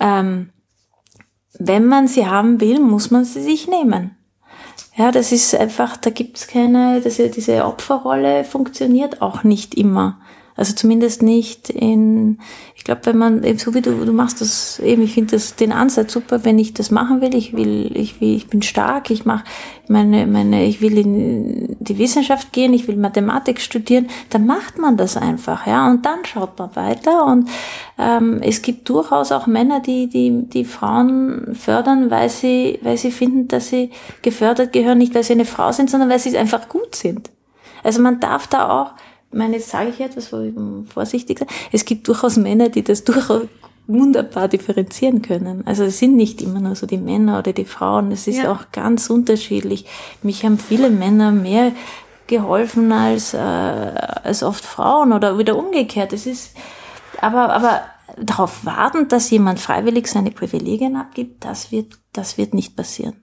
[0.00, 0.50] Ähm,
[1.58, 4.16] wenn man sie haben will, muss man sie sich nehmen.
[4.96, 10.20] Ja, das ist einfach, da gibt's keine, diese, diese Opferrolle funktioniert auch nicht immer.
[10.58, 12.40] Also zumindest nicht in,
[12.74, 15.54] ich glaube, wenn man, eben so wie du, du machst das eben, ich finde das
[15.54, 19.12] den Ansatz super, wenn ich das machen will, ich will, ich will, ich bin stark,
[19.12, 19.44] ich mache
[19.86, 24.96] meine, meine, ich will in die Wissenschaft gehen, ich will Mathematik studieren, dann macht man
[24.96, 27.24] das einfach, ja, und dann schaut man weiter.
[27.26, 27.48] Und
[27.96, 33.12] ähm, es gibt durchaus auch Männer, die, die, die Frauen fördern, weil sie, weil sie
[33.12, 33.90] finden, dass sie
[34.22, 37.30] gefördert gehören, nicht weil sie eine Frau sind, sondern weil sie einfach gut sind.
[37.84, 38.94] Also man darf da auch,
[39.30, 40.54] ich meine, jetzt sage ich etwas, wo ich
[40.92, 43.42] vorsichtig sage, es gibt durchaus Männer, die das durchaus
[43.86, 45.66] wunderbar differenzieren können.
[45.66, 48.52] Also es sind nicht immer nur so die Männer oder die Frauen, es ist Ja.
[48.52, 49.86] auch ganz unterschiedlich.
[50.22, 51.72] Mich haben viele Männer mehr
[52.26, 56.12] geholfen als, äh, als oft Frauen oder wieder umgekehrt.
[56.12, 56.54] Es ist,
[57.22, 57.80] aber, aber
[58.18, 63.16] darauf warten, dass jemand freiwillig seine Privilegien abgibt, das wird, das wird nicht passieren.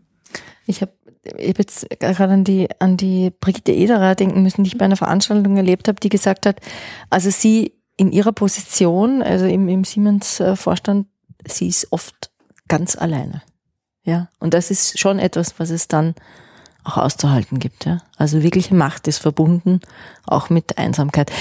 [0.66, 0.91] Ich habe
[1.38, 4.86] ich hab jetzt gerade an die, an die Brigitte Ederer denken müssen, die ich bei
[4.86, 6.59] einer Veranstaltung erlebt habe, die gesagt hat,
[7.09, 11.07] also sie in ihrer Position, also im, im Siemens-Vorstand,
[11.47, 12.32] sie ist oft
[12.67, 13.41] ganz alleine.
[14.03, 16.13] Ja, und das ist schon etwas, was es dann
[16.84, 17.86] auch auszuhalten gibt.
[17.86, 17.99] Ja?
[18.17, 19.80] Also wirkliche Macht ist verbunden,
[20.28, 21.32] auch mit Einsamkeit.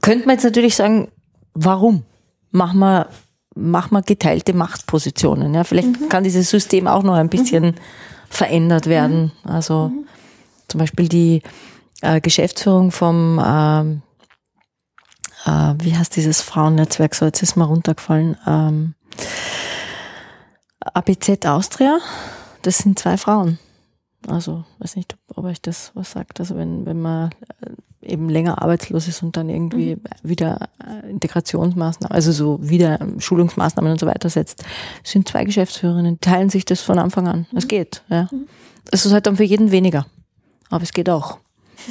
[0.00, 1.08] Könnte man jetzt natürlich sagen,
[1.52, 2.04] warum?
[2.50, 3.08] Machen wir,
[3.54, 5.52] machen wir geteilte Machtpositionen.
[5.52, 5.64] Ja?
[5.64, 7.74] Vielleicht kann dieses System auch noch ein bisschen
[8.30, 9.32] verändert werden.
[9.44, 9.92] Also
[10.68, 11.42] zum Beispiel die
[12.00, 14.02] äh, Geschäftsführung vom, ähm,
[15.44, 18.94] äh, wie heißt dieses Frauennetzwerk, so jetzt ist mal runtergefallen, ähm,
[20.80, 21.98] ABZ Austria,
[22.62, 23.58] das sind zwei Frauen.
[24.26, 26.40] Also, weiß nicht, ob euch das was sagt.
[26.40, 27.30] Also, wenn, wenn man
[27.62, 27.70] äh,
[28.02, 34.00] eben länger arbeitslos ist und dann irgendwie wieder äh, Integrationsmaßnahmen, also so wieder Schulungsmaßnahmen und
[34.00, 34.64] so weiter setzt,
[35.04, 37.46] sind zwei Geschäftsführerinnen, teilen sich das von Anfang an.
[37.54, 38.28] Es geht, ja.
[38.90, 40.06] Es ist halt dann für jeden weniger.
[40.70, 41.38] Aber es geht auch.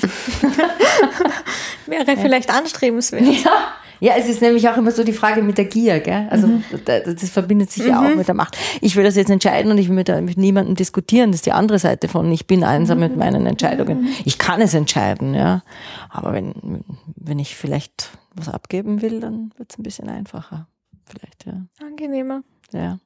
[1.86, 3.26] Wäre vielleicht anstrebenswert.
[3.26, 3.74] Ja.
[4.02, 6.28] Ja, es ist nämlich auch immer so die Frage mit der Gier, gell?
[6.30, 6.48] Also
[6.86, 8.58] da- das verbindet sich ja auch mit der Macht.
[8.82, 11.32] Ich will das jetzt entscheiden und ich will mit, mit niemandem diskutieren.
[11.32, 14.08] Das ist die andere Seite von ich bin einsam mit meinen Entscheidungen.
[14.26, 15.64] Ich kann es entscheiden, ja.
[16.10, 16.84] Aber wenn,
[17.16, 20.68] wenn ich vielleicht was abgeben will, dann wird es ein bisschen einfacher.
[21.06, 21.66] Vielleicht, ja.
[21.86, 22.44] Angenehmer.
[22.72, 23.00] ja.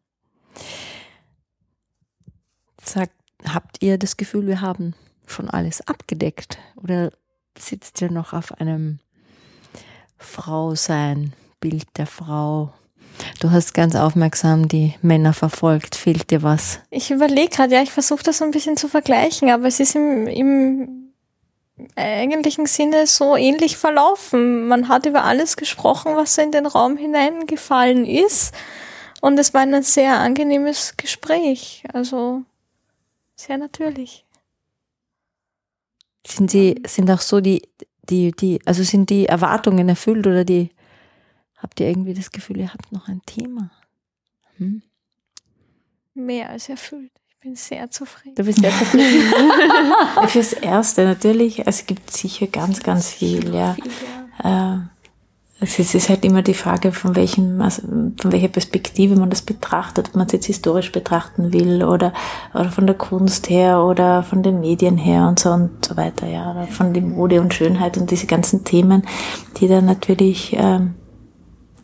[2.81, 3.13] Sagt,
[3.51, 4.93] habt ihr das Gefühl, wir haben
[5.25, 6.57] schon alles abgedeckt?
[6.75, 7.11] Oder
[7.57, 8.99] sitzt ihr noch auf einem
[10.23, 12.73] Frau sein, Bild der Frau?
[13.39, 15.95] Du hast ganz aufmerksam die Männer verfolgt.
[15.95, 16.79] Fehlt dir was?
[16.89, 19.95] Ich überlege gerade, ja, ich versuche das so ein bisschen zu vergleichen, aber es ist
[19.95, 21.13] im, im
[21.95, 24.67] eigentlichen Sinne so ähnlich verlaufen.
[24.67, 28.53] Man hat über alles gesprochen, was in den Raum hineingefallen ist.
[29.21, 31.83] Und es war ein sehr angenehmes Gespräch.
[31.93, 32.43] Also
[33.35, 34.25] sehr natürlich.
[36.25, 37.61] Sind sie, sind auch so die,
[38.09, 40.69] die, die, also sind die Erwartungen erfüllt oder die,
[41.57, 43.71] habt ihr irgendwie das Gefühl, ihr habt noch ein Thema?
[44.57, 44.81] Hm?
[46.13, 47.11] Mehr als erfüllt.
[47.29, 48.35] Ich bin sehr zufrieden.
[48.35, 49.33] Du bist sehr zufrieden.
[50.27, 53.75] Fürs Erste natürlich, es gibt sicher ganz, ganz viel, ja.
[54.43, 54.92] Äh,
[55.63, 59.29] es ist, es ist halt immer die Frage, von, welchem, also von welcher Perspektive man
[59.29, 62.13] das betrachtet, ob man es jetzt historisch betrachten will oder,
[62.53, 66.27] oder von der Kunst her oder von den Medien her und so und so weiter,
[66.27, 69.03] ja, oder von der Mode und Schönheit und diese ganzen Themen,
[69.57, 70.95] die dann natürlich ähm,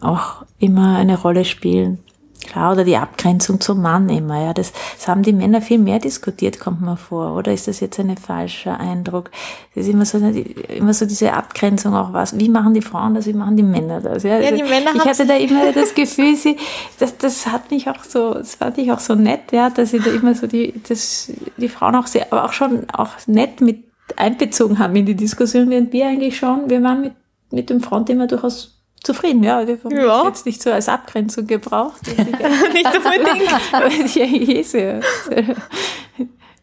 [0.02, 2.00] auch immer eine Rolle spielen.
[2.48, 4.54] Klar, oder die Abgrenzung zum Mann immer, ja.
[4.54, 7.36] Das, das haben die Männer viel mehr diskutiert, kommt mir vor.
[7.36, 9.30] Oder ist das jetzt ein falscher Eindruck?
[9.76, 12.40] Das ist immer so, immer so diese Abgrenzung auch was.
[12.40, 13.26] Wie machen die Frauen das?
[13.26, 14.24] Wie machen die Männer das?
[14.24, 16.58] Ja, ja die Männer ich hatte da immer das Gefühl, sie,
[16.98, 20.00] das, das hat mich auch so, das fand ich auch so nett, ja, dass sie
[20.00, 23.84] da immer so die, das, die Frauen auch sehr, aber auch schon auch nett mit
[24.16, 27.14] einbezogen haben in die Diskussion, während wir eigentlich schon, wir waren mit,
[27.52, 29.64] mit dem Frauenthema durchaus zufrieden, ja.
[29.66, 30.26] Die haben ja.
[30.26, 32.02] jetzt nicht so als Abgrenzung gebraucht.
[32.08, 33.72] nicht unbedingt.
[33.72, 35.56] Weil ich ja eh sehr, sehr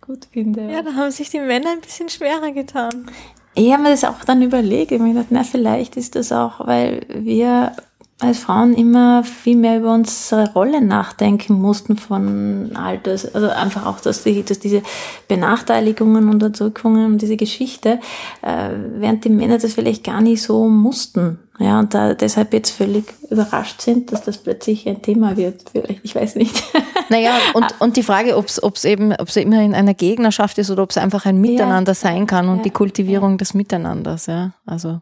[0.00, 0.70] gut finde.
[0.70, 3.10] Ja, da haben sich die Männer ein bisschen schwerer getan.
[3.54, 4.92] Ich habe mir das auch dann überlegt.
[4.92, 7.72] Ich habe mir gedacht, na, vielleicht ist das auch, weil wir
[8.18, 13.34] als Frauen immer viel mehr über unsere Rolle nachdenken mussten von Alters.
[13.34, 14.82] Also einfach auch, dass, die, dass diese
[15.28, 18.00] Benachteiligungen, Unterdrückungen und diese Geschichte,
[18.40, 21.38] äh, während die Männer das vielleicht gar nicht so mussten.
[21.58, 25.64] Ja, und da deshalb jetzt völlig überrascht sind, dass das plötzlich ein Thema wird.
[25.70, 26.62] Vielleicht, ich weiß nicht.
[27.08, 30.72] Naja, und, und die Frage, ob es eben, ob es immer in einer Gegnerschaft ist
[30.72, 31.94] oder ob es einfach ein Miteinander ja.
[31.94, 32.62] sein kann und ja.
[32.64, 33.36] die Kultivierung ja.
[33.36, 34.54] des Miteinanders, ja.
[34.66, 35.00] Also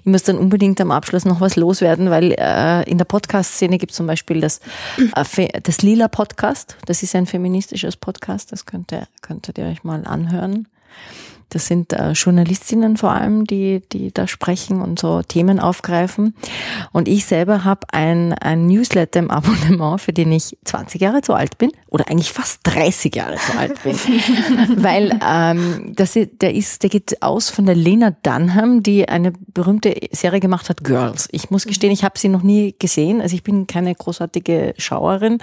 [0.00, 3.92] ich muss dann unbedingt am Abschluss noch was loswerden, weil äh, in der Podcast-Szene gibt
[3.92, 4.60] es zum Beispiel das,
[5.36, 6.76] äh, das Lila Podcast.
[6.84, 10.68] Das ist ein feministisches Podcast, das könnt ihr, könntet ihr euch mal anhören.
[11.50, 16.34] Das sind äh, Journalistinnen vor allem, die, die da sprechen und so Themen aufgreifen.
[16.92, 21.32] Und ich selber habe ein, ein Newsletter im Abonnement, für den ich 20 Jahre zu
[21.32, 23.96] alt bin oder eigentlich fast 30 Jahre zu alt bin.
[24.82, 29.94] Weil ähm, das, der, ist, der geht aus von der Lena Dunham, die eine berühmte
[30.12, 31.28] Serie gemacht hat, Girls.
[31.32, 33.22] Ich muss gestehen, ich habe sie noch nie gesehen.
[33.22, 35.38] Also ich bin keine großartige Schauerin.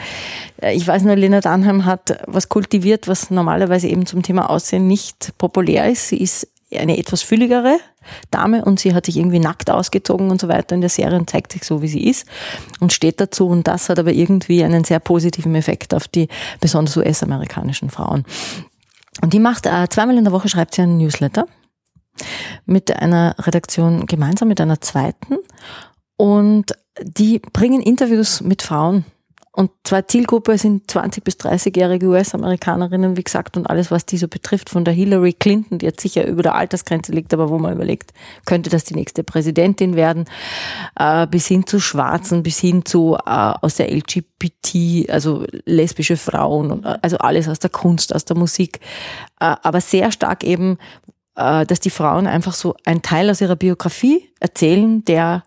[0.61, 4.87] Äh, ich weiß nur, Lena Dunham hat was kultiviert, was normalerweise eben zum Thema Aussehen
[4.87, 6.09] nicht populär ist ist.
[6.09, 7.77] Sie ist eine etwas fülligere
[8.31, 11.29] Dame und sie hat sich irgendwie nackt ausgezogen und so weiter in der Serie und
[11.29, 12.27] zeigt sich so, wie sie ist
[12.79, 13.47] und steht dazu.
[13.47, 16.27] Und das hat aber irgendwie einen sehr positiven Effekt auf die
[16.59, 18.25] besonders US-amerikanischen Frauen.
[19.21, 21.47] Und die macht äh, zweimal in der Woche schreibt sie einen Newsletter
[22.65, 25.37] mit einer Redaktion gemeinsam mit einer zweiten
[26.17, 29.05] und die bringen Interviews mit Frauen
[29.55, 34.27] und zwar Zielgruppe sind 20 bis 30-jährige US-Amerikanerinnen, wie gesagt, und alles, was die so
[34.27, 37.73] betrifft, von der Hillary Clinton, die jetzt sicher über der Altersgrenze liegt, aber wo man
[37.73, 38.11] überlegt,
[38.45, 40.25] könnte das die nächste Präsidentin werden,
[40.99, 46.71] äh, bis hin zu Schwarzen, bis hin zu äh, aus der LGBT, also lesbische Frauen,
[46.71, 48.81] und, äh, also alles aus der Kunst, aus der Musik,
[49.39, 50.77] äh, aber sehr stark eben,
[51.37, 55.43] äh, dass die Frauen einfach so einen Teil aus ihrer Biografie erzählen, der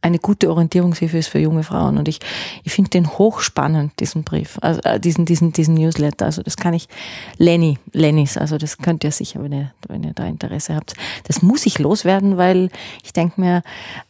[0.00, 1.98] eine gute Orientierungshilfe ist für junge Frauen.
[1.98, 2.20] Und ich,
[2.62, 6.26] ich finde den hochspannend, diesen Brief, also äh, diesen, diesen, diesen Newsletter.
[6.26, 6.88] Also das kann ich,
[7.36, 10.94] Lenny, Lennys, also das könnt ihr sicher, wenn ihr, wenn ihr da Interesse habt.
[11.24, 12.70] Das muss ich loswerden, weil
[13.02, 13.62] ich denke mir,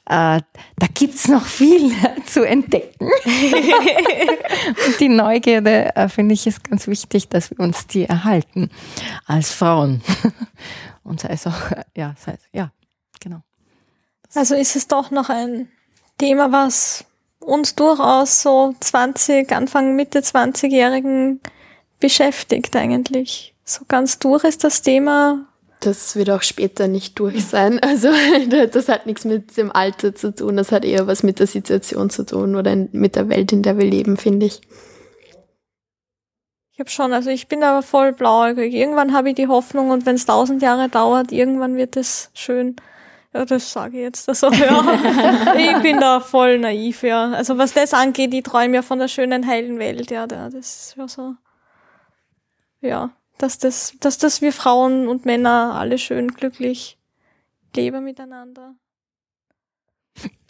[0.04, 1.90] äh, da gibt's noch viel
[2.26, 3.08] zu entdecken.
[4.86, 8.70] Und die Neugierde, äh, finde ich, ist ganz wichtig, dass wir uns die erhalten
[9.26, 10.02] als Frauen.
[11.02, 12.72] Und sei es auch, ja, sei es, ja,
[13.20, 13.40] genau.
[14.34, 15.68] Also ist es doch noch ein
[16.18, 17.04] Thema, was
[17.40, 21.40] uns durchaus so 20, Anfang, Mitte 20-Jährigen
[22.00, 23.54] beschäftigt eigentlich.
[23.64, 25.46] So ganz durch ist das Thema.
[25.80, 27.80] Das wird auch später nicht durch sein.
[27.82, 28.08] Also
[28.72, 32.10] das hat nichts mit dem Alter zu tun, das hat eher was mit der Situation
[32.10, 34.60] zu tun oder mit der Welt, in der wir leben, finde ich.
[36.72, 38.72] Ich habe schon, also ich bin aber voll blauäugig.
[38.72, 42.76] Irgendwann habe ich die Hoffnung und wenn es tausend Jahre dauert, irgendwann wird es schön.
[43.34, 44.28] Ja, das sage ich jetzt.
[44.28, 47.32] Also, ja, ich bin da voll naiv, ja.
[47.32, 50.94] Also was das angeht, ich träume ja von der schönen, heilen Welt, ja, das ist
[50.96, 51.34] ja so.
[52.80, 56.98] Ja, dass das, dass das wir Frauen und Männer alle schön glücklich
[57.74, 58.74] leben miteinander.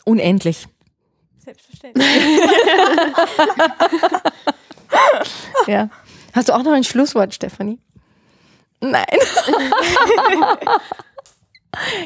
[0.04, 0.66] Unendlich.
[1.38, 2.06] Selbstverständlich.
[5.66, 5.90] ja.
[6.34, 7.78] Hast du auch noch ein Schlusswort, Stefanie?
[8.80, 9.04] Nein.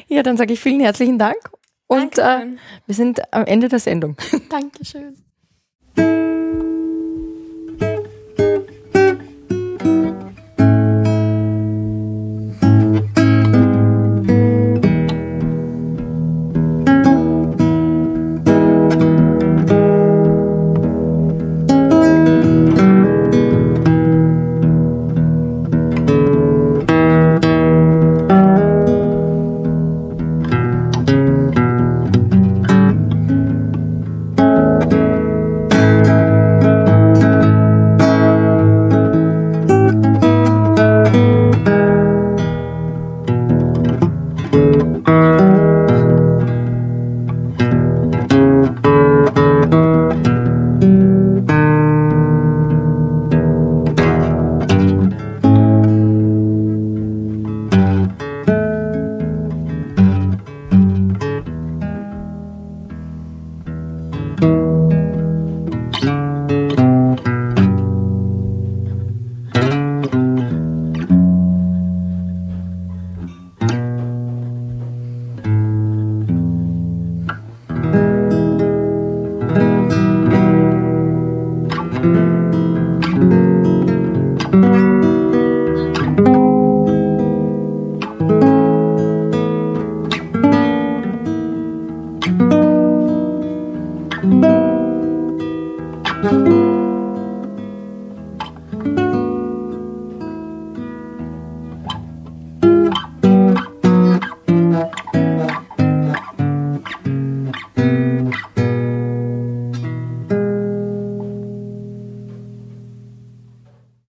[0.08, 1.38] Ja, dann sage ich vielen herzlichen Dank.
[1.86, 2.46] Und äh,
[2.86, 4.16] wir sind am Ende der Sendung.
[4.48, 5.16] Dankeschön.